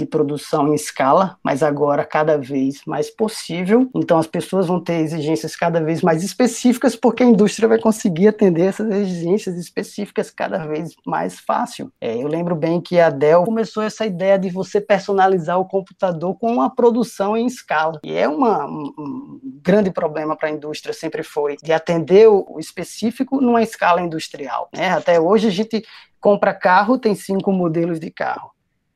de 0.00 0.06
produção 0.06 0.68
em 0.68 0.74
escala, 0.74 1.36
mas 1.44 1.62
agora 1.62 2.04
cada 2.04 2.38
vez 2.38 2.80
mais 2.86 3.10
possível. 3.10 3.88
Então 3.94 4.18
as 4.18 4.26
pessoas 4.26 4.66
vão 4.66 4.80
ter 4.80 4.94
exigências 4.94 5.54
cada 5.54 5.80
vez 5.80 6.00
mais 6.00 6.24
específicas, 6.24 6.96
porque 6.96 7.22
a 7.22 7.26
indústria 7.26 7.68
vai 7.68 7.78
conseguir 7.78 8.28
atender 8.28 8.64
essas 8.66 8.90
exigências 8.90 9.56
específicas 9.56 10.30
cada 10.30 10.66
vez 10.66 10.94
mais 11.06 11.38
fácil. 11.38 11.92
É, 12.00 12.16
eu 12.16 12.26
lembro 12.26 12.56
bem 12.56 12.80
que 12.80 12.98
a 12.98 13.10
Dell 13.10 13.44
começou 13.44 13.82
essa 13.82 14.06
ideia 14.06 14.38
de 14.38 14.48
você 14.48 14.80
personalizar 14.80 15.60
o 15.60 15.68
computador 15.68 16.34
com 16.38 16.50
uma 16.50 16.74
produção 16.74 17.36
em 17.36 17.46
escala. 17.46 18.00
E 18.02 18.14
é 18.14 18.26
uma, 18.26 18.64
um, 18.66 19.38
grande 19.62 19.90
problema 19.90 20.34
para 20.34 20.48
a 20.48 20.52
indústria, 20.52 20.94
sempre 20.94 21.22
foi, 21.22 21.56
de 21.62 21.72
atender 21.72 22.26
o 22.26 22.58
específico 22.58 23.40
numa 23.40 23.62
escala 23.62 24.00
industrial. 24.00 24.70
Né? 24.74 24.88
Até 24.88 25.20
hoje 25.20 25.48
a 25.48 25.50
gente 25.50 25.84
compra 26.18 26.54
carro, 26.54 26.98
tem 26.98 27.14
cinco 27.14 27.52
modelos 27.52 28.00
de 28.00 28.10
carro. 28.10 28.50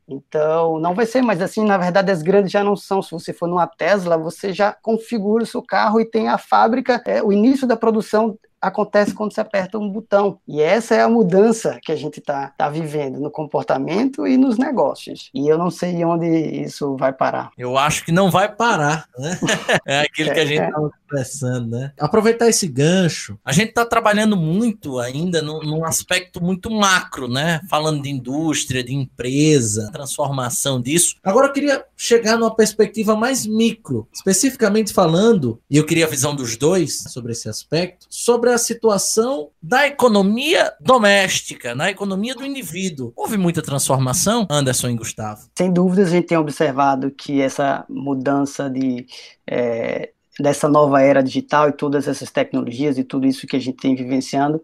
Então, 0.06 0.78
não 0.78 0.94
vai 0.94 1.06
ser 1.06 1.22
mais 1.22 1.40
assim. 1.40 1.64
Na 1.64 1.78
verdade, 1.78 2.10
as 2.10 2.22
grandes 2.22 2.52
já 2.52 2.62
não 2.62 2.76
são. 2.76 3.02
Se 3.02 3.10
você 3.10 3.32
for 3.32 3.48
numa 3.48 3.66
Tesla, 3.66 4.18
você 4.18 4.52
já 4.52 4.72
configura 4.72 5.44
o 5.44 5.46
seu 5.46 5.62
carro 5.62 6.00
e 6.00 6.04
tem 6.04 6.28
a 6.28 6.38
fábrica, 6.38 7.02
é, 7.06 7.22
o 7.22 7.32
início 7.32 7.66
da 7.66 7.76
produção 7.76 8.38
acontece 8.64 9.14
quando 9.14 9.32
você 9.32 9.40
aperta 9.40 9.78
um 9.78 9.88
botão. 9.88 10.38
E 10.48 10.60
essa 10.60 10.94
é 10.94 11.02
a 11.02 11.08
mudança 11.08 11.78
que 11.82 11.92
a 11.92 11.96
gente 11.96 12.18
está 12.18 12.48
tá 12.56 12.68
vivendo 12.68 13.20
no 13.20 13.30
comportamento 13.30 14.26
e 14.26 14.36
nos 14.36 14.58
negócios. 14.58 15.30
E 15.34 15.48
eu 15.48 15.58
não 15.58 15.70
sei 15.70 16.04
onde 16.04 16.26
isso 16.26 16.96
vai 16.96 17.12
parar. 17.12 17.50
Eu 17.56 17.76
acho 17.76 18.04
que 18.04 18.12
não 18.12 18.30
vai 18.30 18.48
parar, 18.48 19.06
né? 19.18 19.38
É 19.86 20.00
aquilo 20.00 20.32
que 20.32 20.40
a 20.40 20.46
gente 20.46 20.62
estava 20.62 20.86
é. 20.86 20.90
conversando, 21.08 21.70
né? 21.70 21.92
Aproveitar 21.98 22.48
esse 22.48 22.66
gancho. 22.66 23.38
A 23.44 23.52
gente 23.52 23.68
está 23.68 23.84
trabalhando 23.84 24.36
muito 24.36 24.98
ainda 24.98 25.42
num, 25.42 25.60
num 25.60 25.84
aspecto 25.84 26.42
muito 26.42 26.70
macro, 26.70 27.28
né? 27.28 27.60
Falando 27.68 28.02
de 28.02 28.08
indústria, 28.08 28.82
de 28.82 28.94
empresa, 28.94 29.90
transformação 29.92 30.80
disso. 30.80 31.16
Agora 31.22 31.48
eu 31.48 31.52
queria 31.52 31.84
chegar 31.96 32.38
numa 32.38 32.54
perspectiva 32.54 33.14
mais 33.14 33.46
micro, 33.46 34.08
especificamente 34.12 34.92
falando, 34.92 35.60
e 35.70 35.76
eu 35.76 35.84
queria 35.84 36.06
a 36.06 36.08
visão 36.08 36.34
dos 36.34 36.56
dois 36.56 37.02
sobre 37.08 37.32
esse 37.32 37.48
aspecto, 37.48 38.06
sobre 38.08 38.50
a 38.54 38.58
situação 38.58 39.50
da 39.62 39.86
economia 39.86 40.72
doméstica, 40.80 41.74
na 41.74 41.90
economia 41.90 42.34
do 42.34 42.44
indivíduo. 42.44 43.12
Houve 43.16 43.36
muita 43.36 43.60
transformação, 43.60 44.46
Anderson 44.50 44.88
e 44.88 44.94
Gustavo? 44.94 45.48
Sem 45.56 45.72
dúvidas, 45.72 46.08
a 46.08 46.10
gente 46.12 46.26
tem 46.28 46.38
observado 46.38 47.10
que 47.10 47.40
essa 47.40 47.84
mudança 47.88 48.70
de. 48.70 49.06
É, 49.46 50.10
dessa 50.40 50.68
nova 50.68 51.00
era 51.00 51.22
digital 51.22 51.68
e 51.68 51.72
todas 51.72 52.08
essas 52.08 52.30
tecnologias 52.30 52.98
e 52.98 53.04
tudo 53.04 53.24
isso 53.24 53.46
que 53.46 53.54
a 53.54 53.60
gente 53.60 53.76
tem 53.76 53.94
vivenciando 53.94 54.60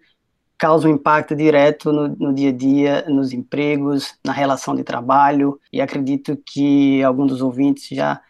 causa 0.60 0.86
um 0.86 0.92
impacto 0.92 1.34
direto 1.34 1.90
no, 1.90 2.08
no, 2.08 2.34
dia 2.34 2.50
a 2.50 2.52
dia, 2.52 3.04
nos 3.08 3.32
empregos, 3.32 4.14
na 4.22 4.30
relação 4.30 4.76
de 4.76 4.84
trabalho, 4.84 5.58
e 5.72 5.80
acredito 5.80 6.36
que 6.44 7.02
alguns 7.02 7.28
dos 7.28 7.40
ouvintes 7.40 7.88
já 7.96 8.20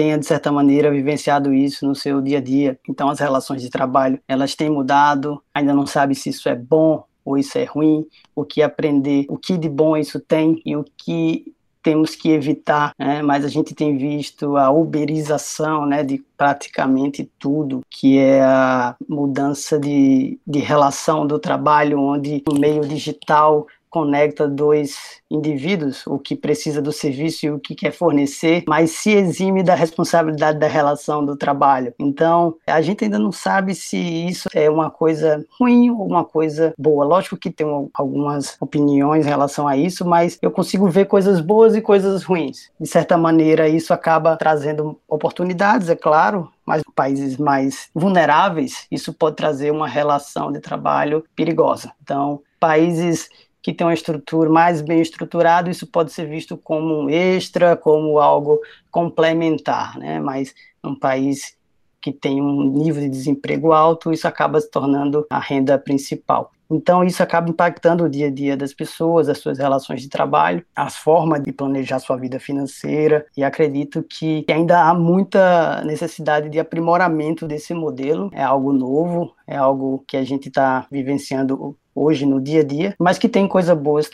tenha 0.00 0.16
de 0.16 0.24
certa 0.24 0.50
maneira 0.50 0.90
vivenciado 0.90 1.52
isso 1.52 1.86
no 1.86 1.94
seu 1.94 2.22
dia 2.22 2.38
a 2.38 2.40
dia. 2.40 2.78
Então 2.88 3.10
as 3.10 3.20
relações 3.20 3.60
de 3.60 3.68
trabalho, 3.68 4.18
elas 4.26 4.54
têm 4.54 4.70
mudado, 4.70 5.42
ainda 5.52 5.74
não 5.74 5.86
sabe 5.86 6.14
se 6.14 6.30
isso 6.30 6.48
é 6.48 6.54
bom 6.54 7.04
ou 7.22 7.36
isso 7.36 7.58
é 7.58 7.64
ruim, 7.64 8.06
o 8.34 8.42
que 8.42 8.62
aprender, 8.62 9.26
o 9.28 9.36
que 9.36 9.58
de 9.58 9.68
bom 9.68 9.94
isso 9.94 10.18
tem 10.18 10.62
e 10.64 10.74
o 10.74 10.82
que 10.96 11.52
temos 11.82 12.14
que 12.14 12.30
evitar, 12.30 12.92
né? 12.98 13.20
mas 13.20 13.44
a 13.44 13.48
gente 13.48 13.74
tem 13.74 13.96
visto 13.96 14.56
a 14.56 14.70
uberização 14.70 15.84
né, 15.84 16.02
de 16.02 16.24
praticamente 16.34 17.30
tudo, 17.38 17.82
que 17.90 18.18
é 18.18 18.42
a 18.42 18.96
mudança 19.06 19.78
de, 19.78 20.38
de 20.46 20.58
relação 20.60 21.26
do 21.26 21.38
trabalho, 21.38 22.00
onde 22.00 22.42
o 22.50 22.58
meio 22.58 22.82
digital 22.82 23.66
conecta 23.90 24.48
dois 24.48 25.20
indivíduos, 25.30 26.06
o 26.06 26.18
que 26.18 26.34
precisa 26.34 26.80
do 26.80 26.92
serviço 26.92 27.46
e 27.46 27.50
o 27.50 27.58
que 27.58 27.74
quer 27.74 27.92
fornecer, 27.92 28.64
mas 28.66 28.90
se 28.92 29.10
exime 29.10 29.62
da 29.62 29.74
responsabilidade 29.74 30.58
da 30.58 30.66
relação 30.66 31.24
do 31.24 31.36
trabalho. 31.36 31.94
Então, 31.98 32.56
a 32.66 32.80
gente 32.80 33.04
ainda 33.04 33.18
não 33.18 33.30
sabe 33.32 33.74
se 33.74 33.96
isso 33.96 34.48
é 34.54 34.68
uma 34.68 34.90
coisa 34.90 35.44
ruim 35.58 35.90
ou 35.90 36.06
uma 36.06 36.24
coisa 36.24 36.74
boa. 36.78 37.04
Lógico 37.04 37.36
que 37.36 37.50
tem 37.50 37.66
algumas 37.94 38.56
opiniões 38.60 39.26
em 39.26 39.28
relação 39.28 39.68
a 39.68 39.76
isso, 39.76 40.04
mas 40.04 40.38
eu 40.40 40.50
consigo 40.50 40.88
ver 40.88 41.06
coisas 41.06 41.40
boas 41.40 41.74
e 41.74 41.80
coisas 41.80 42.22
ruins. 42.22 42.70
De 42.78 42.88
certa 42.88 43.16
maneira, 43.16 43.68
isso 43.68 43.92
acaba 43.92 44.36
trazendo 44.36 44.98
oportunidades, 45.08 45.88
é 45.88 45.96
claro, 45.96 46.50
mas 46.64 46.82
países 46.94 47.36
mais 47.36 47.88
vulneráveis, 47.94 48.86
isso 48.90 49.12
pode 49.12 49.36
trazer 49.36 49.70
uma 49.70 49.88
relação 49.88 50.52
de 50.52 50.60
trabalho 50.60 51.24
perigosa. 51.34 51.92
Então, 52.02 52.42
países 52.60 53.28
que 53.62 53.72
tem 53.72 53.86
uma 53.86 53.94
estrutura 53.94 54.48
mais 54.48 54.80
bem 54.80 55.00
estruturada, 55.00 55.70
isso 55.70 55.86
pode 55.86 56.12
ser 56.12 56.26
visto 56.26 56.56
como 56.56 57.02
um 57.02 57.10
extra, 57.10 57.76
como 57.76 58.18
algo 58.18 58.58
complementar, 58.90 59.98
né? 59.98 60.18
Mas 60.18 60.54
um 60.82 60.98
país 60.98 61.56
que 62.00 62.12
tem 62.12 62.40
um 62.40 62.64
nível 62.64 63.02
de 63.02 63.08
desemprego 63.08 63.72
alto, 63.72 64.12
isso 64.12 64.26
acaba 64.26 64.60
se 64.60 64.70
tornando 64.70 65.26
a 65.28 65.38
renda 65.38 65.78
principal. 65.78 66.50
Então, 66.70 67.02
isso 67.02 67.20
acaba 67.20 67.50
impactando 67.50 68.04
o 68.04 68.08
dia 68.08 68.28
a 68.28 68.30
dia 68.30 68.56
das 68.56 68.72
pessoas, 68.72 69.28
as 69.28 69.38
suas 69.38 69.58
relações 69.58 70.00
de 70.00 70.08
trabalho, 70.08 70.64
as 70.74 70.96
formas 70.96 71.42
de 71.42 71.52
planejar 71.52 71.98
sua 71.98 72.16
vida 72.16 72.38
financeira, 72.38 73.26
e 73.36 73.42
acredito 73.42 74.04
que 74.04 74.46
ainda 74.48 74.88
há 74.88 74.94
muita 74.94 75.82
necessidade 75.84 76.48
de 76.48 76.60
aprimoramento 76.60 77.46
desse 77.48 77.74
modelo. 77.74 78.30
É 78.32 78.42
algo 78.42 78.72
novo, 78.72 79.34
é 79.48 79.56
algo 79.56 80.04
que 80.06 80.16
a 80.16 80.22
gente 80.22 80.46
está 80.46 80.86
vivenciando 80.92 81.76
hoje 81.94 82.26
no 82.26 82.40
dia 82.40 82.60
a 82.60 82.64
dia, 82.64 82.94
mas 82.98 83.18
que 83.18 83.28
tem 83.28 83.46
coisas 83.46 83.76
boas, 83.76 84.08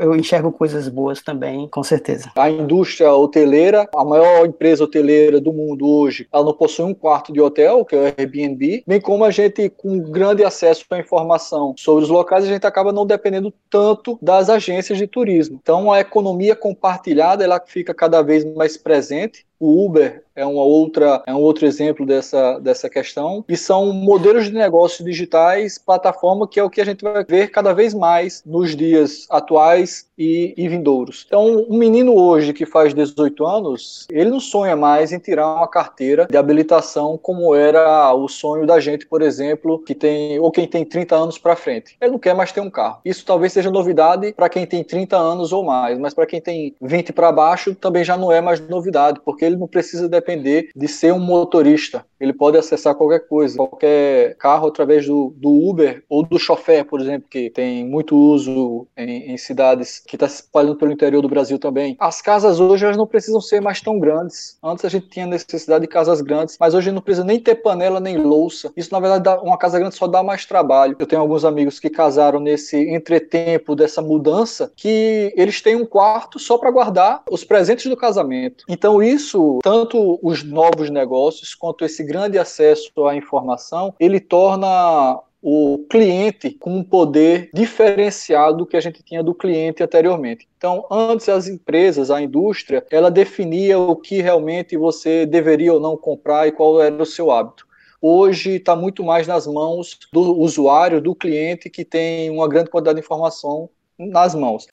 eu 0.00 0.14
enxergo 0.14 0.52
coisas 0.52 0.88
boas 0.88 1.22
também, 1.22 1.68
com 1.68 1.82
certeza. 1.82 2.30
A 2.36 2.50
indústria 2.50 3.12
hoteleira, 3.12 3.88
a 3.94 4.04
maior 4.04 4.46
empresa 4.46 4.84
hoteleira 4.84 5.40
do 5.40 5.52
mundo 5.52 5.86
hoje, 5.86 6.26
ela 6.32 6.44
não 6.44 6.54
possui 6.54 6.84
um 6.84 6.94
quarto 6.94 7.32
de 7.32 7.40
hotel, 7.40 7.84
que 7.84 7.94
é 7.94 7.98
o 7.98 8.04
Airbnb, 8.04 8.82
bem 8.86 9.00
como 9.00 9.24
a 9.24 9.30
gente, 9.30 9.68
com 9.70 9.98
grande 9.98 10.44
acesso 10.44 10.84
à 10.90 10.98
informação 10.98 11.74
sobre 11.76 12.04
os 12.04 12.10
locais, 12.10 12.44
a 12.44 12.48
gente 12.48 12.66
acaba 12.66 12.92
não 12.92 13.06
dependendo 13.06 13.52
tanto 13.68 14.18
das 14.20 14.48
agências 14.48 14.98
de 14.98 15.06
turismo. 15.06 15.58
Então, 15.62 15.92
a 15.92 16.00
economia 16.00 16.54
compartilhada, 16.56 17.44
ela 17.44 17.60
fica 17.64 17.94
cada 17.94 18.22
vez 18.22 18.44
mais 18.54 18.76
presente, 18.76 19.46
o 19.60 19.84
Uber 19.84 20.24
é 20.34 20.44
uma 20.44 20.62
outra 20.62 21.22
é 21.26 21.34
um 21.34 21.40
outro 21.40 21.66
exemplo 21.66 22.06
dessa, 22.06 22.58
dessa 22.58 22.88
questão. 22.88 23.44
E 23.46 23.56
são 23.56 23.92
modelos 23.92 24.46
de 24.46 24.52
negócios 24.52 25.04
digitais, 25.04 25.78
plataforma 25.78 26.48
que 26.48 26.58
é 26.58 26.64
o 26.64 26.70
que 26.70 26.80
a 26.80 26.84
gente 26.84 27.04
vai 27.04 27.22
ver 27.22 27.50
cada 27.50 27.74
vez 27.74 27.92
mais 27.92 28.42
nos 28.46 28.74
dias 28.74 29.26
atuais 29.28 30.08
e, 30.20 30.52
e 30.54 30.68
vindouros. 30.68 31.24
Então, 31.26 31.64
um 31.66 31.78
menino 31.78 32.14
hoje 32.14 32.52
que 32.52 32.66
faz 32.66 32.92
18 32.92 33.46
anos, 33.46 34.06
ele 34.10 34.28
não 34.28 34.38
sonha 34.38 34.76
mais 34.76 35.12
em 35.12 35.18
tirar 35.18 35.54
uma 35.54 35.66
carteira 35.66 36.26
de 36.26 36.36
habilitação 36.36 37.16
como 37.16 37.54
era 37.54 38.12
o 38.12 38.28
sonho 38.28 38.66
da 38.66 38.78
gente, 38.78 39.06
por 39.06 39.22
exemplo, 39.22 39.78
que 39.78 39.94
tem 39.94 40.38
ou 40.38 40.50
quem 40.50 40.66
tem 40.66 40.84
30 40.84 41.16
anos 41.16 41.38
para 41.38 41.56
frente. 41.56 41.96
Ele 41.98 42.12
não 42.12 42.18
quer 42.18 42.34
mais 42.34 42.52
ter 42.52 42.60
um 42.60 42.68
carro. 42.68 43.00
Isso 43.02 43.24
talvez 43.24 43.54
seja 43.54 43.70
novidade 43.70 44.34
para 44.34 44.50
quem 44.50 44.66
tem 44.66 44.84
30 44.84 45.16
anos 45.16 45.52
ou 45.52 45.64
mais, 45.64 45.98
mas 45.98 46.12
para 46.12 46.26
quem 46.26 46.40
tem 46.40 46.74
20 46.82 47.14
para 47.14 47.32
baixo 47.32 47.74
também 47.74 48.04
já 48.04 48.16
não 48.16 48.30
é 48.30 48.42
mais 48.42 48.60
novidade, 48.60 49.20
porque 49.24 49.44
ele 49.44 49.56
não 49.56 49.66
precisa 49.66 50.06
depender 50.06 50.68
de 50.76 50.86
ser 50.86 51.14
um 51.14 51.18
motorista. 51.20 52.04
Ele 52.20 52.34
pode 52.34 52.58
acessar 52.58 52.94
qualquer 52.94 53.26
coisa, 53.26 53.56
qualquer 53.56 54.36
carro 54.36 54.68
através 54.68 55.06
do, 55.06 55.32
do 55.36 55.50
Uber 55.50 56.04
ou 56.08 56.22
do 56.22 56.38
chofé, 56.38 56.84
por 56.84 57.00
exemplo, 57.00 57.26
que 57.30 57.48
tem 57.48 57.86
muito 57.86 58.14
uso 58.14 58.86
em, 58.94 59.32
em 59.32 59.38
cidades 59.38 60.02
que 60.10 60.16
está 60.16 60.28
se 60.28 60.42
espalhando 60.42 60.74
pelo 60.74 60.90
interior 60.90 61.22
do 61.22 61.28
Brasil 61.28 61.56
também. 61.56 61.96
As 62.00 62.20
casas 62.20 62.58
hoje 62.58 62.84
elas 62.84 62.96
não 62.96 63.06
precisam 63.06 63.40
ser 63.40 63.60
mais 63.60 63.80
tão 63.80 63.96
grandes. 63.96 64.58
Antes 64.60 64.84
a 64.84 64.88
gente 64.88 65.08
tinha 65.08 65.24
necessidade 65.24 65.82
de 65.82 65.86
casas 65.86 66.20
grandes, 66.20 66.56
mas 66.58 66.74
hoje 66.74 66.90
não 66.90 67.00
precisa 67.00 67.24
nem 67.24 67.38
ter 67.38 67.54
panela 67.54 68.00
nem 68.00 68.18
louça. 68.18 68.72
Isso 68.76 68.92
na 68.92 68.98
verdade 68.98 69.22
dá, 69.22 69.40
uma 69.40 69.56
casa 69.56 69.78
grande 69.78 69.94
só 69.94 70.08
dá 70.08 70.20
mais 70.20 70.44
trabalho. 70.44 70.96
Eu 70.98 71.06
tenho 71.06 71.22
alguns 71.22 71.44
amigos 71.44 71.78
que 71.78 71.88
casaram 71.88 72.40
nesse 72.40 72.76
entretempo 72.76 73.76
dessa 73.76 74.02
mudança 74.02 74.72
que 74.74 75.32
eles 75.36 75.62
têm 75.62 75.76
um 75.76 75.86
quarto 75.86 76.40
só 76.40 76.58
para 76.58 76.72
guardar 76.72 77.22
os 77.30 77.44
presentes 77.44 77.86
do 77.86 77.96
casamento. 77.96 78.64
Então 78.68 79.00
isso 79.00 79.60
tanto 79.62 80.18
os 80.20 80.42
novos 80.42 80.90
negócios 80.90 81.54
quanto 81.54 81.84
esse 81.84 82.02
grande 82.02 82.36
acesso 82.36 82.90
à 83.06 83.14
informação, 83.14 83.94
ele 84.00 84.18
torna 84.18 85.20
o 85.42 85.86
cliente 85.90 86.50
com 86.50 86.76
um 86.76 86.84
poder 86.84 87.50
diferenciado 87.54 88.58
do 88.58 88.66
que 88.66 88.76
a 88.76 88.80
gente 88.80 89.02
tinha 89.02 89.22
do 89.22 89.34
cliente 89.34 89.82
anteriormente. 89.82 90.46
Então, 90.56 90.86
antes 90.90 91.28
as 91.28 91.48
empresas, 91.48 92.10
a 92.10 92.20
indústria, 92.20 92.84
ela 92.90 93.10
definia 93.10 93.78
o 93.78 93.96
que 93.96 94.20
realmente 94.20 94.76
você 94.76 95.24
deveria 95.24 95.72
ou 95.72 95.80
não 95.80 95.96
comprar 95.96 96.46
e 96.46 96.52
qual 96.52 96.80
era 96.80 97.02
o 97.02 97.06
seu 97.06 97.30
hábito. 97.30 97.66
Hoje 98.02 98.56
está 98.56 98.74
muito 98.74 99.04
mais 99.04 99.26
nas 99.26 99.46
mãos 99.46 99.98
do 100.12 100.38
usuário, 100.38 101.00
do 101.00 101.14
cliente, 101.14 101.68
que 101.68 101.84
tem 101.84 102.30
uma 102.30 102.48
grande 102.48 102.70
quantidade 102.70 102.96
de 102.96 103.04
informação 103.04 103.68
nas 103.98 104.34
mãos. 104.34 104.66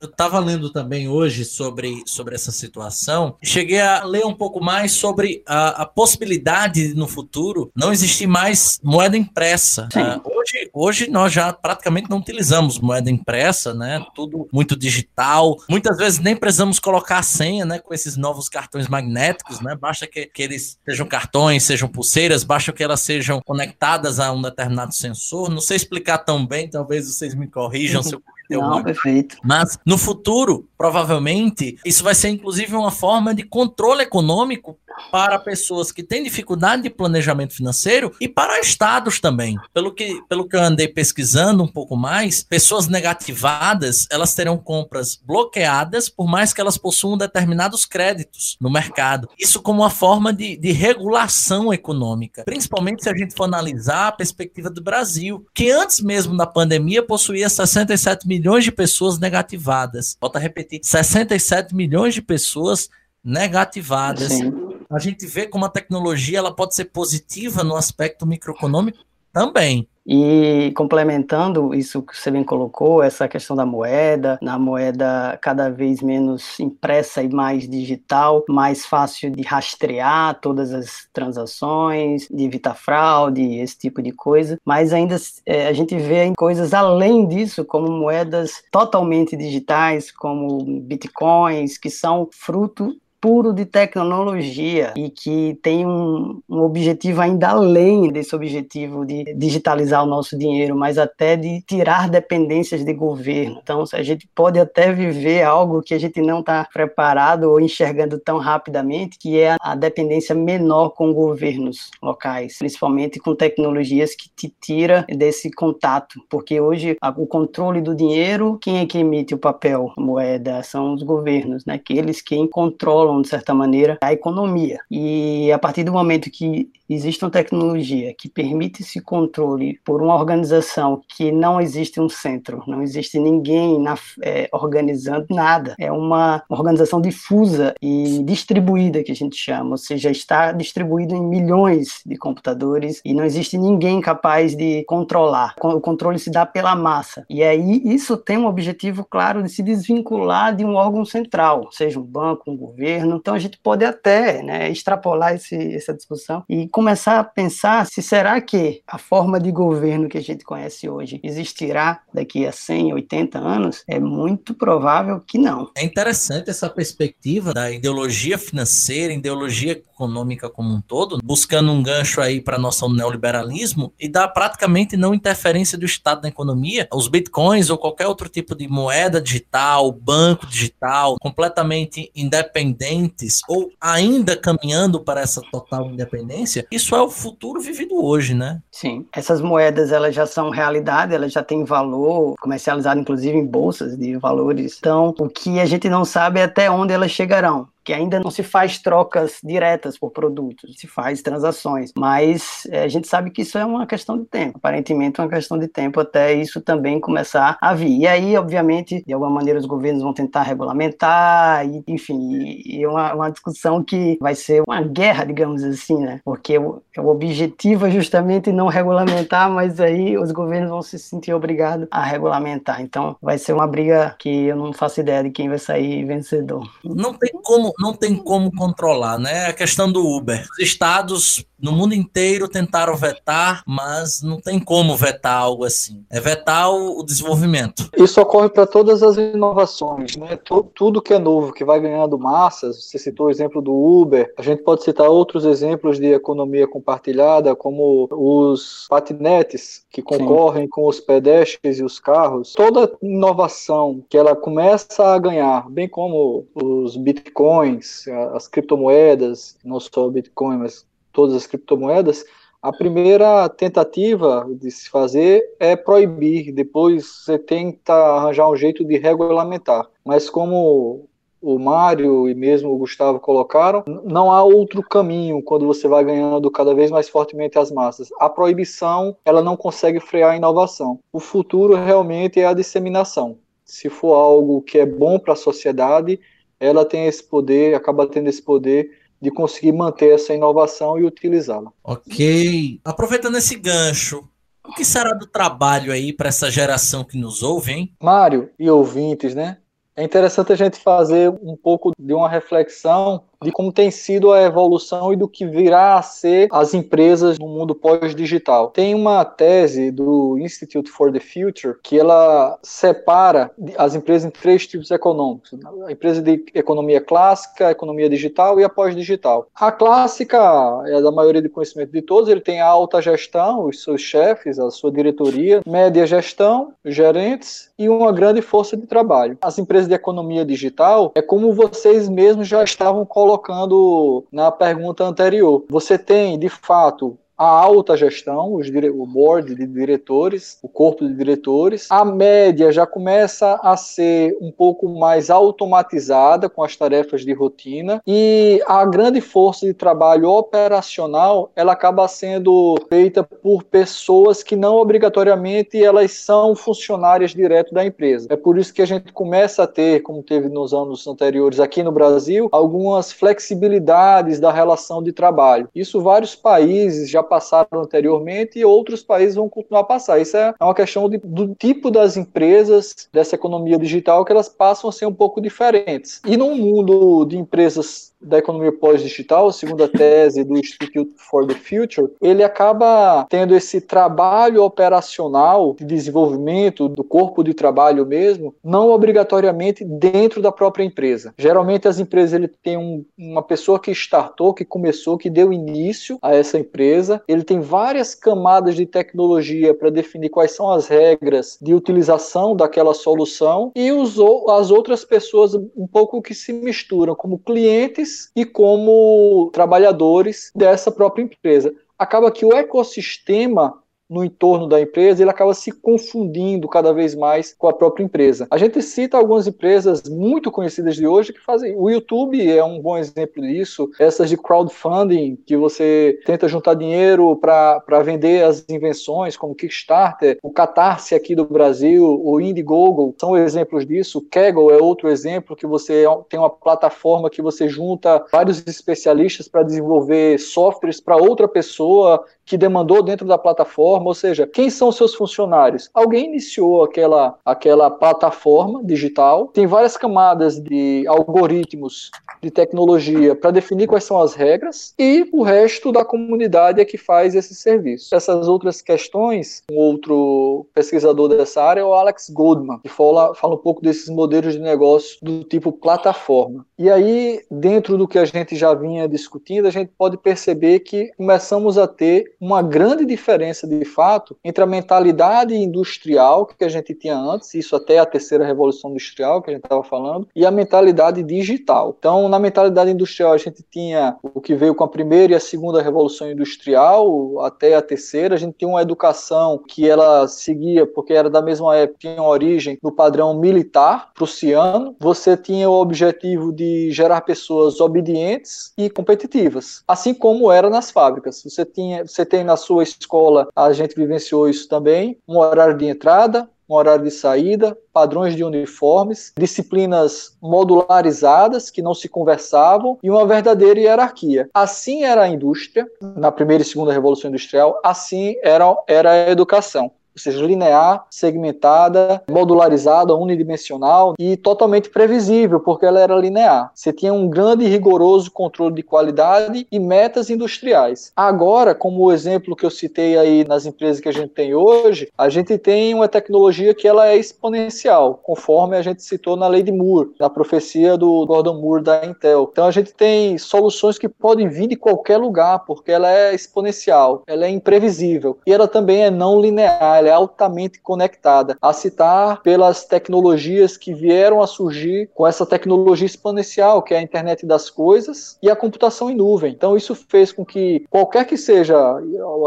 Eu 0.00 0.08
estava 0.08 0.38
lendo 0.38 0.70
também 0.70 1.08
hoje 1.08 1.44
sobre, 1.44 2.02
sobre 2.06 2.34
essa 2.34 2.52
situação 2.52 3.36
e 3.42 3.46
cheguei 3.46 3.80
a 3.80 4.04
ler 4.04 4.26
um 4.26 4.34
pouco 4.34 4.62
mais 4.62 4.92
sobre 4.92 5.42
a, 5.46 5.82
a 5.82 5.86
possibilidade 5.86 6.66
de, 6.76 6.94
no 6.94 7.08
futuro 7.08 7.70
não 7.74 7.92
existir 7.92 8.26
mais 8.26 8.78
moeda 8.82 9.16
impressa. 9.16 9.88
Uh, 9.94 10.36
hoje, 10.36 10.70
hoje 10.72 11.10
nós 11.10 11.32
já 11.32 11.52
praticamente 11.52 12.10
não 12.10 12.18
utilizamos 12.18 12.78
moeda 12.78 13.10
impressa, 13.10 13.72
né? 13.72 14.04
Tudo 14.14 14.48
muito 14.52 14.76
digital. 14.76 15.56
Muitas 15.68 15.96
vezes 15.96 16.18
nem 16.18 16.36
precisamos 16.36 16.78
colocar 16.78 17.18
a 17.18 17.22
senha, 17.22 17.64
né? 17.64 17.78
Com 17.78 17.94
esses 17.94 18.16
novos 18.16 18.48
cartões 18.48 18.88
magnéticos, 18.88 19.60
né? 19.60 19.74
Basta 19.74 20.06
que, 20.06 20.26
que 20.26 20.42
eles 20.42 20.78
sejam 20.84 21.06
cartões, 21.06 21.62
sejam 21.62 21.88
pulseiras, 21.88 22.44
basta 22.44 22.72
que 22.72 22.84
elas 22.84 23.00
sejam 23.00 23.40
conectadas 23.40 24.20
a 24.20 24.32
um 24.32 24.42
determinado 24.42 24.94
sensor. 24.94 25.48
Não 25.48 25.60
sei 25.60 25.76
explicar 25.76 26.18
tão 26.18 26.46
bem, 26.46 26.68
talvez 26.68 27.06
vocês 27.06 27.34
me 27.34 27.46
corrijam 27.46 28.02
se 28.04 28.14
eu 28.14 28.20
não, 28.50 28.82
perfeito. 28.82 29.36
Mas 29.42 29.78
no 29.84 29.98
futuro, 29.98 30.68
provavelmente, 30.76 31.78
isso 31.84 32.02
vai 32.02 32.14
ser 32.14 32.28
inclusive 32.28 32.74
uma 32.74 32.90
forma 32.90 33.34
de 33.34 33.42
controle 33.42 34.02
econômico 34.02 34.78
para 35.10 35.38
pessoas 35.38 35.92
que 35.92 36.02
têm 36.02 36.22
dificuldade 36.22 36.82
de 36.82 36.90
planejamento 36.90 37.54
financeiro 37.54 38.14
e 38.20 38.28
para 38.28 38.60
estados 38.60 39.20
também. 39.20 39.56
Pelo 39.72 39.92
que, 39.92 40.22
pelo 40.28 40.48
que 40.48 40.56
eu 40.56 40.62
andei 40.62 40.88
pesquisando 40.88 41.62
um 41.62 41.68
pouco 41.68 41.96
mais, 41.96 42.42
pessoas 42.42 42.88
negativadas, 42.88 44.06
elas 44.10 44.34
terão 44.34 44.56
compras 44.56 45.16
bloqueadas 45.16 46.08
por 46.08 46.26
mais 46.26 46.52
que 46.52 46.60
elas 46.60 46.78
possuam 46.78 47.16
determinados 47.16 47.84
créditos 47.84 48.56
no 48.60 48.70
mercado. 48.70 49.28
Isso 49.38 49.60
como 49.60 49.82
uma 49.82 49.90
forma 49.90 50.32
de, 50.32 50.56
de 50.56 50.72
regulação 50.72 51.72
econômica, 51.72 52.44
principalmente 52.44 53.02
se 53.02 53.10
a 53.10 53.16
gente 53.16 53.34
for 53.34 53.44
analisar 53.44 54.08
a 54.08 54.12
perspectiva 54.12 54.70
do 54.70 54.82
Brasil, 54.82 55.46
que 55.54 55.70
antes 55.70 56.00
mesmo 56.00 56.36
da 56.36 56.46
pandemia 56.46 57.02
possuía 57.02 57.48
67 57.48 58.26
milhões 58.26 58.35
de 58.64 58.72
pessoas 58.72 59.18
negativadas. 59.18 60.16
Volto 60.20 60.36
a 60.36 60.40
repetir, 60.40 60.80
67 60.82 61.74
milhões 61.74 62.14
de 62.14 62.22
pessoas 62.22 62.88
negativadas. 63.24 64.32
Sim 64.32 64.66
a 64.90 64.98
gente 64.98 65.26
vê 65.26 65.46
como 65.46 65.64
a 65.64 65.68
tecnologia 65.68 66.38
ela 66.38 66.54
pode 66.54 66.74
ser 66.74 66.86
positiva 66.86 67.64
no 67.64 67.76
aspecto 67.76 68.26
microeconômico 68.26 69.04
também. 69.32 69.88
E 70.06 70.72
complementando 70.76 71.74
isso 71.74 72.00
que 72.02 72.16
você 72.16 72.30
bem 72.30 72.44
colocou, 72.44 73.02
essa 73.02 73.26
questão 73.26 73.56
da 73.56 73.66
moeda, 73.66 74.38
na 74.40 74.58
moeda 74.58 75.36
cada 75.42 75.68
vez 75.68 76.00
menos 76.00 76.60
impressa 76.60 77.22
e 77.22 77.28
mais 77.28 77.68
digital, 77.68 78.44
mais 78.48 78.86
fácil 78.86 79.30
de 79.30 79.42
rastrear 79.42 80.38
todas 80.40 80.72
as 80.72 81.08
transações, 81.12 82.28
de 82.30 82.44
evitar 82.44 82.74
fraude, 82.74 83.58
esse 83.58 83.76
tipo 83.76 84.00
de 84.00 84.12
coisa. 84.12 84.58
Mas 84.64 84.92
ainda 84.92 85.16
é, 85.44 85.66
a 85.66 85.72
gente 85.72 85.96
vê 85.98 86.32
coisas 86.36 86.72
além 86.72 87.26
disso, 87.26 87.64
como 87.64 87.90
moedas 87.90 88.62
totalmente 88.70 89.36
digitais, 89.36 90.12
como 90.12 90.62
bitcoins, 90.82 91.76
que 91.76 91.90
são 91.90 92.28
fruto 92.32 92.96
puro 93.26 93.52
de 93.52 93.64
tecnologia 93.64 94.94
e 94.96 95.10
que 95.10 95.58
tem 95.60 95.84
um, 95.84 96.40
um, 96.48 96.60
objetivo 96.60 97.20
ainda 97.20 97.48
além 97.48 98.12
desse 98.12 98.36
objetivo 98.36 99.04
de 99.04 99.34
digitalizar 99.34 100.04
o 100.04 100.06
nosso 100.06 100.38
dinheiro, 100.38 100.76
mas 100.76 100.96
até 100.96 101.34
de 101.34 101.60
tirar 101.62 102.08
dependências 102.08 102.84
de 102.84 102.94
governo. 102.94 103.58
Então, 103.60 103.82
a 103.92 104.02
gente 104.04 104.28
pode 104.32 104.60
até 104.60 104.92
viver 104.92 105.42
algo 105.42 105.82
que 105.82 105.92
a 105.92 105.98
gente 105.98 106.22
não 106.22 106.38
está 106.38 106.68
preparado 106.72 107.50
ou 107.50 107.60
enxergando 107.60 108.16
tão 108.20 108.38
rapidamente, 108.38 109.18
que 109.18 109.40
é 109.40 109.56
a 109.60 109.74
dependência 109.74 110.32
menor 110.32 110.90
com 110.90 111.12
governos 111.12 111.90
locais, 112.00 112.56
principalmente 112.56 113.18
com 113.18 113.34
tecnologias 113.34 114.14
que 114.14 114.30
te 114.36 114.54
tira 114.60 115.04
desse 115.08 115.50
contato, 115.50 116.20
porque 116.30 116.60
hoje 116.60 116.96
o 117.16 117.26
controle 117.26 117.80
do 117.80 117.92
dinheiro, 117.92 118.56
quem 118.62 118.78
é 118.78 118.86
que 118.86 118.98
emite 118.98 119.34
o 119.34 119.38
papel, 119.38 119.92
moeda, 119.98 120.62
são 120.62 120.94
os 120.94 121.02
governos, 121.02 121.66
né? 121.66 121.76
Que 121.84 121.98
eles 121.98 122.22
quem 122.22 122.46
controlam 122.46 123.15
controlam, 123.15 123.15
de 123.22 123.28
certa 123.28 123.54
maneira, 123.54 123.98
a 124.02 124.12
economia. 124.12 124.80
E 124.90 125.50
a 125.52 125.58
partir 125.58 125.84
do 125.84 125.92
momento 125.92 126.30
que 126.30 126.70
existe 126.88 127.24
uma 127.24 127.30
tecnologia 127.30 128.14
que 128.14 128.28
permite 128.28 128.82
esse 128.82 129.00
controle 129.00 129.80
por 129.84 130.02
uma 130.02 130.14
organização 130.14 131.00
que 131.08 131.32
não 131.32 131.60
existe 131.60 132.00
um 132.00 132.08
centro, 132.08 132.62
não 132.66 132.82
existe 132.82 133.18
ninguém 133.18 133.80
na, 133.80 133.96
é, 134.22 134.48
organizando 134.52 135.26
nada, 135.30 135.74
é 135.78 135.90
uma 135.90 136.42
organização 136.48 137.00
difusa 137.00 137.74
e 137.80 138.22
distribuída 138.24 139.02
que 139.02 139.12
a 139.12 139.14
gente 139.14 139.36
chama, 139.36 139.72
ou 139.72 139.76
seja, 139.76 140.10
está 140.10 140.52
distribuído 140.52 141.14
em 141.14 141.22
milhões 141.22 142.00
de 142.04 142.16
computadores 142.16 143.00
e 143.04 143.14
não 143.14 143.24
existe 143.24 143.58
ninguém 143.58 144.00
capaz 144.00 144.56
de 144.56 144.84
controlar. 144.84 145.54
O 145.62 145.80
controle 145.80 146.18
se 146.18 146.30
dá 146.30 146.46
pela 146.46 146.74
massa. 146.74 147.24
E 147.28 147.42
aí 147.42 147.82
isso 147.84 148.16
tem 148.16 148.38
um 148.38 148.46
objetivo 148.46 149.04
claro 149.04 149.42
de 149.42 149.48
se 149.48 149.62
desvincular 149.62 150.54
de 150.54 150.64
um 150.64 150.74
órgão 150.74 151.04
central, 151.04 151.68
seja 151.72 151.98
um 151.98 152.02
banco, 152.02 152.50
um 152.50 152.56
governo. 152.56 153.16
Então 153.16 153.34
a 153.34 153.38
gente 153.38 153.58
pode 153.58 153.84
até 153.84 154.42
né, 154.42 154.70
extrapolar 154.70 155.34
esse, 155.34 155.74
essa 155.74 155.94
discussão 155.94 156.44
e 156.48 156.68
começar 156.76 157.18
a 157.18 157.24
pensar 157.24 157.86
se 157.86 158.02
será 158.02 158.38
que 158.38 158.82
a 158.86 158.98
forma 158.98 159.40
de 159.40 159.50
governo 159.50 160.10
que 160.10 160.18
a 160.18 160.22
gente 160.22 160.44
conhece 160.44 160.86
hoje 160.86 161.18
existirá 161.22 162.02
daqui 162.12 162.46
a 162.46 162.52
100, 162.52 162.92
80 162.92 163.38
anos? 163.38 163.82
É 163.88 163.98
muito 163.98 164.52
provável 164.52 165.18
que 165.26 165.38
não. 165.38 165.70
É 165.74 165.82
interessante 165.82 166.50
essa 166.50 166.68
perspectiva 166.68 167.54
da 167.54 167.70
ideologia 167.70 168.36
financeira, 168.36 169.14
ideologia 169.14 169.72
econômica 169.72 170.50
como 170.50 170.74
um 170.74 170.82
todo, 170.82 171.18
buscando 171.24 171.72
um 171.72 171.82
gancho 171.82 172.20
aí 172.20 172.42
para 172.42 172.56
a 172.56 172.60
noção 172.60 172.90
do 172.90 172.96
neoliberalismo 172.96 173.94
e 173.98 174.06
da 174.06 174.28
praticamente 174.28 174.98
não 174.98 175.14
interferência 175.14 175.78
do 175.78 175.86
Estado 175.86 176.22
na 176.22 176.28
economia, 176.28 176.86
os 176.92 177.08
bitcoins 177.08 177.70
ou 177.70 177.78
qualquer 177.78 178.06
outro 178.06 178.28
tipo 178.28 178.54
de 178.54 178.68
moeda 178.68 179.18
digital, 179.18 179.90
banco 179.90 180.46
digital, 180.46 181.16
completamente 181.18 182.12
independente 182.14 182.66
independentes 182.66 183.40
ou 183.48 183.70
ainda 183.80 184.36
caminhando 184.36 185.00
para 185.00 185.20
essa 185.20 185.40
total 185.50 185.90
independência, 185.90 186.65
isso 186.70 186.94
é 186.94 187.00
o 187.00 187.10
futuro 187.10 187.60
vivido 187.60 187.94
hoje, 188.02 188.34
né? 188.34 188.60
Sim, 188.70 189.06
essas 189.14 189.40
moedas 189.40 189.92
elas 189.92 190.14
já 190.14 190.26
são 190.26 190.50
realidade, 190.50 191.14
elas 191.14 191.32
já 191.32 191.42
têm 191.42 191.64
valor 191.64 192.34
comercializado 192.40 193.00
inclusive 193.00 193.36
em 193.36 193.46
bolsas 193.46 193.96
de 193.96 194.16
valores. 194.16 194.76
Então, 194.78 195.14
o 195.18 195.28
que 195.28 195.60
a 195.60 195.66
gente 195.66 195.88
não 195.88 196.04
sabe 196.04 196.40
é 196.40 196.44
até 196.44 196.70
onde 196.70 196.92
elas 196.92 197.10
chegarão 197.10 197.68
que 197.86 197.92
ainda 197.92 198.18
não 198.18 198.32
se 198.32 198.42
faz 198.42 198.78
trocas 198.78 199.38
diretas 199.44 199.96
por 199.96 200.10
produtos, 200.10 200.76
se 200.76 200.88
faz 200.88 201.22
transações, 201.22 201.92
mas 201.96 202.66
é, 202.68 202.82
a 202.82 202.88
gente 202.88 203.06
sabe 203.06 203.30
que 203.30 203.42
isso 203.42 203.56
é 203.56 203.64
uma 203.64 203.86
questão 203.86 204.18
de 204.18 204.24
tempo, 204.24 204.58
aparentemente 204.58 205.20
é 205.20 205.22
uma 205.22 205.30
questão 205.30 205.56
de 205.56 205.68
tempo 205.68 206.00
até 206.00 206.34
isso 206.34 206.60
também 206.60 206.98
começar 206.98 207.56
a 207.60 207.74
vir. 207.74 207.96
E 207.96 208.06
aí, 208.08 208.36
obviamente, 208.36 209.04
de 209.06 209.12
alguma 209.12 209.30
maneira 209.30 209.60
os 209.60 209.66
governos 209.66 210.02
vão 210.02 210.12
tentar 210.12 210.42
regulamentar, 210.42 211.64
e, 211.64 211.84
enfim, 211.86 212.18
e, 212.32 212.80
e 212.80 212.86
uma, 212.88 213.14
uma 213.14 213.30
discussão 213.30 213.84
que 213.84 214.18
vai 214.20 214.34
ser 214.34 214.64
uma 214.66 214.82
guerra, 214.82 215.24
digamos 215.24 215.62
assim, 215.62 215.98
né? 215.98 216.20
Porque 216.24 216.58
o, 216.58 216.82
o 216.98 217.06
objetivo 217.06 217.86
é 217.86 217.90
justamente 217.90 218.50
não 218.50 218.66
regulamentar, 218.66 219.48
mas 219.48 219.78
aí 219.78 220.18
os 220.18 220.32
governos 220.32 220.70
vão 220.70 220.82
se 220.82 220.98
sentir 220.98 221.32
obrigados 221.32 221.86
a 221.88 222.02
regulamentar. 222.02 222.82
Então, 222.82 223.16
vai 223.22 223.38
ser 223.38 223.52
uma 223.52 223.66
briga 223.66 224.16
que 224.18 224.46
eu 224.46 224.56
não 224.56 224.72
faço 224.72 225.00
ideia 225.00 225.22
de 225.22 225.30
quem 225.30 225.48
vai 225.48 225.58
sair 225.58 226.04
vencedor. 226.04 226.68
Não 226.84 227.14
tem 227.14 227.30
como 227.44 227.72
não 227.78 227.94
tem 227.94 228.16
como 228.16 228.50
controlar, 228.52 229.18
né? 229.18 229.46
A 229.46 229.52
questão 229.52 229.90
do 229.90 230.04
Uber. 230.04 230.46
Os 230.52 230.58
estados 230.58 231.44
no 231.60 231.72
mundo 231.72 231.94
inteiro 231.94 232.48
tentaram 232.48 232.96
vetar, 232.96 233.62
mas 233.66 234.22
não 234.22 234.40
tem 234.40 234.58
como 234.58 234.96
vetar 234.96 235.40
algo 235.42 235.64
assim. 235.64 236.04
É 236.10 236.20
vetar 236.20 236.72
o, 236.72 237.02
desenvolvimento. 237.02 237.88
Isso 237.96 238.20
ocorre 238.20 238.48
para 238.48 238.66
todas 238.66 239.02
as 239.02 239.16
inovações, 239.16 240.16
né? 240.16 240.38
Tudo 240.74 241.00
que 241.00 241.14
é 241.14 241.18
novo, 241.18 241.52
que 241.52 241.64
vai 241.64 241.80
ganhando 241.80 242.18
massas. 242.18 242.84
Você 242.84 242.98
citou 242.98 243.26
o 243.26 243.30
exemplo 243.30 243.62
do 243.62 243.72
Uber. 243.72 244.32
A 244.36 244.42
gente 244.42 244.62
pode 244.62 244.82
citar 244.82 245.08
outros 245.08 245.44
exemplos 245.44 245.98
de 245.98 246.12
economia 246.12 246.66
compartilhada, 246.66 247.54
como 247.54 248.08
os 248.10 248.86
patinetes 248.88 249.84
que 249.90 250.02
concorrem 250.02 250.64
Sim. 250.64 250.70
com 250.70 250.86
os 250.86 251.00
pedestres 251.00 251.78
e 251.78 251.84
os 251.84 251.98
carros. 251.98 252.52
Toda 252.52 252.92
inovação 253.02 254.04
que 254.08 254.18
ela 254.18 254.34
começa 254.36 255.04
a 255.04 255.18
ganhar, 255.18 255.68
bem 255.70 255.88
como 255.88 256.46
os 256.54 256.96
bitcoins, 256.96 258.06
as 258.34 258.48
criptomoedas, 258.48 259.56
não 259.64 259.80
só 259.80 260.06
o 260.06 260.10
bitcoin, 260.10 260.58
mas 260.58 260.84
todas 261.16 261.34
as 261.34 261.46
criptomoedas, 261.46 262.26
a 262.60 262.70
primeira 262.70 263.48
tentativa 263.48 264.46
de 264.60 264.70
se 264.70 264.90
fazer 264.90 265.42
é 265.58 265.74
proibir, 265.74 266.52
depois 266.52 267.06
você 267.06 267.38
tenta 267.38 267.94
arranjar 267.94 268.50
um 268.50 268.56
jeito 268.56 268.84
de 268.84 268.98
regulamentar. 268.98 269.88
Mas 270.04 270.28
como 270.28 271.08
o 271.40 271.58
Mário 271.58 272.28
e 272.28 272.34
mesmo 272.34 272.70
o 272.70 272.76
Gustavo 272.76 273.18
colocaram, 273.18 273.82
não 274.04 274.30
há 274.30 274.42
outro 274.42 274.82
caminho 274.82 275.42
quando 275.42 275.66
você 275.66 275.88
vai 275.88 276.04
ganhando 276.04 276.50
cada 276.50 276.74
vez 276.74 276.90
mais 276.90 277.08
fortemente 277.08 277.58
as 277.58 277.70
massas. 277.70 278.10
A 278.20 278.28
proibição, 278.28 279.16
ela 279.24 279.42
não 279.42 279.56
consegue 279.56 280.00
frear 280.00 280.32
a 280.32 280.36
inovação. 280.36 280.98
O 281.10 281.20
futuro 281.20 281.74
realmente 281.74 282.40
é 282.40 282.46
a 282.46 282.52
disseminação. 282.52 283.38
Se 283.64 283.88
for 283.88 284.14
algo 284.14 284.60
que 284.60 284.78
é 284.78 284.84
bom 284.84 285.18
para 285.18 285.32
a 285.32 285.36
sociedade, 285.36 286.20
ela 286.60 286.84
tem 286.84 287.06
esse 287.06 287.22
poder, 287.22 287.74
acaba 287.74 288.06
tendo 288.06 288.28
esse 288.28 288.42
poder 288.42 289.05
de 289.20 289.30
conseguir 289.30 289.72
manter 289.72 290.14
essa 290.14 290.34
inovação 290.34 290.98
e 290.98 291.04
utilizá-la. 291.04 291.72
Ok. 291.82 292.80
Aproveitando 292.84 293.36
esse 293.36 293.56
gancho, 293.56 294.28
o 294.66 294.72
que 294.72 294.84
será 294.84 295.12
do 295.12 295.26
trabalho 295.26 295.92
aí 295.92 296.12
para 296.12 296.28
essa 296.28 296.50
geração 296.50 297.04
que 297.04 297.18
nos 297.18 297.42
ouve, 297.42 297.72
hein? 297.72 297.94
Mário 298.02 298.50
e 298.58 298.68
ouvintes, 298.68 299.34
né? 299.34 299.58
É 299.94 300.04
interessante 300.04 300.52
a 300.52 300.56
gente 300.56 300.78
fazer 300.78 301.30
um 301.42 301.56
pouco 301.56 301.92
de 301.98 302.12
uma 302.12 302.28
reflexão 302.28 303.24
de 303.42 303.52
como 303.52 303.72
tem 303.72 303.90
sido 303.90 304.32
a 304.32 304.42
evolução 304.42 305.12
e 305.12 305.16
do 305.16 305.28
que 305.28 305.46
virá 305.46 305.98
a 305.98 306.02
ser 306.02 306.48
as 306.50 306.74
empresas 306.74 307.38
no 307.38 307.46
mundo 307.46 307.74
pós-digital. 307.74 308.70
Tem 308.70 308.94
uma 308.94 309.24
tese 309.24 309.90
do 309.90 310.38
Institute 310.38 310.90
for 310.90 311.12
the 311.12 311.20
Future 311.20 311.76
que 311.82 311.98
ela 311.98 312.58
separa 312.62 313.50
as 313.76 313.94
empresas 313.94 314.26
em 314.26 314.30
três 314.30 314.66
tipos 314.66 314.90
econômicos: 314.90 315.50
a 315.86 315.92
empresa 315.92 316.22
de 316.22 316.44
economia 316.54 317.00
clássica, 317.00 317.68
a 317.68 317.70
economia 317.70 318.08
digital 318.08 318.58
e 318.58 318.64
a 318.64 318.68
pós-digital. 318.68 319.48
A 319.54 319.70
clássica 319.70 320.38
é 320.86 321.00
da 321.00 321.10
maioria 321.10 321.42
de 321.42 321.48
conhecimento 321.48 321.92
de 321.92 322.02
todos, 322.02 322.28
ele 322.28 322.40
tem 322.40 322.60
a 322.60 322.66
alta 322.66 323.02
gestão, 323.02 323.66
os 323.66 323.82
seus 323.82 324.00
chefes, 324.00 324.58
a 324.58 324.70
sua 324.70 324.90
diretoria, 324.90 325.60
média 325.66 326.06
gestão, 326.06 326.72
gerentes 326.84 327.70
e 327.78 327.88
uma 327.88 328.12
grande 328.12 328.40
força 328.40 328.76
de 328.76 328.86
trabalho. 328.86 329.38
As 329.42 329.58
empresas 329.58 329.88
de 329.88 329.94
economia 329.94 330.44
digital 330.44 331.12
é 331.14 331.22
como 331.22 331.52
vocês 331.52 332.08
mesmos 332.08 332.48
já 332.48 332.64
estavam 332.64 333.04
colocando 333.04 333.25
colocando 333.26 334.24
na 334.30 334.52
pergunta 334.52 335.02
anterior. 335.02 335.64
Você 335.68 335.98
tem, 335.98 336.38
de 336.38 336.48
fato, 336.48 337.18
a 337.36 337.46
alta 337.46 337.96
gestão, 337.96 338.54
os 338.54 338.66
o 338.66 339.06
board 339.06 339.54
de 339.54 339.66
diretores, 339.66 340.58
o 340.62 340.68
corpo 340.68 341.06
de 341.06 341.14
diretores. 341.14 341.86
A 341.90 342.04
média 342.04 342.70
já 342.72 342.86
começa 342.86 343.58
a 343.62 343.76
ser 343.76 344.36
um 344.40 344.50
pouco 344.50 344.88
mais 344.88 345.30
automatizada 345.30 346.48
com 346.48 346.62
as 346.62 346.76
tarefas 346.76 347.24
de 347.24 347.32
rotina 347.32 348.02
e 348.06 348.62
a 348.66 348.84
grande 348.84 349.20
força 349.20 349.66
de 349.66 349.74
trabalho 349.74 350.30
operacional, 350.30 351.50
ela 351.54 351.72
acaba 351.72 352.06
sendo 352.08 352.76
feita 352.88 353.22
por 353.22 353.64
pessoas 353.64 354.42
que 354.42 354.56
não 354.56 354.76
obrigatoriamente 354.76 355.82
elas 355.82 356.12
são 356.12 356.54
funcionárias 356.54 357.32
direto 357.32 357.74
da 357.74 357.84
empresa. 357.84 358.28
É 358.30 358.36
por 358.36 358.58
isso 358.58 358.72
que 358.72 358.82
a 358.82 358.86
gente 358.86 359.12
começa 359.12 359.62
a 359.62 359.66
ter, 359.66 360.00
como 360.00 360.22
teve 360.22 360.48
nos 360.48 360.72
anos 360.72 361.06
anteriores 361.06 361.60
aqui 361.60 361.82
no 361.82 361.92
Brasil, 361.92 362.48
algumas 362.52 363.12
flexibilidades 363.12 364.40
da 364.40 364.52
relação 364.52 365.02
de 365.02 365.12
trabalho. 365.12 365.68
Isso 365.74 366.00
vários 366.00 366.34
países 366.34 367.10
já 367.10 367.22
passaram 367.26 367.82
anteriormente 367.82 368.58
e 368.58 368.64
outros 368.64 369.02
países 369.02 369.34
vão 369.34 369.48
continuar 369.48 369.80
a 369.80 369.84
passar. 369.84 370.20
Isso 370.20 370.36
é 370.36 370.54
uma 370.60 370.74
questão 370.74 371.08
de, 371.08 371.18
do 371.18 371.54
tipo 371.54 371.90
das 371.90 372.16
empresas 372.16 373.08
dessa 373.12 373.34
economia 373.34 373.78
digital 373.78 374.24
que 374.24 374.32
elas 374.32 374.48
passam 374.48 374.88
a 374.88 374.92
ser 374.92 375.06
um 375.06 375.14
pouco 375.14 375.40
diferentes. 375.40 376.20
E 376.26 376.36
num 376.36 376.56
mundo 376.56 377.24
de 377.24 377.36
empresas 377.36 378.14
da 378.26 378.38
economia 378.38 378.72
pós-digital, 378.72 379.52
segundo 379.52 379.84
a 379.84 379.88
tese 379.88 380.44
do 380.44 380.58
Institute 380.58 381.10
for 381.16 381.46
the 381.46 381.54
Future, 381.54 382.08
ele 382.20 382.42
acaba 382.42 383.26
tendo 383.30 383.54
esse 383.54 383.80
trabalho 383.80 384.62
operacional 384.62 385.74
de 385.78 385.84
desenvolvimento 385.84 386.88
do 386.88 387.04
corpo 387.04 387.44
de 387.44 387.54
trabalho 387.54 388.04
mesmo, 388.04 388.54
não 388.62 388.90
obrigatoriamente 388.90 389.84
dentro 389.84 390.42
da 390.42 390.50
própria 390.50 390.84
empresa. 390.84 391.32
Geralmente 391.38 391.86
as 391.88 391.98
empresas 391.98 392.34
ele 392.34 392.48
tem 392.48 392.76
um, 392.76 393.04
uma 393.16 393.42
pessoa 393.42 393.78
que 393.78 393.90
startou, 393.92 394.52
que 394.52 394.64
começou, 394.64 395.16
que 395.16 395.30
deu 395.30 395.52
início 395.52 396.18
a 396.20 396.34
essa 396.34 396.58
empresa. 396.58 397.22
Ele 397.28 397.44
tem 397.44 397.60
várias 397.60 398.14
camadas 398.14 398.74
de 398.74 398.86
tecnologia 398.86 399.74
para 399.74 399.90
definir 399.90 400.30
quais 400.30 400.52
são 400.52 400.70
as 400.70 400.88
regras 400.88 401.58
de 401.60 401.74
utilização 401.74 402.56
daquela 402.56 402.94
solução 402.94 403.70
e 403.74 403.88
as 403.90 404.70
outras 404.70 405.04
pessoas 405.04 405.54
um 405.54 405.86
pouco 405.86 406.20
que 406.20 406.34
se 406.34 406.52
misturam 406.52 407.14
como 407.14 407.38
clientes 407.38 408.15
e 408.34 408.44
como 408.44 409.50
trabalhadores 409.52 410.50
dessa 410.54 410.90
própria 410.90 411.22
empresa. 411.22 411.74
Acaba 411.98 412.30
que 412.30 412.44
o 412.44 412.52
ecossistema 412.52 413.82
no 414.08 414.24
entorno 414.24 414.68
da 414.68 414.80
empresa, 414.80 415.22
ele 415.22 415.30
acaba 415.30 415.52
se 415.54 415.72
confundindo 415.72 416.68
cada 416.68 416.92
vez 416.92 417.14
mais 417.14 417.54
com 417.56 417.68
a 417.68 417.72
própria 417.72 418.04
empresa. 418.04 418.46
A 418.50 418.58
gente 418.58 418.80
cita 418.82 419.16
algumas 419.16 419.46
empresas 419.46 420.02
muito 420.08 420.50
conhecidas 420.50 420.96
de 420.96 421.06
hoje 421.06 421.32
que 421.32 421.40
fazem. 421.40 421.74
O 421.76 421.90
YouTube 421.90 422.40
é 422.48 422.62
um 422.62 422.80
bom 422.80 422.96
exemplo 422.96 423.42
disso. 423.42 423.90
Essas 423.98 424.28
de 424.28 424.36
crowdfunding, 424.36 425.36
que 425.46 425.56
você 425.56 426.18
tenta 426.24 426.48
juntar 426.48 426.74
dinheiro 426.74 427.36
para 427.36 428.02
vender 428.04 428.44
as 428.44 428.64
invenções, 428.68 429.36
como 429.36 429.54
Kickstarter, 429.54 430.38
o 430.42 430.50
Catarse 430.50 431.14
aqui 431.14 431.34
do 431.34 431.44
Brasil, 431.44 432.20
o 432.24 432.40
Indiegogo, 432.40 433.14
são 433.20 433.36
exemplos 433.36 433.86
disso. 433.86 434.18
O 434.18 434.22
Kaggle 434.22 434.70
é 434.70 434.76
outro 434.76 435.08
exemplo 435.08 435.56
que 435.56 435.66
você 435.66 436.04
tem 436.28 436.38
uma 436.38 436.50
plataforma 436.50 437.30
que 437.30 437.42
você 437.42 437.68
junta 437.68 438.24
vários 438.30 438.64
especialistas 438.66 439.48
para 439.48 439.62
desenvolver 439.62 440.38
softwares 440.38 441.00
para 441.00 441.16
outra 441.16 441.48
pessoa 441.48 442.24
que 442.46 442.56
demandou 442.56 443.02
dentro 443.02 443.26
da 443.26 443.36
plataforma, 443.36 444.06
ou 444.06 444.14
seja, 444.14 444.46
quem 444.46 444.70
são 444.70 444.92
seus 444.92 445.14
funcionários? 445.14 445.90
Alguém 445.92 446.26
iniciou 446.26 446.84
aquela, 446.84 447.36
aquela 447.44 447.90
plataforma 447.90 448.82
digital, 448.84 449.48
tem 449.48 449.66
várias 449.66 449.96
camadas 449.96 450.58
de 450.58 451.04
algoritmos 451.08 452.10
de 452.40 452.50
tecnologia 452.50 453.34
para 453.34 453.50
definir 453.50 453.88
quais 453.88 454.04
são 454.04 454.20
as 454.20 454.34
regras 454.34 454.94
e 454.98 455.28
o 455.32 455.42
resto 455.42 455.90
da 455.90 456.04
comunidade 456.04 456.80
é 456.80 456.84
que 456.84 456.96
faz 456.96 457.34
esse 457.34 457.54
serviço. 457.54 458.14
Essas 458.14 458.46
outras 458.46 458.80
questões, 458.80 459.62
um 459.70 459.76
outro 459.76 460.66
pesquisador 460.72 461.28
dessa 461.28 461.62
área 461.62 461.80
é 461.80 461.84
o 461.84 461.94
Alex 461.94 462.30
Goldman, 462.30 462.78
que 462.80 462.88
fala, 462.88 463.34
fala 463.34 463.54
um 463.54 463.58
pouco 463.58 463.82
desses 463.82 464.08
modelos 464.08 464.54
de 464.54 464.60
negócio 464.60 465.18
do 465.20 465.42
tipo 465.42 465.72
plataforma. 465.72 466.64
E 466.78 466.88
aí, 466.88 467.40
dentro 467.50 467.98
do 467.98 468.06
que 468.06 468.18
a 468.18 468.24
gente 468.24 468.54
já 468.54 468.72
vinha 468.74 469.08
discutindo, 469.08 469.66
a 469.66 469.70
gente 469.70 469.90
pode 469.98 470.16
perceber 470.18 470.80
que 470.80 471.10
começamos 471.16 471.78
a 471.78 471.88
ter 471.88 472.35
uma 472.40 472.62
grande 472.62 473.04
diferença 473.04 473.66
de 473.66 473.84
fato 473.84 474.36
entre 474.44 474.62
a 474.62 474.66
mentalidade 474.66 475.54
industrial 475.54 476.46
que 476.46 476.64
a 476.64 476.68
gente 476.68 476.94
tinha 476.94 477.16
antes, 477.16 477.54
isso 477.54 477.74
até 477.76 477.98
a 477.98 478.06
terceira 478.06 478.44
revolução 478.44 478.90
industrial 478.90 479.42
que 479.42 479.50
a 479.50 479.54
gente 479.54 479.64
estava 479.64 479.82
falando, 479.82 480.28
e 480.34 480.44
a 480.44 480.50
mentalidade 480.50 481.22
digital. 481.22 481.94
Então, 481.98 482.28
na 482.28 482.38
mentalidade 482.38 482.90
industrial, 482.90 483.32
a 483.32 483.38
gente 483.38 483.64
tinha 483.70 484.16
o 484.22 484.40
que 484.40 484.54
veio 484.54 484.74
com 484.74 484.84
a 484.84 484.88
primeira 484.88 485.32
e 485.32 485.36
a 485.36 485.40
segunda 485.40 485.82
revolução 485.82 486.30
industrial, 486.30 487.40
até 487.40 487.74
a 487.74 487.82
terceira, 487.82 488.34
a 488.34 488.38
gente 488.38 488.56
tinha 488.58 488.68
uma 488.68 488.82
educação 488.82 489.58
que 489.66 489.88
ela 489.88 490.28
seguia, 490.28 490.86
porque 490.86 491.12
era 491.12 491.30
da 491.30 491.40
mesma 491.40 491.76
época, 491.76 491.98
tinha 492.00 492.22
origem 492.22 492.78
no 492.82 492.92
padrão 492.92 493.38
militar 493.38 494.12
prussiano. 494.14 494.94
Você 495.00 495.36
tinha 495.36 495.68
o 495.68 495.80
objetivo 495.80 496.52
de 496.52 496.90
gerar 496.90 497.20
pessoas 497.22 497.80
obedientes 497.80 498.72
e 498.76 498.90
competitivas, 498.90 499.82
assim 499.86 500.12
como 500.12 500.50
era 500.50 500.68
nas 500.68 500.90
fábricas. 500.90 501.42
Você 501.42 501.64
tinha, 501.64 502.06
você 502.06 502.25
tem 502.26 502.44
na 502.44 502.56
sua 502.56 502.82
escola, 502.82 503.48
a 503.56 503.72
gente 503.72 503.94
vivenciou 503.94 504.48
isso 504.48 504.68
também, 504.68 505.18
um 505.26 505.38
horário 505.38 505.76
de 505.76 505.86
entrada, 505.86 506.48
um 506.68 506.74
horário 506.74 507.04
de 507.04 507.10
saída, 507.10 507.76
padrões 507.92 508.34
de 508.34 508.42
uniformes, 508.42 509.32
disciplinas 509.38 510.36
modularizadas 510.42 511.70
que 511.70 511.80
não 511.80 511.94
se 511.94 512.08
conversavam 512.08 512.98
e 513.02 513.10
uma 513.10 513.24
verdadeira 513.24 513.80
hierarquia. 513.80 514.50
Assim 514.52 515.04
era 515.04 515.22
a 515.22 515.28
indústria, 515.28 515.86
na 516.16 516.32
primeira 516.32 516.62
e 516.62 516.66
segunda 516.66 516.92
revolução 516.92 517.30
industrial, 517.30 517.80
assim 517.84 518.36
era, 518.42 518.76
era 518.86 519.10
a 519.10 519.30
educação 519.30 519.90
ou 520.16 520.20
seja, 520.20 520.44
linear, 520.44 521.04
segmentada, 521.10 522.22
modularizada, 522.28 523.14
unidimensional 523.14 524.14
e 524.18 524.36
totalmente 524.36 524.88
previsível, 524.88 525.60
porque 525.60 525.84
ela 525.84 526.00
era 526.00 526.16
linear. 526.16 526.70
Você 526.74 526.92
tinha 526.92 527.12
um 527.12 527.28
grande 527.28 527.64
e 527.64 527.68
rigoroso 527.68 528.30
controle 528.30 528.74
de 528.74 528.82
qualidade 528.82 529.66
e 529.70 529.78
metas 529.78 530.30
industriais. 530.30 531.12
Agora, 531.14 531.74
como 531.74 532.04
o 532.04 532.12
exemplo 532.12 532.56
que 532.56 532.64
eu 532.64 532.70
citei 532.70 533.18
aí 533.18 533.44
nas 533.46 533.66
empresas 533.66 534.00
que 534.00 534.08
a 534.08 534.12
gente 534.12 534.30
tem 534.30 534.54
hoje, 534.54 535.08
a 535.16 535.28
gente 535.28 535.58
tem 535.58 535.92
uma 535.94 536.08
tecnologia 536.08 536.74
que 536.74 536.88
ela 536.88 537.08
é 537.08 537.16
exponencial, 537.16 538.20
conforme 538.22 538.76
a 538.76 538.82
gente 538.82 539.02
citou 539.02 539.36
na 539.36 539.48
lei 539.48 539.62
de 539.62 539.72
Moore, 539.72 540.12
na 540.18 540.30
profecia 540.30 540.96
do 540.96 541.26
Gordon 541.26 541.60
Moore 541.60 541.82
da 541.82 542.06
Intel. 542.06 542.48
Então 542.50 542.66
a 542.66 542.70
gente 542.70 542.94
tem 542.94 543.36
soluções 543.36 543.98
que 543.98 544.08
podem 544.08 544.48
vir 544.48 544.68
de 544.68 544.76
qualquer 544.76 545.18
lugar, 545.18 545.64
porque 545.66 545.92
ela 545.92 546.10
é 546.10 546.34
exponencial, 546.34 547.22
ela 547.26 547.44
é 547.44 547.50
imprevisível 547.50 548.38
e 548.46 548.52
ela 548.52 548.66
também 548.66 549.04
é 549.04 549.10
não 549.10 549.40
linear, 549.40 550.05
ela 550.06 550.10
é 550.10 550.12
altamente 550.12 550.80
conectada, 550.80 551.56
a 551.60 551.72
citar 551.72 552.40
pelas 552.42 552.84
tecnologias 552.84 553.76
que 553.76 553.92
vieram 553.92 554.40
a 554.40 554.46
surgir 554.46 555.10
com 555.14 555.26
essa 555.26 555.44
tecnologia 555.44 556.06
exponencial, 556.06 556.82
que 556.82 556.94
é 556.94 556.98
a 556.98 557.02
internet 557.02 557.44
das 557.44 557.68
coisas 557.68 558.38
e 558.42 558.50
a 558.50 558.56
computação 558.56 559.10
em 559.10 559.16
nuvem. 559.16 559.52
Então 559.52 559.76
isso 559.76 559.94
fez 559.94 560.32
com 560.32 560.44
que 560.44 560.86
qualquer 560.88 561.24
que 561.24 561.36
seja, 561.36 561.76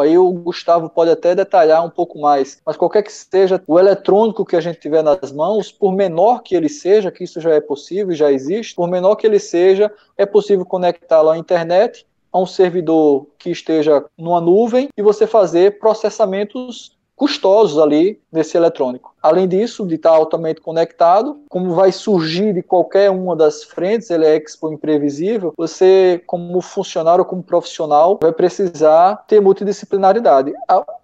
aí 0.01 0.17
o 0.17 0.31
Gustavo 0.31 0.89
pode 0.89 1.11
até 1.11 1.35
detalhar 1.35 1.85
um 1.85 1.89
pouco 1.89 2.19
mais, 2.19 2.61
mas 2.65 2.77
qualquer 2.77 3.03
que 3.03 3.11
seja 3.11 3.61
o 3.67 3.77
eletrônico 3.77 4.45
que 4.45 4.55
a 4.55 4.61
gente 4.61 4.79
tiver 4.79 5.03
nas 5.03 5.31
mãos, 5.31 5.71
por 5.71 5.93
menor 5.93 6.41
que 6.41 6.55
ele 6.55 6.69
seja, 6.69 7.11
que 7.11 7.23
isso 7.23 7.41
já 7.41 7.51
é 7.51 7.59
possível, 7.59 8.15
já 8.15 8.31
existe, 8.31 8.75
por 8.75 8.87
menor 8.87 9.15
que 9.15 9.27
ele 9.27 9.39
seja, 9.39 9.91
é 10.17 10.25
possível 10.25 10.65
conectá-lo 10.65 11.29
à 11.29 11.37
internet 11.37 12.05
a 12.31 12.39
um 12.39 12.45
servidor 12.45 13.27
que 13.37 13.49
esteja 13.49 14.05
numa 14.17 14.39
nuvem 14.39 14.89
e 14.95 15.01
você 15.01 15.25
fazer 15.25 15.79
processamentos 15.79 16.97
custosos 17.19 17.77
ali 17.77 18.17
nesse 18.31 18.55
eletrônico. 18.55 19.13
Além 19.21 19.45
disso, 19.45 19.85
de 19.85 19.95
estar 19.95 20.11
altamente 20.11 20.61
conectado, 20.61 21.41
como 21.49 21.75
vai 21.75 21.91
surgir 21.91 22.53
de 22.53 22.63
qualquer 22.63 23.11
uma 23.11 23.35
das 23.35 23.61
frentes, 23.65 24.09
ele 24.09 24.25
é 24.25 24.37
expo 24.37 24.71
imprevisível, 24.71 25.53
você, 25.57 26.23
como 26.25 26.61
funcionário 26.61 27.25
como 27.25 27.43
profissional, 27.43 28.17
vai 28.21 28.31
precisar 28.31 29.17
ter 29.27 29.41
multidisciplinaridade. 29.41 30.53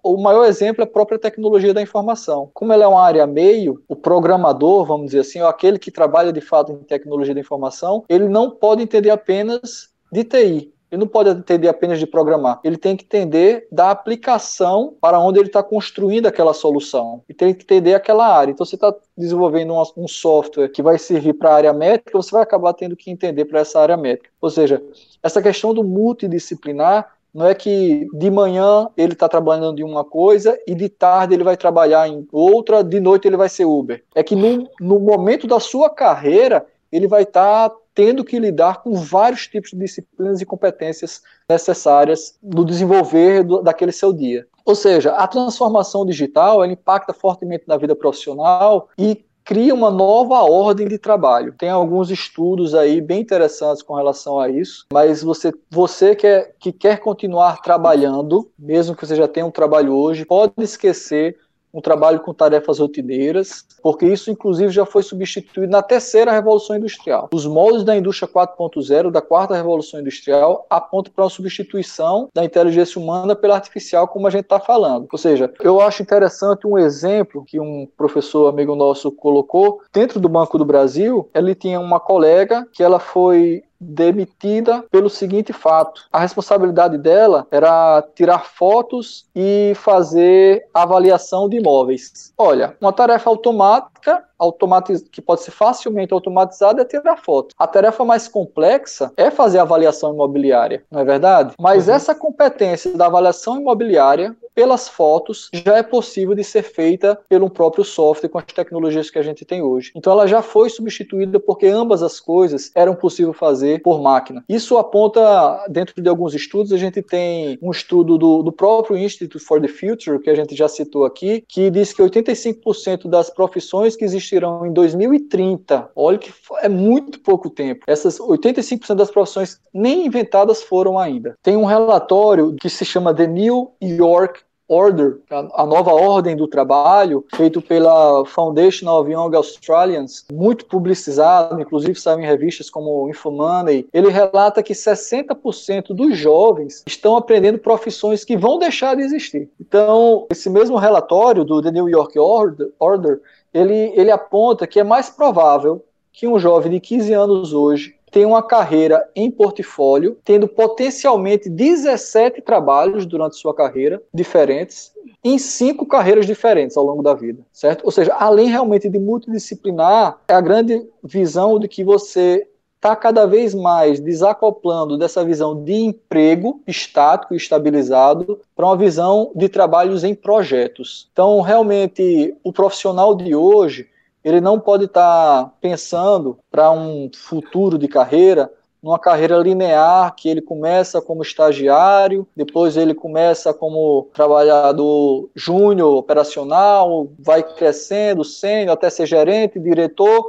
O 0.02 0.16
maior 0.16 0.46
exemplo 0.46 0.82
é 0.82 0.84
a 0.84 0.90
própria 0.90 1.18
tecnologia 1.18 1.74
da 1.74 1.82
informação. 1.82 2.50
Como 2.54 2.72
ela 2.72 2.84
é 2.84 2.88
uma 2.88 3.02
área 3.02 3.26
meio, 3.26 3.82
o 3.86 3.94
programador, 3.94 4.86
vamos 4.86 5.08
dizer 5.08 5.20
assim, 5.20 5.42
ou 5.42 5.48
aquele 5.48 5.78
que 5.78 5.90
trabalha 5.90 6.32
de 6.32 6.40
fato 6.40 6.72
em 6.72 6.78
tecnologia 6.78 7.34
da 7.34 7.40
informação, 7.40 8.04
ele 8.08 8.26
não 8.26 8.50
pode 8.50 8.82
entender 8.82 9.10
apenas 9.10 9.90
de 10.10 10.24
TI. 10.24 10.72
Ele 10.90 11.00
não 11.00 11.08
pode 11.08 11.30
entender 11.30 11.68
apenas 11.68 11.98
de 11.98 12.06
programar. 12.06 12.60
Ele 12.62 12.76
tem 12.76 12.96
que 12.96 13.04
entender 13.04 13.66
da 13.72 13.90
aplicação 13.90 14.94
para 15.00 15.18
onde 15.18 15.38
ele 15.38 15.48
está 15.48 15.62
construindo 15.62 16.26
aquela 16.26 16.54
solução. 16.54 17.22
E 17.28 17.34
tem 17.34 17.52
que 17.52 17.62
entender 17.62 17.94
aquela 17.94 18.26
área. 18.26 18.52
Então, 18.52 18.64
você 18.64 18.76
está 18.76 18.94
desenvolvendo 19.16 19.74
um, 19.74 19.82
um, 19.96 20.08
software 20.08 20.68
que 20.68 20.82
vai 20.82 20.98
servir 20.98 21.34
para 21.34 21.50
a 21.50 21.54
área 21.54 21.72
métrica, 21.72 22.16
você 22.16 22.30
vai 22.30 22.42
acabar 22.42 22.72
tendo 22.72 22.96
que 22.96 23.10
entender 23.10 23.44
para 23.46 23.60
essa 23.60 23.80
área 23.80 23.96
métrica. 23.96 24.30
Ou 24.40 24.50
seja, 24.50 24.82
essa 25.22 25.42
questão 25.42 25.74
do 25.74 25.82
multidisciplinar 25.82 27.16
não 27.36 27.46
é 27.46 27.54
que 27.54 28.08
de 28.14 28.30
manhã 28.30 28.88
ele 28.96 29.12
está 29.12 29.28
trabalhando 29.28 29.78
em 29.78 29.84
uma 29.84 30.02
coisa 30.02 30.58
e 30.66 30.74
de 30.74 30.88
tarde 30.88 31.34
ele 31.34 31.44
vai 31.44 31.54
trabalhar 31.54 32.08
em 32.08 32.26
outra, 32.32 32.82
de 32.82 32.98
noite 32.98 33.28
ele 33.28 33.36
vai 33.36 33.50
ser 33.50 33.66
Uber. 33.66 34.02
É 34.14 34.22
que 34.22 34.34
no, 34.34 34.66
no 34.80 34.98
momento 34.98 35.46
da 35.46 35.60
sua 35.60 35.90
carreira, 35.90 36.64
ele 36.90 37.06
vai 37.06 37.24
estar 37.24 37.68
tá 37.68 37.76
tendo 37.96 38.22
que 38.22 38.38
lidar 38.38 38.82
com 38.82 38.92
vários 38.92 39.48
tipos 39.48 39.70
de 39.70 39.78
disciplinas 39.78 40.42
e 40.42 40.46
competências 40.46 41.22
necessárias 41.48 42.38
no 42.42 42.62
desenvolver 42.62 43.42
do, 43.42 43.62
daquele 43.62 43.90
seu 43.90 44.12
dia. 44.12 44.46
Ou 44.66 44.74
seja, 44.74 45.12
a 45.12 45.26
transformação 45.26 46.04
digital 46.04 46.62
ela 46.62 46.72
impacta 46.72 47.14
fortemente 47.14 47.64
na 47.66 47.78
vida 47.78 47.96
profissional 47.96 48.90
e 48.98 49.24
cria 49.46 49.72
uma 49.72 49.90
nova 49.92 50.42
ordem 50.42 50.88
de 50.88 50.98
trabalho. 50.98 51.54
Tem 51.56 51.70
alguns 51.70 52.10
estudos 52.10 52.74
aí 52.74 53.00
bem 53.00 53.20
interessantes 53.20 53.80
com 53.80 53.94
relação 53.94 54.40
a 54.40 54.50
isso, 54.50 54.84
mas 54.92 55.22
você, 55.22 55.54
você 55.70 56.16
que, 56.16 56.26
é, 56.26 56.52
que 56.58 56.72
quer 56.72 56.98
continuar 56.98 57.62
trabalhando, 57.62 58.50
mesmo 58.58 58.96
que 58.96 59.06
você 59.06 59.14
já 59.14 59.28
tenha 59.28 59.46
um 59.46 59.50
trabalho 59.50 59.94
hoje, 59.94 60.26
pode 60.26 60.52
esquecer 60.58 61.38
um 61.72 61.80
trabalho 61.80 62.20
com 62.20 62.32
tarefas 62.32 62.78
rotineiras, 62.78 63.66
porque 63.82 64.06
isso, 64.06 64.30
inclusive, 64.30 64.72
já 64.72 64.86
foi 64.86 65.02
substituído 65.02 65.70
na 65.70 65.82
terceira 65.82 66.32
revolução 66.32 66.76
industrial. 66.76 67.28
Os 67.32 67.46
moldes 67.46 67.84
da 67.84 67.96
indústria 67.96 68.28
4.0, 68.28 69.10
da 69.10 69.20
quarta 69.20 69.54
revolução 69.54 70.00
industrial, 70.00 70.66
apontam 70.70 71.12
para 71.12 71.24
uma 71.24 71.30
substituição 71.30 72.28
da 72.34 72.44
inteligência 72.44 73.00
humana 73.00 73.36
pela 73.36 73.54
artificial, 73.54 74.08
como 74.08 74.26
a 74.26 74.30
gente 74.30 74.44
está 74.44 74.58
falando. 74.58 75.06
Ou 75.10 75.18
seja, 75.18 75.52
eu 75.60 75.80
acho 75.80 76.02
interessante 76.02 76.66
um 76.66 76.78
exemplo 76.78 77.44
que 77.44 77.60
um 77.60 77.86
professor 77.96 78.48
amigo 78.48 78.74
nosso 78.74 79.12
colocou. 79.12 79.80
Dentro 79.92 80.18
do 80.18 80.28
Banco 80.28 80.58
do 80.58 80.64
Brasil, 80.64 81.28
ele 81.34 81.54
tinha 81.54 81.78
uma 81.80 82.00
colega 82.00 82.66
que 82.72 82.82
ela 82.82 82.98
foi 82.98 83.62
demitida 83.80 84.84
pelo 84.90 85.10
seguinte 85.10 85.52
fato: 85.52 86.02
a 86.12 86.20
responsabilidade 86.20 86.98
dela 86.98 87.46
era 87.50 88.02
tirar 88.14 88.44
fotos 88.44 89.26
e 89.34 89.72
fazer 89.76 90.66
avaliação 90.72 91.48
de 91.48 91.56
imóveis. 91.58 92.32
Olha, 92.36 92.76
uma 92.80 92.92
tarefa 92.92 93.30
automática 93.30 93.95
automatiz... 94.38 95.02
que 95.02 95.20
pode 95.20 95.42
ser 95.42 95.50
facilmente 95.50 96.12
automatizada 96.12 96.82
é 96.82 96.84
tirar 96.84 97.16
foto. 97.16 97.54
A 97.58 97.66
tarefa 97.66 98.04
mais 98.04 98.28
complexa 98.28 99.12
é 99.16 99.30
fazer 99.30 99.58
a 99.58 99.62
avaliação 99.62 100.12
imobiliária, 100.14 100.84
não 100.90 101.00
é 101.00 101.04
verdade? 101.04 101.54
Mas 101.58 101.88
uhum. 101.88 101.94
essa 101.94 102.14
competência 102.14 102.96
da 102.96 103.06
avaliação 103.06 103.60
imobiliária 103.60 104.36
pelas 104.54 104.88
fotos 104.88 105.50
já 105.52 105.76
é 105.76 105.82
possível 105.82 106.34
de 106.34 106.42
ser 106.42 106.62
feita 106.62 107.18
pelo 107.28 107.50
próprio 107.50 107.84
software 107.84 108.30
com 108.30 108.38
as 108.38 108.46
tecnologias 108.46 109.10
que 109.10 109.18
a 109.18 109.22
gente 109.22 109.44
tem 109.44 109.60
hoje. 109.60 109.92
Então 109.94 110.12
ela 110.12 110.26
já 110.26 110.40
foi 110.40 110.70
substituída 110.70 111.38
porque 111.38 111.66
ambas 111.66 112.02
as 112.02 112.18
coisas 112.18 112.70
eram 112.74 112.94
possível 112.94 113.34
fazer 113.34 113.82
por 113.82 114.00
máquina. 114.00 114.42
Isso 114.48 114.78
aponta, 114.78 115.66
dentro 115.68 116.00
de 116.00 116.08
alguns 116.08 116.34
estudos, 116.34 116.72
a 116.72 116.78
gente 116.78 117.02
tem 117.02 117.58
um 117.60 117.70
estudo 117.70 118.16
do, 118.16 118.42
do 118.42 118.52
próprio 118.52 118.96
Institute 118.96 119.44
for 119.44 119.60
the 119.60 119.68
Future, 119.68 120.18
que 120.18 120.30
a 120.30 120.34
gente 120.34 120.54
já 120.54 120.68
citou 120.68 121.04
aqui, 121.04 121.44
que 121.48 121.70
diz 121.70 121.92
que 121.92 122.02
85% 122.02 123.08
das 123.08 123.30
profissões 123.30 123.95
que 123.96 124.04
existirão 124.04 124.66
em 124.66 124.72
2030, 124.72 125.90
olha 125.94 126.18
que 126.18 126.32
é 126.60 126.68
muito 126.68 127.20
pouco 127.20 127.50
tempo, 127.50 127.84
essas 127.86 128.18
85% 128.18 128.94
das 128.94 129.10
profissões 129.10 129.60
nem 129.72 130.06
inventadas 130.06 130.62
foram 130.62 130.98
ainda. 130.98 131.34
Tem 131.42 131.56
um 131.56 131.64
relatório 131.64 132.54
que 132.54 132.68
se 132.68 132.84
chama 132.84 133.14
The 133.14 133.26
New 133.26 133.72
York 133.82 134.40
Order, 134.68 135.20
a, 135.30 135.64
nova 135.64 135.92
ordem 135.92 136.34
do 136.34 136.48
trabalho, 136.48 137.24
feito 137.34 137.62
pela 137.62 138.24
Foundation 138.26 138.88
of 138.90 139.10
Young 139.10 139.36
Australians, 139.36 140.24
muito 140.32 140.66
publicizado, 140.66 141.60
inclusive 141.60 141.94
saiu 141.94 142.18
em 142.18 142.26
revistas 142.26 142.68
como 142.68 143.08
Infomoney. 143.08 143.86
Ele 143.92 144.10
relata 144.10 144.62
que 144.62 144.72
60% 144.72 145.94
dos 145.94 146.18
jovens 146.18 146.82
estão 146.84 147.16
aprendendo 147.16 147.58
profissões 147.58 148.24
que 148.24 148.36
vão 148.36 148.58
deixar 148.58 148.96
de 148.96 149.02
existir. 149.02 149.48
Então, 149.60 150.26
esse 150.30 150.50
mesmo 150.50 150.76
relatório 150.76 151.44
do 151.44 151.62
The 151.62 151.70
New 151.70 151.88
York 151.88 152.18
Order, 152.18 152.72
Order 152.80 153.20
ele, 153.56 153.92
ele 153.94 154.10
aponta 154.10 154.66
que 154.66 154.78
é 154.78 154.84
mais 154.84 155.08
provável 155.08 155.84
que 156.12 156.26
um 156.26 156.38
jovem 156.38 156.72
de 156.72 156.80
15 156.80 157.12
anos 157.12 157.52
hoje 157.52 157.96
tem 158.10 158.24
uma 158.24 158.42
carreira 158.42 159.06
em 159.14 159.30
portfólio, 159.30 160.16
tendo 160.24 160.46
potencialmente 160.46 161.50
17 161.50 162.40
trabalhos 162.40 163.04
durante 163.04 163.36
sua 163.36 163.54
carreira 163.54 164.02
diferentes, 164.14 164.92
em 165.22 165.38
cinco 165.38 165.84
carreiras 165.84 166.24
diferentes 166.24 166.76
ao 166.76 166.84
longo 166.84 167.02
da 167.02 167.12
vida, 167.12 167.44
certo? 167.52 167.84
Ou 167.84 167.90
seja, 167.90 168.14
além 168.14 168.48
realmente 168.48 168.88
de 168.88 168.98
multidisciplinar, 168.98 170.18
é 170.28 170.34
a 170.34 170.40
grande 170.40 170.86
visão 171.02 171.58
de 171.58 171.66
que 171.66 171.82
você 171.82 172.46
está 172.76 172.94
cada 172.94 173.26
vez 173.26 173.54
mais 173.54 173.98
desacoplando 173.98 174.96
dessa 174.96 175.24
visão 175.24 175.64
de 175.64 175.72
emprego 175.72 176.60
estático 176.66 177.34
e 177.34 177.36
estabilizado 177.36 178.40
para 178.54 178.66
uma 178.66 178.76
visão 178.76 179.32
de 179.34 179.48
trabalhos 179.48 180.04
em 180.04 180.14
projetos. 180.14 181.08
Então, 181.12 181.40
realmente, 181.40 182.34
o 182.44 182.52
profissional 182.52 183.14
de 183.14 183.34
hoje 183.34 183.88
ele 184.22 184.40
não 184.40 184.58
pode 184.58 184.86
estar 184.86 185.44
tá 185.44 185.52
pensando 185.60 186.38
para 186.50 186.70
um 186.72 187.08
futuro 187.14 187.78
de 187.78 187.86
carreira 187.86 188.50
numa 188.82 188.98
carreira 189.00 189.38
linear 189.38 190.14
que 190.14 190.28
ele 190.28 190.40
começa 190.40 191.00
como 191.00 191.22
estagiário, 191.22 192.26
depois 192.36 192.76
ele 192.76 192.94
começa 192.94 193.52
como 193.52 194.08
trabalhador 194.14 195.28
júnior 195.34 195.96
operacional, 195.96 197.08
vai 197.18 197.42
crescendo, 197.42 198.22
sênior 198.22 198.74
até 198.74 198.88
ser 198.88 199.06
gerente, 199.06 199.58
diretor, 199.58 200.24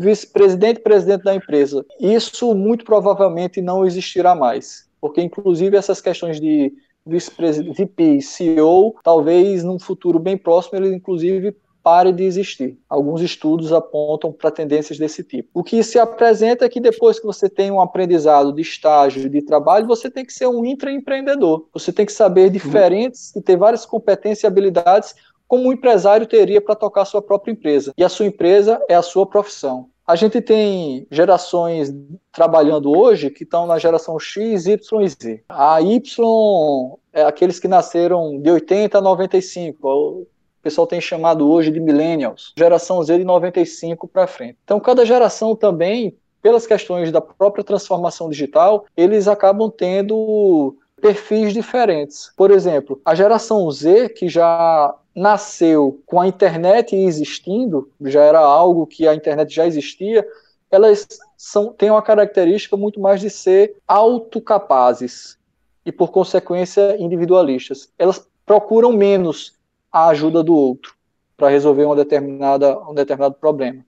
vice-presidente, 0.00 0.80
presidente 0.80 1.24
da 1.24 1.34
empresa. 1.34 1.84
Isso 2.00 2.54
muito 2.54 2.84
provavelmente 2.84 3.60
não 3.60 3.84
existirá 3.84 4.34
mais, 4.34 4.88
porque 5.00 5.20
inclusive 5.20 5.76
essas 5.76 6.00
questões 6.00 6.40
de 6.40 6.72
vice-presidente, 7.04 7.84
VP, 7.84 8.22
CEO, 8.22 8.94
talvez 9.02 9.62
num 9.62 9.78
futuro 9.78 10.18
bem 10.18 10.36
próximo 10.36 10.78
ele 10.78 10.94
inclusive 10.94 11.54
pare 11.82 12.12
de 12.12 12.24
existir. 12.24 12.78
Alguns 12.88 13.22
estudos 13.22 13.72
apontam 13.72 14.32
para 14.32 14.50
tendências 14.50 14.98
desse 14.98 15.24
tipo. 15.24 15.48
O 15.54 15.64
que 15.64 15.82
se 15.82 15.98
apresenta 15.98 16.66
é 16.66 16.68
que 16.68 16.78
depois 16.78 17.18
que 17.18 17.24
você 17.24 17.48
tem 17.48 17.70
um 17.70 17.80
aprendizado 17.80 18.52
de 18.52 18.60
estágio, 18.60 19.30
de 19.30 19.40
trabalho, 19.40 19.86
você 19.86 20.10
tem 20.10 20.24
que 20.24 20.32
ser 20.32 20.46
um 20.46 20.64
intraempreendedor. 20.64 21.66
Você 21.72 21.90
tem 21.90 22.04
que 22.04 22.12
saber 22.12 22.50
diferentes 22.50 23.34
e 23.34 23.40
ter 23.40 23.56
várias 23.56 23.86
competências 23.86 24.42
e 24.42 24.46
habilidades 24.46 25.14
como 25.50 25.68
um 25.68 25.72
empresário 25.72 26.28
teria 26.28 26.60
para 26.60 26.76
tocar 26.76 27.04
sua 27.04 27.20
própria 27.20 27.50
empresa. 27.50 27.92
E 27.98 28.04
a 28.04 28.08
sua 28.08 28.26
empresa 28.26 28.80
é 28.88 28.94
a 28.94 29.02
sua 29.02 29.26
profissão. 29.26 29.89
A 30.10 30.16
gente 30.16 30.40
tem 30.40 31.06
gerações 31.08 31.94
trabalhando 32.32 32.90
hoje 32.90 33.30
que 33.30 33.44
estão 33.44 33.64
na 33.64 33.78
geração 33.78 34.18
X, 34.18 34.66
Y 34.66 35.02
e 35.02 35.08
Z. 35.08 35.44
A 35.48 35.80
Y 35.80 36.98
é 37.12 37.22
aqueles 37.22 37.60
que 37.60 37.68
nasceram 37.68 38.40
de 38.42 38.50
80 38.50 38.98
a 38.98 39.00
95, 39.00 39.88
o 39.88 40.26
pessoal 40.60 40.84
tem 40.84 41.00
chamado 41.00 41.48
hoje 41.48 41.70
de 41.70 41.78
millennials, 41.78 42.52
geração 42.58 43.00
Z 43.04 43.18
de 43.18 43.24
95 43.24 44.08
para 44.08 44.26
frente. 44.26 44.58
Então, 44.64 44.80
cada 44.80 45.06
geração 45.06 45.54
também, 45.54 46.16
pelas 46.42 46.66
questões 46.66 47.12
da 47.12 47.20
própria 47.20 47.62
transformação 47.62 48.28
digital, 48.28 48.86
eles 48.96 49.28
acabam 49.28 49.70
tendo 49.70 50.76
perfis 51.00 51.52
diferentes. 51.52 52.32
Por 52.36 52.50
exemplo, 52.50 53.00
a 53.04 53.14
geração 53.14 53.70
Z, 53.70 54.08
que 54.08 54.28
já 54.28 54.92
nasceu 55.20 56.00
com 56.06 56.18
a 56.18 56.26
internet 56.26 56.96
existindo, 56.96 57.90
já 58.06 58.22
era 58.22 58.38
algo 58.38 58.86
que 58.86 59.06
a 59.06 59.14
internet 59.14 59.54
já 59.54 59.66
existia, 59.66 60.26
elas 60.70 61.06
são, 61.36 61.74
têm 61.74 61.90
uma 61.90 62.00
característica 62.00 62.74
muito 62.74 62.98
mais 62.98 63.20
de 63.20 63.28
ser 63.28 63.76
autocapazes 63.86 65.36
e, 65.84 65.92
por 65.92 66.10
consequência, 66.10 66.96
individualistas. 66.98 67.92
Elas 67.98 68.26
procuram 68.46 68.92
menos 68.92 69.58
a 69.92 70.08
ajuda 70.08 70.42
do 70.42 70.54
outro 70.54 70.94
para 71.36 71.50
resolver 71.50 71.84
uma 71.84 71.96
determinada, 71.96 72.78
um 72.88 72.94
determinado 72.94 73.34
problema. 73.34 73.84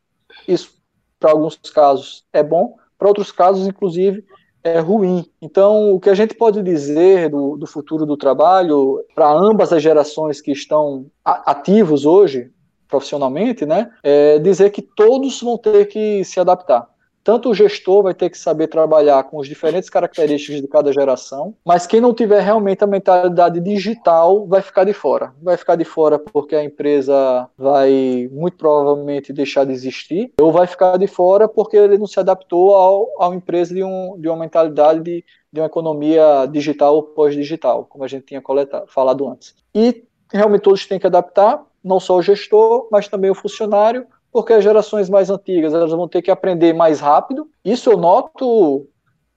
Isso, 0.47 0.75
para 1.19 1.31
alguns 1.31 1.57
casos, 1.57 2.27
é 2.31 2.43
bom, 2.43 2.77
para 2.99 3.09
outros 3.09 3.33
casos, 3.33 3.67
inclusive, 3.67 4.23
é 4.65 4.79
ruim. 4.79 5.25
Então, 5.41 5.93
o 5.93 6.01
que 6.01 6.11
a 6.11 6.15
gente 6.15 6.35
pode 6.35 6.63
dizer 6.63 7.29
do, 7.29 7.57
do 7.57 7.67
futuro 7.67 8.07
do 8.07 8.17
trabalho 8.17 9.05
para 9.15 9.31
ambas 9.31 9.73
as 9.73 9.83
gerações 9.83 10.41
que 10.41 10.53
estão 10.53 11.07
ativos 11.25 12.05
hoje, 12.05 12.51
profissionalmente, 12.87 13.65
né, 13.65 13.91
é 14.03 14.39
dizer 14.39 14.71
que 14.71 14.83
todos 14.83 15.41
vão 15.41 15.57
ter 15.57 15.87
que 15.87 16.23
se 16.25 16.39
adaptar 16.39 16.92
tanto 17.25 17.51
o 17.51 17.55
gestor 17.55 18.03
vai 18.03 18.15
ter 18.15 18.31
que 18.31 18.39
saber 18.39 18.69
trabalhar 18.69 19.23
com 19.25 19.41
as 19.41 19.47
diferentes 19.47 19.89
características 19.89 20.61
de 20.61 20.69
cada 20.69 20.93
geração, 20.93 21.55
mas 21.65 21.87
quem 21.87 22.01
não 22.01 22.15
tiver 22.15 22.41
realmente 22.41 22.83
a 22.83 22.87
mentalidade 22.87 23.61
digital 23.61 24.47
vai 24.47 24.63
ficar 24.63 24.85
de 24.85 24.93
fora. 24.93 25.33
Vai 25.41 25.57
ficar 25.57 25.77
de 25.77 25.85
fora 25.85 26.19
porque 26.19 26.55
a 26.55 26.65
empresa 26.65 27.49
vai 27.57 28.29
muito 28.33 28.57
provavelmente 28.57 29.33
deixar 29.33 29.65
de 29.65 29.73
existir, 29.73 30.33
ou 30.41 30.53
vai 30.53 30.67
ficar 30.67 30.97
de 30.97 31.07
fora 31.07 31.49
porque 31.49 31.77
ele 31.77 31.99
não 31.99 32.07
se 32.07 32.19
adaptou 32.19 32.75
ao, 32.75 33.09
ao 33.19 33.35
empresa 33.35 33.75
de, 33.75 33.85
um, 33.85 34.17
de 34.19 34.29
uma 34.29 34.37
mentalidade 34.37 35.01
de, 35.01 35.25
de 35.53 35.61
uma 35.61 35.67
economia 35.67 36.47
digital 36.51 36.95
ou 36.97 37.03
pós-digital, 37.03 37.85
como 37.85 38.05
a 38.05 38.09
gente 38.09 38.27
tinha 38.27 38.41
coletado, 38.41 38.87
falado 38.89 39.29
antes. 39.29 39.55
E 39.75 40.05
realmente 40.33 40.63
todos 40.63 40.87
têm 40.87 40.99
que 40.99 41.07
adaptar, 41.07 41.65
não 41.85 42.01
só 42.01 42.17
o 42.17 42.23
gestor, 42.23 42.89
mas 42.91 43.09
também 43.09 43.31
o 43.31 43.35
funcionário, 43.35 44.07
porque 44.33 44.55
as 44.55 44.65
gerações 44.65 45.11
mais 45.11 45.29
antigas 45.29 45.75
elas 45.75 45.91
vão 45.91 46.09
ter 46.09 46.23
que 46.23 46.31
aprender 46.31 46.73
mais 46.73 46.99
rápido. 46.99 47.49
Isso 47.63 47.91
eu 47.91 47.99
noto 47.99 48.87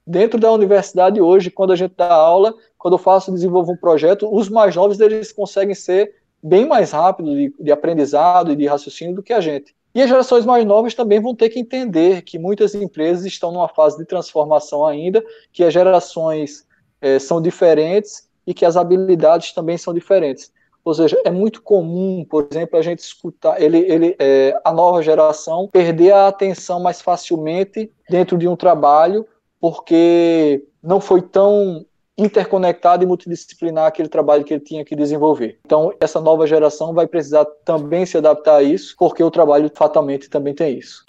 dentro 0.06 0.40
da 0.40 0.50
universidade 0.50 1.20
hoje, 1.20 1.50
quando 1.50 1.72
a 1.72 1.76
gente 1.76 1.94
dá 1.96 2.12
aula, 2.12 2.54
quando 2.78 2.94
eu 2.94 2.98
faço, 2.98 3.32
desenvolvo 3.32 3.72
um 3.72 3.76
projeto, 3.76 4.32
os 4.32 4.48
mais 4.48 4.74
novos 4.74 4.98
eles 4.98 5.32
conseguem 5.32 5.74
ser 5.74 6.14
bem 6.42 6.66
mais 6.66 6.92
rápidos 6.92 7.34
de, 7.34 7.54
de 7.58 7.72
aprendizado 7.72 8.52
e 8.52 8.56
de 8.56 8.66
raciocínio 8.66 9.14
do 9.14 9.22
que 9.22 9.32
a 9.32 9.40
gente. 9.40 9.74
E 9.94 10.02
as 10.02 10.08
gerações 10.08 10.44
mais 10.44 10.64
novas 10.64 10.94
também 10.94 11.20
vão 11.20 11.34
ter 11.34 11.48
que 11.48 11.58
entender 11.58 12.22
que 12.22 12.38
muitas 12.38 12.74
empresas 12.74 13.24
estão 13.24 13.50
numa 13.50 13.68
fase 13.68 13.96
de 13.96 14.04
transformação 14.04 14.86
ainda, 14.86 15.24
que 15.52 15.64
as 15.64 15.72
gerações 15.72 16.66
é, 17.00 17.18
são 17.18 17.40
diferentes 17.40 18.28
e 18.46 18.54
que 18.54 18.64
as 18.64 18.76
habilidades 18.76 19.52
também 19.52 19.76
são 19.76 19.92
diferentes. 19.92 20.52
Ou 20.86 20.94
seja, 20.94 21.20
é 21.24 21.32
muito 21.32 21.62
comum, 21.62 22.24
por 22.24 22.46
exemplo, 22.48 22.78
a 22.78 22.82
gente 22.82 23.00
escutar 23.00 23.60
ele, 23.60 23.78
ele, 23.78 24.14
é, 24.20 24.56
a 24.64 24.72
nova 24.72 25.02
geração 25.02 25.66
perder 25.66 26.12
a 26.12 26.28
atenção 26.28 26.78
mais 26.78 27.02
facilmente 27.02 27.90
dentro 28.08 28.38
de 28.38 28.46
um 28.46 28.54
trabalho, 28.54 29.26
porque 29.60 30.64
não 30.80 31.00
foi 31.00 31.22
tão 31.22 31.84
interconectado 32.16 33.02
e 33.02 33.06
multidisciplinar 33.06 33.86
aquele 33.86 34.08
trabalho 34.08 34.44
que 34.44 34.54
ele 34.54 34.62
tinha 34.62 34.84
que 34.84 34.94
desenvolver. 34.94 35.58
Então, 35.66 35.92
essa 36.00 36.20
nova 36.20 36.46
geração 36.46 36.94
vai 36.94 37.08
precisar 37.08 37.44
também 37.64 38.06
se 38.06 38.16
adaptar 38.16 38.58
a 38.58 38.62
isso, 38.62 38.94
porque 38.96 39.24
o 39.24 39.30
trabalho 39.30 39.68
fatalmente 39.74 40.30
também 40.30 40.54
tem 40.54 40.78
isso. 40.78 41.04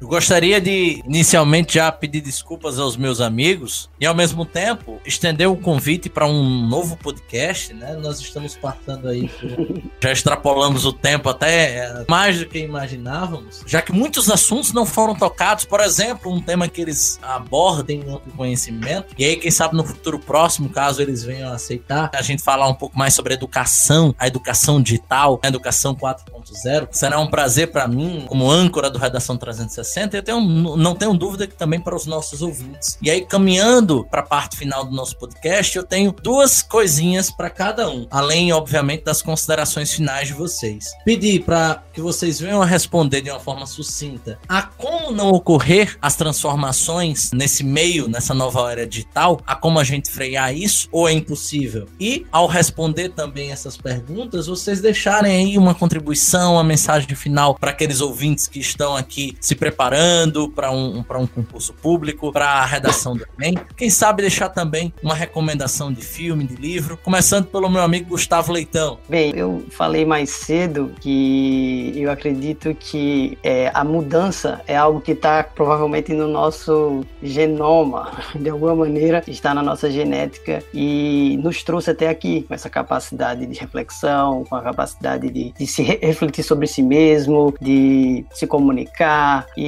Eu 0.00 0.06
gostaria 0.06 0.60
de 0.60 1.02
inicialmente 1.04 1.74
já 1.74 1.90
pedir 1.90 2.20
desculpas 2.20 2.78
aos 2.78 2.96
meus 2.96 3.20
amigos 3.20 3.90
e 4.00 4.06
ao 4.06 4.14
mesmo 4.14 4.44
tempo 4.44 5.00
estender 5.04 5.48
o 5.48 5.52
um 5.52 5.56
convite 5.56 6.08
para 6.08 6.24
um 6.24 6.68
novo 6.68 6.96
podcast, 6.96 7.74
né? 7.74 7.94
Nós 7.94 8.20
estamos 8.20 8.56
passando 8.56 9.08
aí 9.08 9.28
por... 9.28 9.82
já 10.00 10.12
extrapolamos 10.12 10.84
o 10.84 10.92
tempo 10.92 11.28
até 11.28 11.78
é, 11.78 12.04
mais 12.08 12.38
do 12.38 12.46
que 12.46 12.60
imaginávamos, 12.60 13.64
já 13.66 13.82
que 13.82 13.90
muitos 13.90 14.30
assuntos 14.30 14.72
não 14.72 14.86
foram 14.86 15.16
tocados, 15.16 15.64
por 15.64 15.80
exemplo, 15.80 16.32
um 16.32 16.40
tema 16.40 16.68
que 16.68 16.80
eles 16.80 17.18
abordem 17.20 17.98
no 18.04 18.20
conhecimento. 18.36 19.12
E 19.18 19.24
aí 19.24 19.36
quem 19.36 19.50
sabe 19.50 19.76
no 19.76 19.84
futuro 19.84 20.20
próximo, 20.20 20.68
caso 20.68 21.02
eles 21.02 21.24
venham 21.24 21.50
a 21.50 21.56
aceitar, 21.56 22.08
a 22.14 22.22
gente 22.22 22.42
falar 22.42 22.68
um 22.68 22.74
pouco 22.74 22.96
mais 22.96 23.14
sobre 23.14 23.34
educação, 23.34 24.14
a 24.16 24.28
educação 24.28 24.80
digital, 24.80 25.40
a 25.42 25.48
educação 25.48 25.92
4.0. 25.92 26.88
Será 26.92 27.18
um 27.18 27.26
prazer 27.26 27.72
para 27.72 27.88
mim, 27.88 28.26
como 28.28 28.48
âncora 28.48 28.88
do 28.88 28.98
Redação 28.98 29.36
360 29.36 29.87
60, 29.88 30.16
eu 30.16 30.22
tenho, 30.22 30.40
não 30.76 30.94
tenho 30.94 31.14
dúvida 31.14 31.46
que 31.46 31.56
também 31.56 31.80
para 31.80 31.96
os 31.96 32.06
nossos 32.06 32.42
ouvintes. 32.42 32.98
E 33.00 33.10
aí, 33.10 33.24
caminhando 33.24 34.06
para 34.10 34.20
a 34.20 34.26
parte 34.26 34.56
final 34.56 34.84
do 34.84 34.94
nosso 34.94 35.16
podcast, 35.16 35.76
eu 35.76 35.82
tenho 35.82 36.12
duas 36.12 36.62
coisinhas 36.62 37.30
para 37.30 37.48
cada 37.48 37.88
um, 37.88 38.06
além, 38.10 38.52
obviamente, 38.52 39.04
das 39.04 39.22
considerações 39.22 39.92
finais 39.92 40.28
de 40.28 40.34
vocês. 40.34 40.92
Pedir 41.04 41.42
para 41.44 41.82
que 41.92 42.00
vocês 42.00 42.38
venham 42.38 42.60
a 42.62 42.66
responder 42.66 43.22
de 43.22 43.30
uma 43.30 43.40
forma 43.40 43.66
sucinta 43.66 44.38
a 44.48 44.62
como 44.62 45.10
não 45.10 45.30
ocorrer 45.30 45.96
as 46.00 46.16
transformações 46.16 47.30
nesse 47.32 47.64
meio, 47.64 48.08
nessa 48.08 48.34
nova 48.34 48.70
era 48.70 48.86
digital, 48.86 49.40
a 49.46 49.54
como 49.54 49.78
a 49.78 49.84
gente 49.84 50.10
frear 50.10 50.54
isso, 50.54 50.88
ou 50.92 51.08
é 51.08 51.12
impossível? 51.12 51.86
E, 51.98 52.26
ao 52.30 52.46
responder 52.46 53.10
também 53.10 53.52
essas 53.52 53.76
perguntas, 53.76 54.46
vocês 54.46 54.80
deixarem 54.80 55.32
aí 55.32 55.58
uma 55.58 55.74
contribuição, 55.74 56.54
uma 56.54 56.64
mensagem 56.64 57.14
final 57.14 57.54
para 57.54 57.70
aqueles 57.70 58.00
ouvintes 58.00 58.46
que 58.46 58.58
estão 58.58 58.96
aqui 58.96 59.36
se 59.40 59.54
preparando 59.54 59.77
preparando 59.78 60.48
para 60.48 60.72
um, 60.72 60.98
um 60.98 61.26
concurso 61.26 61.72
público, 61.72 62.32
para 62.32 62.46
a 62.46 62.66
redação 62.66 63.16
do 63.16 63.24
Enem. 63.38 63.56
Quem 63.76 63.88
sabe 63.88 64.22
deixar 64.22 64.48
também 64.48 64.92
uma 65.00 65.14
recomendação 65.14 65.92
de 65.92 66.02
filme, 66.02 66.42
de 66.42 66.56
livro, 66.56 66.96
começando 66.96 67.46
pelo 67.46 67.70
meu 67.70 67.82
amigo 67.82 68.08
Gustavo 68.08 68.52
Leitão. 68.52 68.98
Bem, 69.08 69.32
eu 69.36 69.64
falei 69.70 70.04
mais 70.04 70.30
cedo 70.30 70.90
que 71.00 71.92
eu 71.94 72.10
acredito 72.10 72.74
que 72.74 73.38
é, 73.40 73.70
a 73.72 73.84
mudança 73.84 74.60
é 74.66 74.76
algo 74.76 75.00
que 75.00 75.12
está 75.12 75.44
provavelmente 75.44 76.12
no 76.12 76.26
nosso 76.26 77.04
genoma, 77.22 78.10
de 78.34 78.50
alguma 78.50 78.74
maneira, 78.74 79.22
está 79.28 79.54
na 79.54 79.62
nossa 79.62 79.88
genética 79.88 80.60
e 80.74 81.38
nos 81.40 81.62
trouxe 81.62 81.90
até 81.90 82.08
aqui 82.08 82.42
com 82.42 82.52
essa 82.52 82.68
capacidade 82.68 83.46
de 83.46 83.56
reflexão, 83.56 84.42
com 84.44 84.56
a 84.56 84.60
capacidade 84.62 85.30
de, 85.30 85.52
de 85.52 85.66
se 85.68 85.84
refletir 85.84 86.42
sobre 86.42 86.66
si 86.66 86.82
mesmo, 86.82 87.54
de 87.60 88.24
se 88.32 88.44
comunicar 88.44 89.46
e 89.56 89.67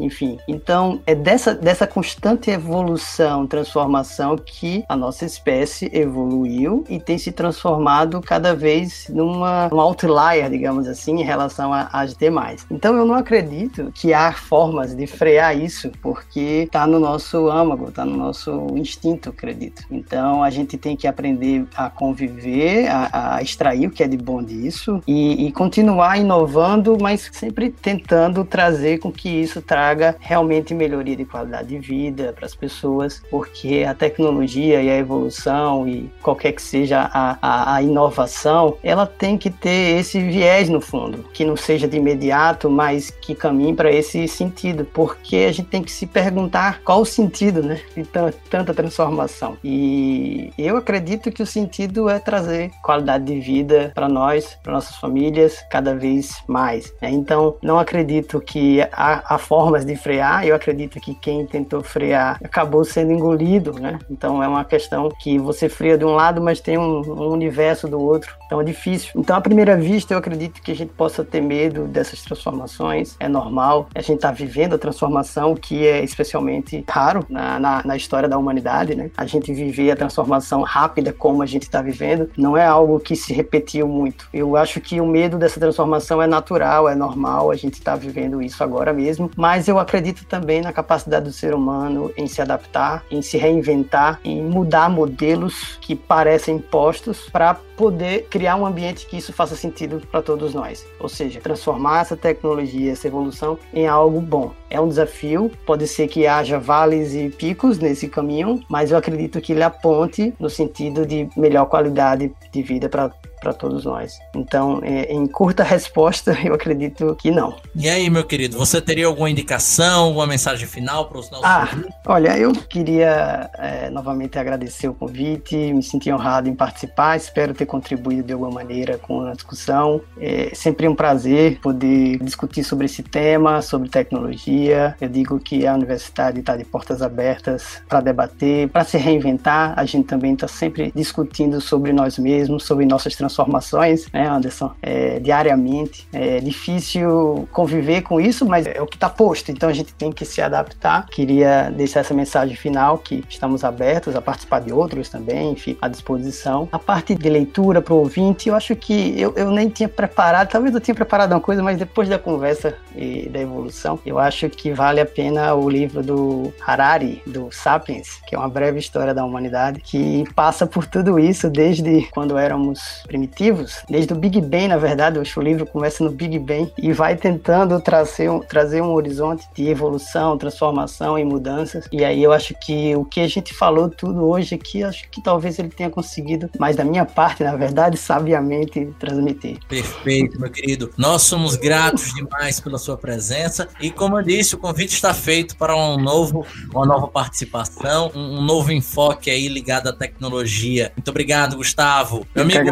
enfim. 0.00 0.38
Então, 0.48 1.00
é 1.06 1.14
dessa, 1.14 1.54
dessa 1.54 1.86
constante 1.86 2.50
evolução, 2.50 3.46
transformação 3.46 4.36
que 4.36 4.84
a 4.88 4.96
nossa 4.96 5.24
espécie 5.24 5.90
evoluiu 5.92 6.84
e 6.88 6.98
tem 6.98 7.18
se 7.18 7.32
transformado 7.32 8.20
cada 8.20 8.54
vez 8.54 9.06
numa 9.08 9.68
um 9.72 9.80
outlier, 9.80 10.50
digamos 10.50 10.86
assim, 10.86 11.20
em 11.20 11.24
relação 11.24 11.72
às 11.72 12.14
demais. 12.14 12.66
Então, 12.70 12.96
eu 12.96 13.04
não 13.04 13.14
acredito 13.14 13.92
que 13.94 14.12
há 14.12 14.32
formas 14.32 14.94
de 14.94 15.06
frear 15.06 15.56
isso, 15.56 15.90
porque 16.00 16.64
está 16.66 16.86
no 16.86 16.98
nosso 16.98 17.48
âmago, 17.48 17.88
está 17.88 18.04
no 18.04 18.16
nosso 18.16 18.66
instinto, 18.76 19.30
acredito. 19.30 19.82
Então, 19.90 20.42
a 20.42 20.50
gente 20.50 20.76
tem 20.76 20.96
que 20.96 21.06
aprender 21.06 21.66
a 21.74 21.88
conviver, 21.90 22.88
a, 22.88 23.36
a 23.36 23.42
extrair 23.42 23.86
o 23.86 23.90
que 23.90 24.02
é 24.02 24.08
de 24.08 24.16
bom 24.16 24.42
disso 24.42 25.00
e, 25.06 25.46
e 25.46 25.52
continuar 25.52 26.18
inovando, 26.18 26.96
mas 27.00 27.30
sempre 27.32 27.70
tentando 27.70 28.44
trazer 28.44 28.98
com 28.98 29.10
que 29.10 29.31
isso 29.40 29.62
traga 29.62 30.16
realmente 30.20 30.74
melhoria 30.74 31.16
de 31.16 31.24
qualidade 31.24 31.68
de 31.68 31.78
vida 31.78 32.32
para 32.34 32.46
as 32.46 32.54
pessoas, 32.54 33.22
porque 33.30 33.84
a 33.88 33.94
tecnologia 33.94 34.82
e 34.82 34.90
a 34.90 34.96
evolução 34.96 35.86
e 35.88 36.10
qualquer 36.22 36.52
que 36.52 36.62
seja 36.62 37.10
a, 37.12 37.38
a, 37.40 37.76
a, 37.76 37.82
inovação, 37.82 38.76
ela 38.82 39.06
tem 39.06 39.38
que 39.38 39.50
ter 39.50 39.98
esse 39.98 40.20
viés 40.20 40.68
no 40.68 40.80
fundo, 40.80 41.24
que 41.32 41.44
não 41.44 41.56
seja 41.56 41.86
de 41.88 41.96
imediato, 41.96 42.70
mas 42.70 43.10
que 43.10 43.34
caminhe 43.34 43.74
para 43.74 43.90
esse 43.90 44.26
sentido, 44.28 44.84
porque 44.84 45.36
a 45.48 45.52
gente 45.52 45.68
tem 45.68 45.82
que 45.82 45.92
se 45.92 46.06
perguntar 46.06 46.80
qual 46.82 47.00
o 47.00 47.06
sentido 47.06 47.62
né, 47.62 47.80
de 47.96 48.04
tanta 48.50 48.74
transformação. 48.74 49.56
E 49.62 50.52
eu 50.58 50.76
acredito 50.76 51.30
que 51.30 51.42
o 51.42 51.46
sentido 51.46 52.08
é 52.08 52.18
trazer 52.18 52.70
qualidade 52.82 53.24
de 53.24 53.40
vida 53.40 53.92
para 53.94 54.08
nós, 54.08 54.56
para 54.62 54.72
nossas 54.72 54.96
famílias, 54.96 55.62
cada 55.70 55.94
vez 55.94 56.42
mais. 56.46 56.92
Né? 57.00 57.10
Então, 57.10 57.56
não 57.62 57.78
acredito 57.78 58.40
que 58.40 58.80
a 58.92 59.21
há, 59.24 59.38
formas 59.38 59.84
de 59.84 59.96
frear, 59.96 60.46
eu 60.46 60.54
acredito 60.54 61.00
que 61.00 61.14
quem 61.14 61.46
tentou 61.46 61.82
frear 61.82 62.38
acabou 62.42 62.84
sendo 62.84 63.12
engolido, 63.12 63.72
né? 63.72 63.98
Então 64.10 64.42
é 64.42 64.48
uma 64.48 64.64
questão 64.64 65.08
que 65.10 65.38
você 65.38 65.68
freia 65.68 65.98
de 65.98 66.04
um 66.04 66.14
lado, 66.14 66.40
mas 66.40 66.60
tem 66.60 66.78
um, 66.78 67.00
um 67.00 67.28
universo 67.28 67.88
do 67.88 68.00
outro, 68.00 68.34
então 68.46 68.60
é 68.60 68.64
difícil. 68.64 69.12
Então, 69.16 69.36
à 69.36 69.40
primeira 69.40 69.76
vista, 69.76 70.14
eu 70.14 70.18
acredito 70.18 70.62
que 70.62 70.70
a 70.70 70.76
gente 70.76 70.92
possa 70.92 71.24
ter 71.24 71.40
medo 71.40 71.86
dessas 71.86 72.22
transformações, 72.22 73.16
é 73.18 73.28
normal. 73.28 73.88
A 73.94 74.00
gente 74.00 74.16
está 74.16 74.30
vivendo 74.30 74.74
a 74.74 74.78
transformação, 74.78 75.54
que 75.54 75.86
é 75.86 76.02
especialmente 76.02 76.84
raro 76.88 77.24
na, 77.28 77.58
na, 77.58 77.82
na 77.84 77.96
história 77.96 78.28
da 78.28 78.38
humanidade, 78.38 78.94
né? 78.94 79.10
A 79.16 79.26
gente 79.26 79.52
viver 79.52 79.90
a 79.90 79.96
transformação 79.96 80.62
rápida 80.62 81.12
como 81.12 81.42
a 81.42 81.46
gente 81.46 81.62
está 81.62 81.80
vivendo 81.82 82.30
não 82.36 82.56
é 82.56 82.66
algo 82.66 83.00
que 83.00 83.16
se 83.16 83.32
repetiu 83.32 83.88
muito. 83.88 84.28
Eu 84.32 84.56
acho 84.56 84.80
que 84.80 85.00
o 85.00 85.06
medo 85.06 85.38
dessa 85.38 85.58
transformação 85.58 86.20
é 86.22 86.26
natural, 86.26 86.88
é 86.88 86.94
normal, 86.94 87.50
a 87.50 87.56
gente 87.56 87.74
está 87.74 87.96
vivendo 87.96 88.42
isso 88.42 88.62
agora 88.62 88.92
mesmo 88.92 89.11
mesmo, 89.12 89.30
mas 89.36 89.68
eu 89.68 89.78
acredito 89.78 90.24
também 90.24 90.62
na 90.62 90.72
capacidade 90.72 91.26
do 91.26 91.32
ser 91.32 91.54
humano 91.54 92.10
em 92.16 92.26
se 92.26 92.40
adaptar, 92.40 93.04
em 93.10 93.20
se 93.20 93.36
reinventar, 93.36 94.18
em 94.24 94.42
mudar 94.42 94.88
modelos 94.88 95.78
que 95.80 95.94
parecem 95.94 96.56
impostos 96.56 97.28
para 97.30 97.56
poder 97.76 98.26
criar 98.30 98.56
um 98.56 98.66
ambiente 98.66 99.06
que 99.06 99.16
isso 99.16 99.32
faça 99.32 99.56
sentido 99.56 100.02
para 100.10 100.22
todos 100.22 100.54
nós. 100.54 100.86
Ou 101.00 101.08
seja, 101.08 101.40
transformar 101.40 102.02
essa 102.02 102.16
tecnologia, 102.16 102.92
essa 102.92 103.06
evolução 103.06 103.58
em 103.72 103.86
algo 103.86 104.20
bom. 104.20 104.52
É 104.70 104.80
um 104.80 104.88
desafio, 104.88 105.50
pode 105.66 105.86
ser 105.86 106.08
que 106.08 106.26
haja 106.26 106.58
vales 106.58 107.14
e 107.14 107.28
picos 107.28 107.78
nesse 107.78 108.08
caminho, 108.08 108.60
mas 108.68 108.90
eu 108.90 108.96
acredito 108.96 109.40
que 109.40 109.52
ele 109.52 109.62
aponte 109.62 110.34
no 110.38 110.48
sentido 110.48 111.06
de 111.06 111.28
melhor 111.36 111.66
qualidade 111.66 112.32
de 112.52 112.62
vida 112.62 112.88
para 112.88 113.10
para 113.42 113.52
todos 113.52 113.84
nós. 113.84 114.20
Então, 114.34 114.80
é, 114.84 115.12
em 115.12 115.26
curta 115.26 115.64
resposta, 115.64 116.38
eu 116.44 116.54
acredito 116.54 117.16
que 117.16 117.30
não. 117.30 117.56
E 117.74 117.88
aí, 117.88 118.08
meu 118.08 118.24
querido, 118.24 118.56
você 118.56 118.80
teria 118.80 119.06
alguma 119.06 119.28
indicação, 119.28 120.04
alguma 120.04 120.28
mensagem 120.28 120.66
final 120.66 121.08
para 121.08 121.18
os 121.18 121.28
nossos 121.30 121.44
Ah, 121.44 121.68
olha, 122.06 122.38
eu 122.38 122.52
queria 122.52 123.50
é, 123.58 123.90
novamente 123.90 124.38
agradecer 124.38 124.88
o 124.88 124.94
convite, 124.94 125.56
me 125.56 125.82
senti 125.82 126.12
honrado 126.12 126.48
em 126.48 126.54
participar, 126.54 127.16
espero 127.16 127.52
ter 127.52 127.66
contribuído 127.72 128.24
de 128.24 128.32
alguma 128.34 128.50
maneira 128.50 128.98
com 128.98 129.22
a 129.22 129.32
discussão. 129.32 130.02
É 130.20 130.50
sempre 130.54 130.86
um 130.86 130.94
prazer 130.94 131.58
poder 131.60 132.18
discutir 132.18 132.62
sobre 132.62 132.84
esse 132.84 133.02
tema, 133.02 133.62
sobre 133.62 133.88
tecnologia. 133.88 134.94
Eu 135.00 135.08
digo 135.08 135.40
que 135.40 135.66
a 135.66 135.72
universidade 135.74 136.40
está 136.40 136.54
de 136.54 136.64
portas 136.64 137.00
abertas 137.00 137.82
para 137.88 138.00
debater, 138.02 138.68
para 138.68 138.84
se 138.84 138.98
reinventar. 138.98 139.72
A 139.74 139.86
gente 139.86 140.06
também 140.06 140.34
está 140.34 140.46
sempre 140.46 140.92
discutindo 140.94 141.60
sobre 141.60 141.92
nós 141.94 142.18
mesmos, 142.18 142.64
sobre 142.64 142.84
nossas 142.84 143.16
transformações, 143.16 144.06
né, 144.12 144.28
Anderson? 144.28 144.72
É, 144.82 145.18
diariamente. 145.18 146.06
É 146.12 146.40
difícil 146.40 147.48
conviver 147.50 148.02
com 148.02 148.20
isso, 148.20 148.44
mas 148.44 148.66
é 148.66 148.82
o 148.82 148.86
que 148.86 148.96
está 148.96 149.08
posto, 149.08 149.50
então 149.50 149.68
a 149.68 149.72
gente 149.72 149.94
tem 149.94 150.12
que 150.12 150.24
se 150.26 150.42
adaptar. 150.42 151.06
Queria 151.06 151.70
deixar 151.70 152.00
essa 152.00 152.12
mensagem 152.12 152.54
final 152.54 152.98
que 152.98 153.24
estamos 153.28 153.64
abertos 153.64 154.14
a 154.14 154.20
participar 154.20 154.60
de 154.60 154.72
outros 154.72 155.08
também, 155.08 155.52
enfim, 155.52 155.76
à 155.80 155.88
disposição. 155.88 156.68
A 156.70 156.78
parte 156.78 157.14
de 157.14 157.28
leitura 157.30 157.51
para 157.52 157.94
o 157.94 157.98
ouvinte, 157.98 158.48
eu 158.48 158.54
acho 158.54 158.74
que 158.74 159.20
eu, 159.20 159.34
eu 159.36 159.50
nem 159.50 159.68
tinha 159.68 159.88
preparado, 159.88 160.48
talvez 160.48 160.74
eu 160.74 160.80
tinha 160.80 160.94
preparado 160.94 161.32
uma 161.32 161.40
coisa, 161.40 161.62
mas 161.62 161.78
depois 161.78 162.08
da 162.08 162.18
conversa 162.18 162.74
e 162.94 163.28
da 163.28 163.40
evolução, 163.40 163.98
eu 164.04 164.18
acho 164.18 164.48
que 164.48 164.72
vale 164.72 165.00
a 165.00 165.06
pena 165.06 165.54
o 165.54 165.68
livro 165.68 166.02
do 166.02 166.52
Harari, 166.66 167.22
do 167.26 167.48
Sapiens, 167.50 168.20
que 168.26 168.34
é 168.34 168.38
uma 168.38 168.48
breve 168.48 168.78
história 168.78 169.14
da 169.14 169.24
humanidade, 169.24 169.80
que 169.80 170.24
passa 170.34 170.66
por 170.66 170.86
tudo 170.86 171.18
isso 171.18 171.50
desde 171.50 172.02
quando 172.10 172.36
éramos 172.36 173.02
primitivos, 173.06 173.82
desde 173.88 174.12
o 174.12 174.16
Big 174.16 174.40
Bang, 174.40 174.68
na 174.68 174.76
verdade, 174.76 175.18
acho 175.18 175.34
que 175.34 175.38
o 175.38 175.42
livro 175.42 175.66
começa 175.66 176.02
no 176.04 176.10
Big 176.10 176.38
Bang 176.38 176.72
e 176.78 176.92
vai 176.92 177.16
tentando 177.16 177.80
trazer 177.80 178.30
um, 178.30 178.40
trazer 178.40 178.80
um 178.80 178.92
horizonte 178.92 179.46
de 179.54 179.68
evolução, 179.68 180.38
transformação 180.38 181.18
e 181.18 181.24
mudanças. 181.24 181.88
E 181.92 182.04
aí 182.04 182.22
eu 182.22 182.32
acho 182.32 182.54
que 182.54 182.94
o 182.96 183.04
que 183.04 183.20
a 183.20 183.28
gente 183.28 183.54
falou 183.54 183.88
tudo 183.88 184.26
hoje 184.26 184.54
aqui, 184.54 184.82
acho 184.82 185.08
que 185.10 185.22
talvez 185.22 185.58
ele 185.58 185.68
tenha 185.68 185.90
conseguido, 185.90 186.50
mas 186.58 186.76
da 186.76 186.84
minha 186.84 187.04
parte, 187.04 187.41
na 187.42 187.56
verdade, 187.56 187.96
sabiamente 187.96 188.88
transmitir. 188.98 189.58
Perfeito, 189.68 190.40
meu 190.40 190.50
querido. 190.50 190.90
Nós 190.96 191.22
somos 191.22 191.56
gratos 191.56 192.12
demais 192.14 192.60
pela 192.60 192.78
sua 192.78 192.96
presença 192.96 193.68
e 193.80 193.90
como 193.90 194.18
eu 194.18 194.22
disse, 194.22 194.54
o 194.54 194.58
convite 194.58 194.94
está 194.94 195.12
feito 195.14 195.56
para 195.56 195.76
um 195.76 195.98
novo, 195.98 196.46
uma 196.74 196.86
nova 196.86 197.08
participação, 197.08 198.10
um, 198.14 198.38
um 198.38 198.42
novo 198.42 198.72
enfoque 198.72 199.30
aí 199.30 199.48
ligado 199.48 199.88
à 199.88 199.92
tecnologia. 199.92 200.92
Muito 200.96 201.08
obrigado, 201.10 201.56
Gustavo. 201.56 202.26
Meu 202.34 202.44
amigo 202.44 202.70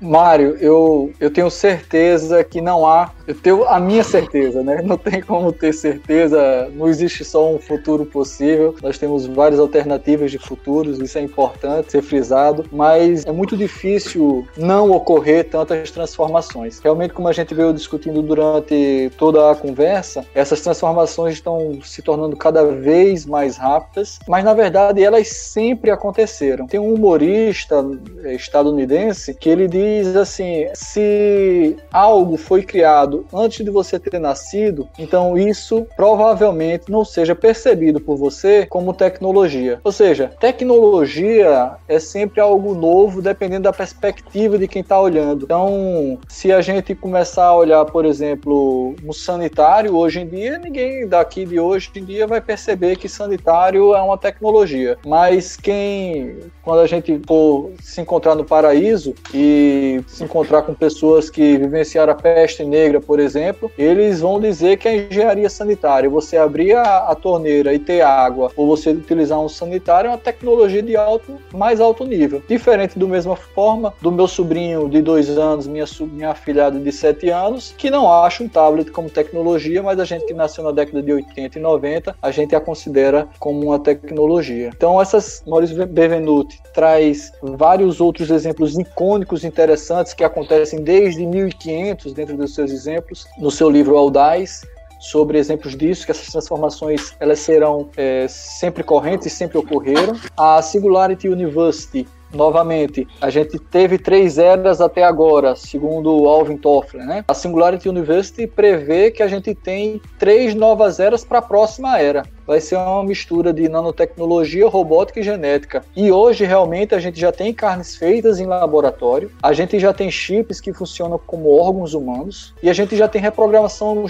Mário, 0.00 0.56
eu, 0.60 1.12
eu 1.20 1.30
tenho 1.30 1.50
certeza 1.50 2.42
que 2.44 2.60
não 2.60 2.86
há, 2.86 3.10
eu 3.26 3.34
tenho 3.34 3.64
a 3.64 3.80
minha 3.80 4.04
certeza, 4.04 4.62
né? 4.62 4.80
Não 4.82 4.96
tem 4.96 5.20
como 5.20 5.52
ter 5.52 5.72
certeza, 5.72 6.70
não 6.74 6.88
existe 6.88 7.24
só 7.24 7.52
um 7.52 7.58
futuro 7.58 8.06
possível. 8.06 8.74
Nós 8.82 8.98
temos 8.98 9.26
várias 9.26 9.58
alternativas 9.58 10.30
de 10.30 10.38
futuros, 10.38 11.00
isso 11.00 11.18
é 11.18 11.22
importante 11.22 11.90
ser 11.90 12.02
frisado, 12.02 12.64
mas 12.70 13.24
é 13.26 13.32
muito 13.32 13.56
difícil 13.56 14.46
não 14.56 14.90
ocorrer 14.90 15.48
tantas 15.48 15.90
transformações. 15.90 16.78
Realmente, 16.78 17.14
como 17.14 17.28
a 17.28 17.32
gente 17.32 17.54
veio 17.54 17.72
discutindo 17.72 18.22
durante 18.22 19.10
toda 19.18 19.50
a 19.50 19.54
conversa, 19.54 20.24
essas 20.34 20.60
transformações 20.60 21.34
estão 21.34 21.78
se 21.82 22.02
tornando 22.02 22.36
cada 22.36 22.64
vez 22.64 23.26
mais 23.26 23.56
rápidas, 23.56 24.18
mas 24.28 24.44
na 24.44 24.54
verdade 24.54 25.02
elas 25.02 25.28
sempre 25.28 25.90
aconteceram. 25.90 26.66
Tem 26.66 26.78
um 26.78 26.94
humorista 26.94 27.84
eh, 28.24 28.34
estadunidense 28.34 29.34
que 29.34 29.48
ele 29.48 29.66
diz 29.66 30.14
assim: 30.14 30.66
se 30.74 31.76
algo 31.92 32.36
foi 32.36 32.62
criado 32.62 33.15
antes 33.32 33.64
de 33.64 33.70
você 33.70 33.98
ter 33.98 34.18
nascido, 34.18 34.88
então 34.98 35.36
isso 35.36 35.86
provavelmente 35.96 36.90
não 36.90 37.04
seja 37.04 37.34
percebido 37.34 38.00
por 38.00 38.16
você 38.16 38.66
como 38.66 38.92
tecnologia. 38.92 39.80
Ou 39.84 39.92
seja, 39.92 40.32
tecnologia 40.40 41.72
é 41.88 41.98
sempre 41.98 42.40
algo 42.40 42.74
novo 42.74 43.22
dependendo 43.22 43.64
da 43.64 43.72
perspectiva 43.72 44.58
de 44.58 44.68
quem 44.68 44.82
está 44.82 45.00
olhando. 45.00 45.44
Então, 45.44 46.18
se 46.28 46.52
a 46.52 46.60
gente 46.60 46.94
começar 46.94 47.44
a 47.44 47.56
olhar, 47.56 47.84
por 47.84 48.04
exemplo, 48.04 48.94
no 49.02 49.12
sanitário, 49.12 49.96
hoje 49.96 50.20
em 50.20 50.26
dia, 50.26 50.58
ninguém 50.58 51.06
daqui 51.06 51.44
de 51.44 51.58
hoje 51.58 51.90
em 51.96 52.04
dia 52.04 52.26
vai 52.26 52.40
perceber 52.40 52.96
que 52.96 53.08
sanitário 53.08 53.94
é 53.94 54.02
uma 54.02 54.18
tecnologia. 54.18 54.98
Mas 55.06 55.56
quem, 55.56 56.36
quando 56.62 56.80
a 56.80 56.86
gente 56.86 57.20
for 57.26 57.70
se 57.80 58.00
encontrar 58.00 58.34
no 58.34 58.44
paraíso 58.44 59.14
e 59.32 60.00
se 60.06 60.24
encontrar 60.24 60.62
com 60.62 60.74
pessoas 60.74 61.30
que 61.30 61.56
vivenciaram 61.56 62.12
a 62.12 62.16
peste 62.16 62.64
negra, 62.64 63.00
por 63.06 63.20
exemplo, 63.20 63.70
eles 63.78 64.20
vão 64.20 64.40
dizer 64.40 64.76
que 64.76 64.88
a 64.88 64.96
engenharia 64.96 65.48
sanitária, 65.48 66.10
você 66.10 66.36
abrir 66.36 66.74
a, 66.74 67.08
a 67.08 67.14
torneira 67.14 67.72
e 67.72 67.78
ter 67.78 68.00
água, 68.00 68.50
ou 68.56 68.66
você 68.66 68.90
utilizar 68.90 69.40
um 69.40 69.48
sanitário, 69.48 70.08
é 70.08 70.10
uma 70.10 70.18
tecnologia 70.18 70.82
de 70.82 70.96
alto, 70.96 71.38
mais 71.52 71.80
alto 71.80 72.04
nível. 72.04 72.42
Diferente 72.48 72.98
do 72.98 73.08
mesma 73.08 73.36
forma 73.36 73.94
do 74.00 74.10
meu 74.10 74.26
sobrinho 74.26 74.88
de 74.88 75.00
dois 75.00 75.28
anos, 75.30 75.66
minha, 75.66 75.84
minha 76.12 76.30
afilhada 76.30 76.78
de 76.78 76.92
sete 76.92 77.30
anos, 77.30 77.74
que 77.76 77.90
não 77.90 78.10
acha 78.10 78.42
um 78.42 78.48
tablet 78.48 78.90
como 78.90 79.08
tecnologia, 79.08 79.82
mas 79.82 79.98
a 79.98 80.04
gente 80.04 80.24
que 80.24 80.34
nasceu 80.34 80.64
na 80.64 80.72
década 80.72 81.02
de 81.02 81.12
80 81.12 81.58
e 81.58 81.62
90, 81.62 82.16
a 82.20 82.30
gente 82.30 82.54
a 82.54 82.60
considera 82.60 83.28
como 83.38 83.66
uma 83.66 83.78
tecnologia. 83.78 84.70
Então, 84.74 85.00
essas 85.00 85.42
Maurício 85.46 85.86
Benvenuti 85.86 86.60
traz 86.74 87.32
vários 87.42 88.00
outros 88.00 88.30
exemplos 88.30 88.78
icônicos 88.78 89.44
interessantes 89.44 90.12
que 90.12 90.24
acontecem 90.24 90.82
desde 90.82 91.24
1500 91.24 92.12
dentro 92.12 92.36
dos 92.36 92.54
seus 92.54 92.70
exemplos, 92.70 92.95
no 93.38 93.50
seu 93.50 93.70
livro 93.70 93.96
Audaz, 93.96 94.62
sobre 94.98 95.38
exemplos 95.38 95.76
disso, 95.76 96.04
que 96.04 96.10
essas 96.10 96.28
transformações 96.28 97.14
elas 97.20 97.38
serão 97.40 97.88
é, 97.96 98.26
sempre 98.28 98.82
correntes 98.82 99.32
sempre 99.32 99.58
ocorreram. 99.58 100.16
A 100.36 100.60
Singularity 100.62 101.28
University 101.28 102.06
novamente, 102.32 103.06
a 103.20 103.30
gente 103.30 103.58
teve 103.58 103.98
três 103.98 104.36
eras 104.36 104.80
até 104.80 105.04
agora, 105.04 105.54
segundo 105.54 106.26
Alvin 106.26 106.56
Toffler, 106.56 107.06
né? 107.06 107.24
A 107.28 107.34
Singularity 107.34 107.88
University 107.88 108.46
prevê 108.46 109.10
que 109.10 109.22
a 109.22 109.28
gente 109.28 109.54
tem 109.54 110.02
três 110.18 110.54
novas 110.54 110.98
eras 110.98 111.24
para 111.24 111.38
a 111.38 111.42
próxima 111.42 111.98
era 111.98 112.24
vai 112.46 112.60
ser 112.60 112.76
uma 112.76 113.02
mistura 113.02 113.52
de 113.52 113.68
nanotecnologia, 113.68 114.68
robótica 114.68 115.20
e 115.20 115.22
genética. 115.22 115.84
E 115.96 116.12
hoje, 116.12 116.44
realmente, 116.44 116.94
a 116.94 116.98
gente 116.98 117.18
já 117.18 117.32
tem 117.32 117.52
carnes 117.52 117.96
feitas 117.96 118.38
em 118.38 118.46
laboratório, 118.46 119.30
a 119.42 119.52
gente 119.52 119.78
já 119.78 119.92
tem 119.92 120.10
chips 120.10 120.60
que 120.60 120.72
funcionam 120.72 121.20
como 121.26 121.50
órgãos 121.50 121.94
humanos, 121.94 122.54
e 122.62 122.70
a 122.70 122.72
gente 122.72 122.96
já 122.96 123.08
tem 123.08 123.20
reprogramação, 123.20 124.04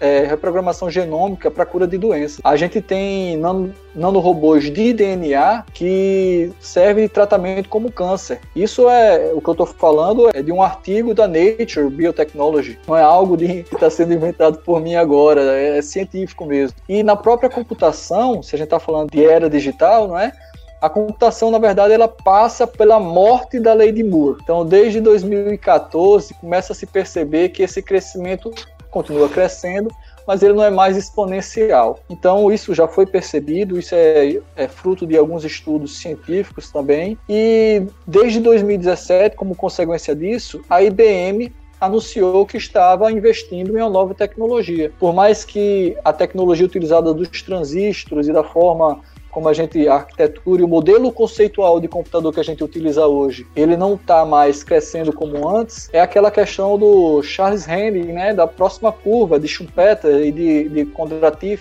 é, 0.00 0.24
reprogramação 0.24 0.90
genômica 0.90 1.50
para 1.50 1.66
cura 1.66 1.86
de 1.86 1.98
doenças. 1.98 2.40
A 2.42 2.56
gente 2.56 2.80
tem 2.80 3.36
nano, 3.36 3.74
nanorobôs 3.94 4.72
de 4.72 4.92
DNA 4.92 5.64
que 5.74 6.50
servem 6.60 7.04
de 7.04 7.10
tratamento 7.10 7.68
como 7.68 7.92
câncer. 7.92 8.40
Isso 8.56 8.88
é 8.88 9.32
o 9.34 9.40
que 9.40 9.48
eu 9.48 9.52
estou 9.52 9.66
falando 9.66 10.30
é 10.32 10.42
de 10.42 10.50
um 10.50 10.62
artigo 10.62 11.14
da 11.14 11.28
Nature 11.28 11.90
Biotechnology. 11.90 12.78
Não 12.86 12.96
é 12.96 13.02
algo 13.02 13.36
de, 13.36 13.62
que 13.68 13.74
está 13.74 13.90
sendo 13.90 14.14
inventado 14.14 14.58
por 14.58 14.80
mim 14.80 14.94
agora, 14.94 15.42
é, 15.56 15.78
é 15.78 15.82
científico 15.82 16.46
mesmo. 16.46 16.76
E 16.88 17.02
na 17.02 17.16
própria 17.16 17.50
computação 17.50 17.81
computação, 17.82 18.42
se 18.42 18.54
a 18.54 18.58
gente 18.58 18.66
está 18.66 18.78
falando 18.78 19.10
de 19.10 19.24
era 19.24 19.50
digital, 19.50 20.06
não 20.06 20.18
é? 20.18 20.32
A 20.80 20.88
computação, 20.88 21.50
na 21.50 21.58
verdade, 21.58 21.92
ela 21.92 22.08
passa 22.08 22.66
pela 22.66 22.98
morte 22.98 23.60
da 23.60 23.72
lei 23.72 23.92
de 23.92 24.02
Moore. 24.02 24.38
Então, 24.42 24.64
desde 24.66 25.00
2014, 25.00 26.34
começa 26.34 26.72
a 26.72 26.76
se 26.76 26.86
perceber 26.86 27.50
que 27.50 27.62
esse 27.62 27.80
crescimento 27.80 28.52
continua 28.90 29.28
crescendo, 29.28 29.90
mas 30.26 30.42
ele 30.42 30.54
não 30.54 30.64
é 30.64 30.70
mais 30.70 30.96
exponencial. 30.96 32.00
Então, 32.10 32.52
isso 32.52 32.74
já 32.74 32.88
foi 32.88 33.06
percebido, 33.06 33.78
isso 33.78 33.94
é, 33.94 34.40
é, 34.56 34.68
fruto 34.68 35.06
de 35.06 35.16
alguns 35.16 35.44
estudos 35.44 35.98
científicos 35.98 36.70
também. 36.70 37.16
E 37.28 37.86
desde 38.06 38.40
2017, 38.40 39.36
como 39.36 39.54
consequência 39.54 40.16
disso, 40.16 40.62
a 40.68 40.82
IBM 40.82 41.52
anunciou 41.82 42.46
que 42.46 42.56
estava 42.56 43.10
investindo 43.10 43.76
em 43.76 43.80
uma 43.80 43.90
nova 43.90 44.14
tecnologia. 44.14 44.92
Por 45.00 45.12
mais 45.12 45.44
que 45.44 45.96
a 46.04 46.12
tecnologia 46.12 46.64
utilizada 46.64 47.12
dos 47.12 47.42
transistores 47.42 48.28
e 48.28 48.32
da 48.32 48.44
forma 48.44 49.00
como 49.32 49.48
a 49.48 49.52
gente 49.54 49.88
a 49.88 49.94
arquitetura 49.94 50.60
e 50.60 50.64
o 50.64 50.68
modelo 50.68 51.10
conceitual 51.10 51.80
de 51.80 51.88
computador 51.88 52.32
que 52.32 52.38
a 52.38 52.42
gente 52.44 52.62
utiliza 52.62 53.06
hoje, 53.06 53.46
ele 53.56 53.76
não 53.78 53.94
está 53.94 54.26
mais 54.26 54.62
crescendo 54.62 55.10
como 55.10 55.48
antes, 55.48 55.88
é 55.90 56.00
aquela 56.00 56.30
questão 56.30 56.78
do 56.78 57.22
Charles 57.22 57.66
Henry, 57.66 58.12
né, 58.12 58.34
da 58.34 58.46
próxima 58.46 58.92
curva 58.92 59.40
de 59.40 59.48
Schumpeter 59.48 60.20
e 60.20 60.30
de, 60.30 60.68
de. 60.68 60.92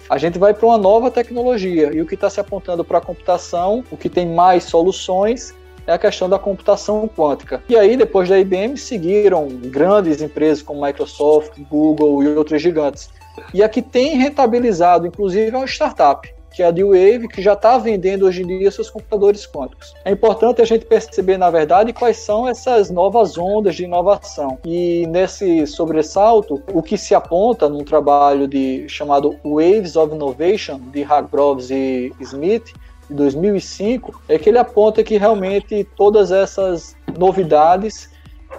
A 0.09 0.17
gente 0.17 0.37
vai 0.37 0.53
para 0.53 0.65
uma 0.67 0.77
nova 0.77 1.09
tecnologia 1.09 1.91
e 1.93 2.01
o 2.01 2.05
que 2.05 2.15
está 2.15 2.29
se 2.29 2.41
apontando 2.41 2.83
para 2.83 2.97
a 2.97 3.01
computação, 3.01 3.85
o 3.89 3.95
que 3.95 4.09
tem 4.09 4.27
mais 4.27 4.65
soluções 4.65 5.55
é 5.87 5.93
a 5.93 5.97
questão 5.97 6.29
da 6.29 6.37
computação 6.39 7.07
quântica. 7.07 7.63
E 7.67 7.75
aí, 7.75 7.97
depois 7.97 8.29
da 8.29 8.39
IBM, 8.39 8.77
seguiram 8.77 9.47
grandes 9.47 10.21
empresas 10.21 10.61
como 10.61 10.85
Microsoft, 10.85 11.59
Google 11.69 12.23
e 12.23 12.27
outros 12.29 12.61
gigantes. 12.61 13.09
E 13.53 13.63
a 13.63 13.69
que 13.69 13.81
tem 13.81 14.17
rentabilizado, 14.17 15.07
inclusive, 15.07 15.55
é 15.55 15.57
uma 15.57 15.67
startup. 15.67 16.27
que 16.53 16.61
é 16.61 16.65
a 16.65 16.71
D-Wave, 16.71 17.29
que 17.29 17.41
já 17.41 17.53
está 17.53 17.77
vendendo 17.77 18.25
hoje 18.25 18.43
em 18.43 18.47
dia 18.47 18.69
seus 18.69 18.89
computadores 18.89 19.47
quânticos. 19.47 19.93
É 20.03 20.11
importante 20.11 20.61
a 20.61 20.65
gente 20.65 20.85
perceber, 20.85 21.37
na 21.37 21.49
verdade, 21.49 21.93
quais 21.93 22.17
são 22.17 22.47
essas 22.47 22.89
novas 22.91 23.37
ondas 23.37 23.75
de 23.75 23.85
inovação. 23.85 24.59
E 24.65 25.07
nesse 25.07 25.65
sobressalto, 25.65 26.61
o 26.73 26.83
que 26.83 26.97
se 26.97 27.15
aponta 27.15 27.69
num 27.69 27.83
trabalho 27.83 28.47
de, 28.47 28.87
chamado 28.89 29.35
Waves 29.43 29.95
of 29.95 30.13
Innovation, 30.13 30.79
de 30.91 31.03
Hargroves 31.03 31.71
e 31.71 32.11
Smith, 32.19 32.73
de 33.11 33.17
2005, 33.17 34.21
é 34.27 34.39
que 34.39 34.49
ele 34.49 34.57
aponta 34.57 35.03
que 35.03 35.17
realmente 35.17 35.85
todas 35.95 36.31
essas 36.31 36.95
novidades 37.17 38.09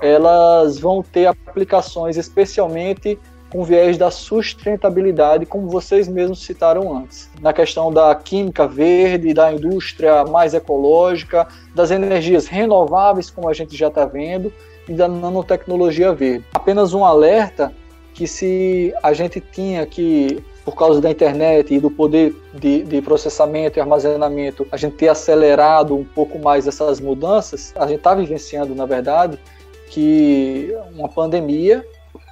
elas 0.01 0.79
vão 0.79 1.03
ter 1.03 1.27
aplicações 1.27 2.17
especialmente 2.17 3.19
com 3.51 3.65
viés 3.65 3.99
da 3.99 4.11
sustentabilidade, 4.11 5.45
como 5.45 5.69
vocês 5.69 6.09
mesmos 6.09 6.43
citaram 6.43 6.97
antes, 6.97 7.31
na 7.41 7.53
questão 7.53 7.93
da 7.93 8.15
química 8.15 8.67
verde, 8.67 9.35
da 9.35 9.53
indústria 9.53 10.25
mais 10.25 10.55
ecológica, 10.55 11.47
das 11.75 11.91
energias 11.91 12.47
renováveis, 12.47 13.31
como 13.31 13.51
a 13.51 13.53
gente 13.53 13.77
já 13.77 13.89
está 13.89 14.07
vendo, 14.07 14.51
e 14.89 14.95
da 14.95 15.07
nanotecnologia 15.07 16.15
verde. 16.15 16.47
Apenas 16.55 16.95
um 16.95 17.05
alerta 17.05 17.73
que 18.15 18.27
se 18.27 18.95
a 19.03 19.13
gente 19.13 19.39
tinha 19.39 19.85
que 19.85 20.43
por 20.65 20.77
causa 20.77 21.01
da 21.01 21.11
internet 21.11 21.75
e 21.75 21.81
do 21.81 21.91
poder 21.91 22.35
de, 22.55 22.83
de, 22.85 23.03
processamento 23.03 23.79
e 23.79 23.81
armazenamento, 23.81 24.67
a 24.71 24.77
gente 24.77 24.97
ter 24.97 25.09
acelerado 25.09 25.97
um 25.97 26.05
pouco 26.05 26.39
mais 26.39 26.67
essas 26.67 27.01
mudanças, 27.01 27.73
a 27.77 27.87
gente 27.87 27.99
está 27.99 28.15
vivenciando, 28.15 28.75
na 28.75 28.87
verdade, 28.87 29.39
que 29.89 30.75
uma 30.95 31.09
pandemia 31.09 31.85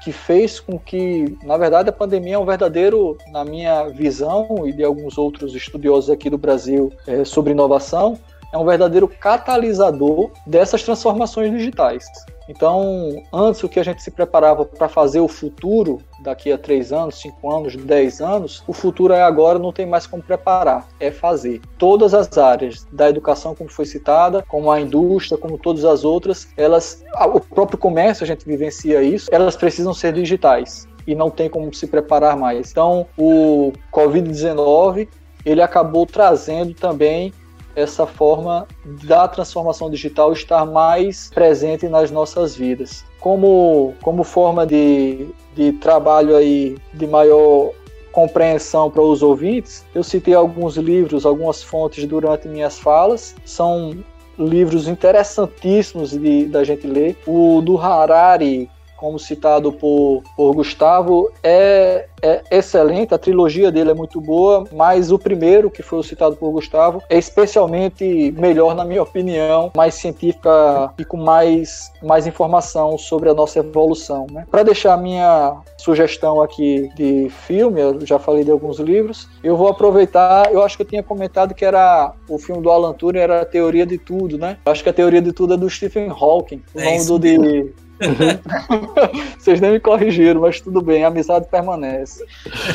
que 0.02 0.12
fez 0.12 0.60
com 0.60 0.78
que, 0.78 1.36
na 1.44 1.56
verdade, 1.56 1.90
a 1.90 1.92
pandemia 1.92 2.34
é 2.34 2.38
um 2.38 2.44
verdadeiro, 2.44 3.18
na 3.32 3.44
minha 3.44 3.88
visão 3.88 4.66
e 4.66 4.72
de 4.72 4.82
alguns 4.82 5.18
outros 5.18 5.55
estudiosos 5.55 6.09
aqui 6.09 6.30
do 6.30 6.38
Brasil 6.38 6.90
é, 7.06 7.24
sobre 7.24 7.52
inovação, 7.52 8.18
é 8.52 8.59
um 8.59 8.64
verdadeiro 8.64 9.06
catalisador 9.06 10.30
dessas 10.46 10.82
transformações 10.82 11.50
digitais. 11.50 12.06
Então, 12.51 13.22
antes 13.32 13.62
o 13.62 13.68
que 13.68 13.78
a 13.78 13.85
gente 13.85 14.02
se 14.02 14.10
preparava 14.10 14.64
para 14.64 14.89
fazer 14.89 15.20
o 15.20 15.28
futuro, 15.28 15.98
daqui 16.20 16.51
a 16.51 16.59
três 16.59 16.93
anos, 16.93 17.20
cinco 17.20 17.48
anos, 17.48 17.77
dez 17.77 18.20
anos, 18.20 18.64
o 18.66 18.72
futuro 18.72 19.14
é 19.14 19.22
agora, 19.22 19.56
não 19.56 19.72
tem 19.72 19.86
mais 19.86 20.05
como 20.05 20.20
preparar, 20.20 20.89
é 20.98 21.12
fazer. 21.12 21.60
Todas 21.78 22.12
as 22.12 22.36
áreas 22.36 22.85
da 22.90 23.09
educação, 23.09 23.55
como 23.55 23.70
foi 23.70 23.86
citada, 23.86 24.44
como 24.48 24.68
a 24.68 24.81
indústria, 24.81 25.39
como 25.39 25.56
todas 25.56 25.85
as 25.85 26.05
outras, 26.05 26.48
elas, 26.56 27.05
o 27.32 27.39
próprio 27.39 27.78
comércio, 27.78 28.24
a 28.24 28.27
gente 28.27 28.44
vivencia 28.44 29.01
isso, 29.01 29.28
elas 29.31 29.55
precisam 29.55 29.94
ser 29.94 30.12
digitais 30.12 30.89
e 31.06 31.14
não 31.14 31.31
tem 31.31 31.48
como 31.48 31.72
se 31.72 31.86
preparar 31.86 32.36
mais. 32.36 32.72
Então, 32.72 33.06
o 33.16 33.72
Covid-19 33.93 35.06
ele 35.44 35.62
acabou 35.62 36.05
trazendo 36.05 36.74
também 36.74 37.32
essa 37.81 38.07
forma 38.07 38.66
da 38.85 39.27
transformação 39.27 39.90
digital 39.90 40.32
estar 40.32 40.65
mais 40.65 41.31
presente 41.35 41.89
nas 41.89 42.11
nossas 42.11 42.55
vidas. 42.55 43.05
Como, 43.19 43.94
como 44.02 44.24
forma 44.24 44.66
de, 44.66 45.28
de 45.55 45.73
trabalho 45.73 46.36
aí 46.36 46.77
de 46.94 47.07
maior 47.07 47.73
compreensão 48.12 48.90
para 48.90 49.02
os 49.02 49.23
ouvintes, 49.23 49.85
eu 49.94 50.02
citei 50.02 50.35
alguns 50.35 50.77
livros, 50.77 51.24
algumas 51.24 51.62
fontes 51.62 52.05
durante 52.07 52.48
minhas 52.48 52.78
falas. 52.78 53.35
São 53.44 53.97
livros 54.39 54.89
interessantíssimos 54.89 56.11
de, 56.11 56.47
da 56.47 56.65
gente 56.65 56.86
ler. 56.86 57.16
O 57.27 57.61
do 57.61 57.78
Harari, 57.78 58.70
como 58.97 59.19
citado 59.19 59.73
por, 59.73 60.23
por 60.36 60.55
Gustavo, 60.55 61.31
é, 61.43 62.09
é, 62.22 62.42
excelente, 62.51 63.14
a 63.14 63.18
trilogia 63.18 63.70
dele 63.70 63.90
é 63.90 63.94
muito 63.94 64.20
boa, 64.20 64.64
mas 64.72 65.10
o 65.10 65.18
primeiro, 65.18 65.70
que 65.70 65.82
foi 65.82 66.02
citado 66.02 66.36
por 66.36 66.51
Gustavo, 66.51 67.02
é 67.09 67.18
especialmente 67.18 68.34
melhor, 68.36 68.74
na 68.74 68.84
minha 68.84 69.02
opinião, 69.02 69.70
mais 69.74 69.94
científica 69.94 70.92
e 70.98 71.05
com 71.05 71.16
mais, 71.16 71.92
mais 72.02 72.26
informação 72.26 72.97
sobre 72.98 73.28
a 73.28 73.34
nossa 73.34 73.59
evolução. 73.59 74.26
Né? 74.30 74.47
Para 74.51 74.62
deixar 74.62 74.94
a 74.94 74.97
minha 74.97 75.56
sugestão 75.76 76.40
aqui 76.40 76.90
de 76.94 77.28
filme, 77.30 77.80
eu 77.80 78.06
já 78.06 78.18
falei 78.18 78.44
de 78.44 78.51
alguns 78.51 78.78
livros, 78.78 79.28
eu 79.42 79.56
vou 79.56 79.68
aproveitar, 79.68 80.52
eu 80.52 80.62
acho 80.62 80.76
que 80.76 80.82
eu 80.82 80.86
tinha 80.86 81.02
comentado 81.02 81.55
que 81.55 81.64
era 81.64 82.12
o 82.28 82.38
filme 82.38 82.62
do 82.62 82.70
Alan 82.70 82.92
Turing 82.92 83.18
era 83.18 83.42
a 83.42 83.44
teoria 83.44 83.86
de 83.86 83.98
tudo, 83.98 84.38
né? 84.38 84.59
Eu 84.64 84.72
acho 84.72 84.82
que 84.82 84.88
a 84.88 84.92
teoria 84.92 85.20
de 85.20 85.32
tudo 85.32 85.55
é 85.55 85.56
do 85.56 85.68
Stephen 85.68 86.09
Hawking, 86.10 86.62
o 86.74 86.80
é 86.80 86.84
nome 86.84 87.06
do 87.06 87.18
de 87.18 87.72
Vocês 89.38 89.60
nem 89.60 89.72
me 89.72 89.80
corrigiram, 89.80 90.40
mas 90.40 90.60
tudo 90.60 90.80
bem, 90.80 91.05
a 91.05 91.09
amizade 91.09 91.47
permanece. 91.51 92.09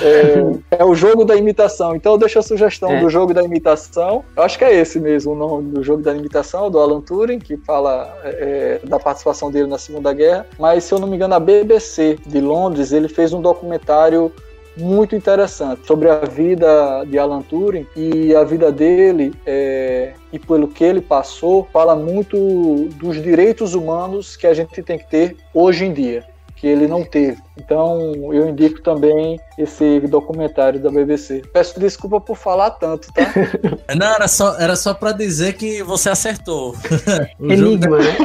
É, 0.01 0.79
é, 0.79 0.85
o 0.85 0.95
jogo 0.95 1.25
da 1.25 1.35
imitação. 1.35 1.95
Então 1.95 2.13
eu 2.13 2.17
deixo 2.17 2.39
a 2.39 2.41
sugestão 2.41 2.91
é. 2.91 2.99
do 2.99 3.09
jogo 3.09 3.33
da 3.33 3.43
imitação. 3.43 4.23
Eu 4.35 4.43
acho 4.43 4.57
que 4.57 4.63
é 4.63 4.75
esse 4.75 4.99
mesmo 4.99 5.33
o 5.33 5.35
nome 5.35 5.71
do 5.71 5.83
jogo 5.83 6.01
da 6.01 6.13
imitação, 6.13 6.69
do 6.69 6.79
Alan 6.79 7.01
Turing, 7.01 7.39
que 7.39 7.57
fala 7.57 8.15
é, 8.23 8.79
da 8.83 8.99
participação 8.99 9.51
dele 9.51 9.67
na 9.67 9.77
Segunda 9.77 10.13
Guerra. 10.13 10.45
Mas 10.59 10.83
se 10.83 10.93
eu 10.93 10.99
não 10.99 11.07
me 11.07 11.15
engano, 11.15 11.35
a 11.35 11.39
BBC 11.39 12.17
de 12.25 12.39
Londres 12.39 12.91
ele 12.91 13.07
fez 13.07 13.33
um 13.33 13.41
documentário 13.41 14.31
muito 14.77 15.15
interessante 15.15 15.85
sobre 15.87 16.09
a 16.09 16.19
vida 16.19 17.05
de 17.05 17.17
Alan 17.17 17.41
Turing 17.41 17.87
e 17.95 18.35
a 18.35 18.43
vida 18.43 18.71
dele 18.71 19.33
é, 19.45 20.13
e 20.33 20.39
pelo 20.39 20.67
que 20.67 20.83
ele 20.83 20.99
passou 20.99 21.67
fala 21.71 21.95
muito 21.95 22.89
dos 22.95 23.21
direitos 23.21 23.73
humanos 23.73 24.35
que 24.35 24.45
a 24.45 24.53
gente 24.53 24.83
tem 24.83 24.97
que 24.97 25.09
ter 25.09 25.37
hoje 25.53 25.85
em 25.85 25.93
dia 25.93 26.25
que 26.65 26.69
ele 26.69 26.87
não 26.87 27.03
teve. 27.03 27.37
Então, 27.55 28.33
eu 28.33 28.49
indico 28.49 28.81
também 28.81 29.39
esse 29.55 29.99
documentário 29.99 30.79
da 30.79 30.89
BBC. 30.89 31.43
Peço 31.53 31.79
desculpa 31.79 32.19
por 32.19 32.35
falar 32.35 32.71
tanto, 32.71 33.07
tá? 33.13 33.21
Não, 33.95 34.07
era 34.07 34.27
só, 34.27 34.57
era 34.57 34.75
só 34.75 34.91
para 34.91 35.11
dizer 35.11 35.53
que 35.53 35.83
você 35.83 36.09
acertou. 36.09 36.73
Enigma, 37.39 37.99
né? 37.99 38.17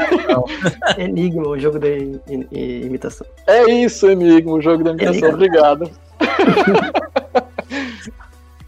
Enigma, 0.97 1.49
o 1.49 1.59
jogo 1.59 1.79
da 1.79 1.89
imitação. 2.51 3.27
É 3.47 3.71
isso, 3.71 4.11
Enigma, 4.11 4.53
o 4.53 4.61
jogo 4.63 4.85
da 4.85 4.93
imitação. 4.93 5.29
Enigma. 5.29 5.35
Obrigado. 5.35 5.91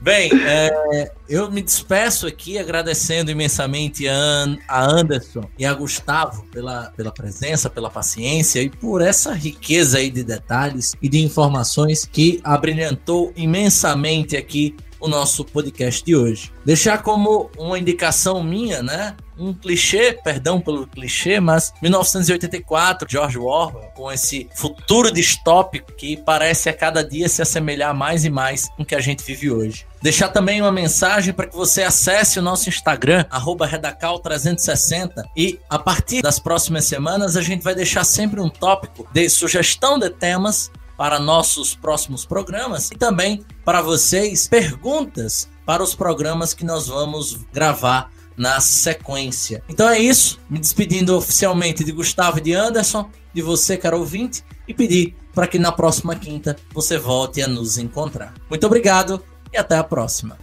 Bem, 0.02 0.32
é, 0.34 1.12
eu 1.28 1.48
me 1.48 1.62
despeço 1.62 2.26
aqui 2.26 2.58
agradecendo 2.58 3.30
imensamente 3.30 4.08
a, 4.08 4.46
a 4.66 4.84
Anderson 4.84 5.48
e 5.56 5.64
a 5.64 5.72
Gustavo 5.72 6.44
pela, 6.50 6.92
pela 6.96 7.12
presença, 7.12 7.70
pela 7.70 7.88
paciência 7.88 8.60
e 8.60 8.68
por 8.68 9.00
essa 9.00 9.32
riqueza 9.32 9.98
aí 9.98 10.10
de 10.10 10.24
detalhes 10.24 10.96
e 11.00 11.08
de 11.08 11.22
informações 11.22 12.04
que 12.04 12.40
abrilhantou 12.42 13.32
imensamente 13.36 14.36
aqui 14.36 14.74
o 15.02 15.08
nosso 15.08 15.44
podcast 15.44 16.02
de 16.04 16.14
hoje. 16.14 16.52
Deixar 16.64 17.02
como 17.02 17.50
uma 17.58 17.78
indicação 17.78 18.42
minha, 18.42 18.82
né? 18.82 19.16
Um 19.36 19.52
clichê, 19.52 20.12
perdão 20.12 20.60
pelo 20.60 20.86
clichê, 20.86 21.40
mas 21.40 21.72
1984, 21.82 23.08
George 23.10 23.38
Orwell, 23.38 23.90
com 23.94 24.12
esse 24.12 24.48
futuro 24.54 25.10
distópico 25.10 25.92
que 25.92 26.16
parece 26.16 26.68
a 26.68 26.72
cada 26.72 27.02
dia 27.02 27.28
se 27.28 27.42
assemelhar 27.42 27.92
mais 27.92 28.24
e 28.24 28.30
mais 28.30 28.68
com 28.68 28.84
o 28.84 28.86
que 28.86 28.94
a 28.94 29.00
gente 29.00 29.24
vive 29.24 29.50
hoje. 29.50 29.84
Deixar 30.00 30.28
também 30.28 30.60
uma 30.60 30.70
mensagem 30.70 31.32
para 31.32 31.46
que 31.46 31.56
você 31.56 31.82
acesse 31.82 32.38
o 32.38 32.42
nosso 32.42 32.68
Instagram, 32.68 33.24
Redacal360, 33.30 35.24
e 35.36 35.58
a 35.68 35.78
partir 35.78 36.22
das 36.22 36.38
próximas 36.38 36.84
semanas 36.84 37.36
a 37.36 37.42
gente 37.42 37.62
vai 37.62 37.74
deixar 37.74 38.04
sempre 38.04 38.40
um 38.40 38.48
tópico 38.48 39.08
de 39.12 39.28
sugestão 39.28 39.98
de 39.98 40.10
temas 40.10 40.70
para 40.96 41.18
nossos 41.18 41.74
próximos 41.74 42.24
programas 42.24 42.90
e 42.90 42.96
também 42.96 43.44
para 43.64 43.80
vocês 43.80 44.48
perguntas 44.48 45.48
para 45.64 45.82
os 45.82 45.94
programas 45.94 46.54
que 46.54 46.64
nós 46.64 46.88
vamos 46.88 47.38
gravar 47.52 48.10
na 48.36 48.60
sequência. 48.60 49.62
Então 49.68 49.88
é 49.88 49.98
isso, 49.98 50.40
me 50.48 50.58
despedindo 50.58 51.16
oficialmente 51.16 51.84
de 51.84 51.92
Gustavo 51.92 52.38
e 52.38 52.40
de 52.40 52.54
Anderson, 52.54 53.10
de 53.32 53.42
você, 53.42 53.76
caro 53.76 53.98
ouvinte, 53.98 54.44
e 54.66 54.74
pedir 54.74 55.14
para 55.34 55.46
que 55.46 55.58
na 55.58 55.72
próxima 55.72 56.14
quinta 56.16 56.56
você 56.74 56.98
volte 56.98 57.42
a 57.42 57.48
nos 57.48 57.78
encontrar. 57.78 58.34
Muito 58.48 58.66
obrigado 58.66 59.22
e 59.52 59.56
até 59.56 59.76
a 59.76 59.84
próxima. 59.84 60.38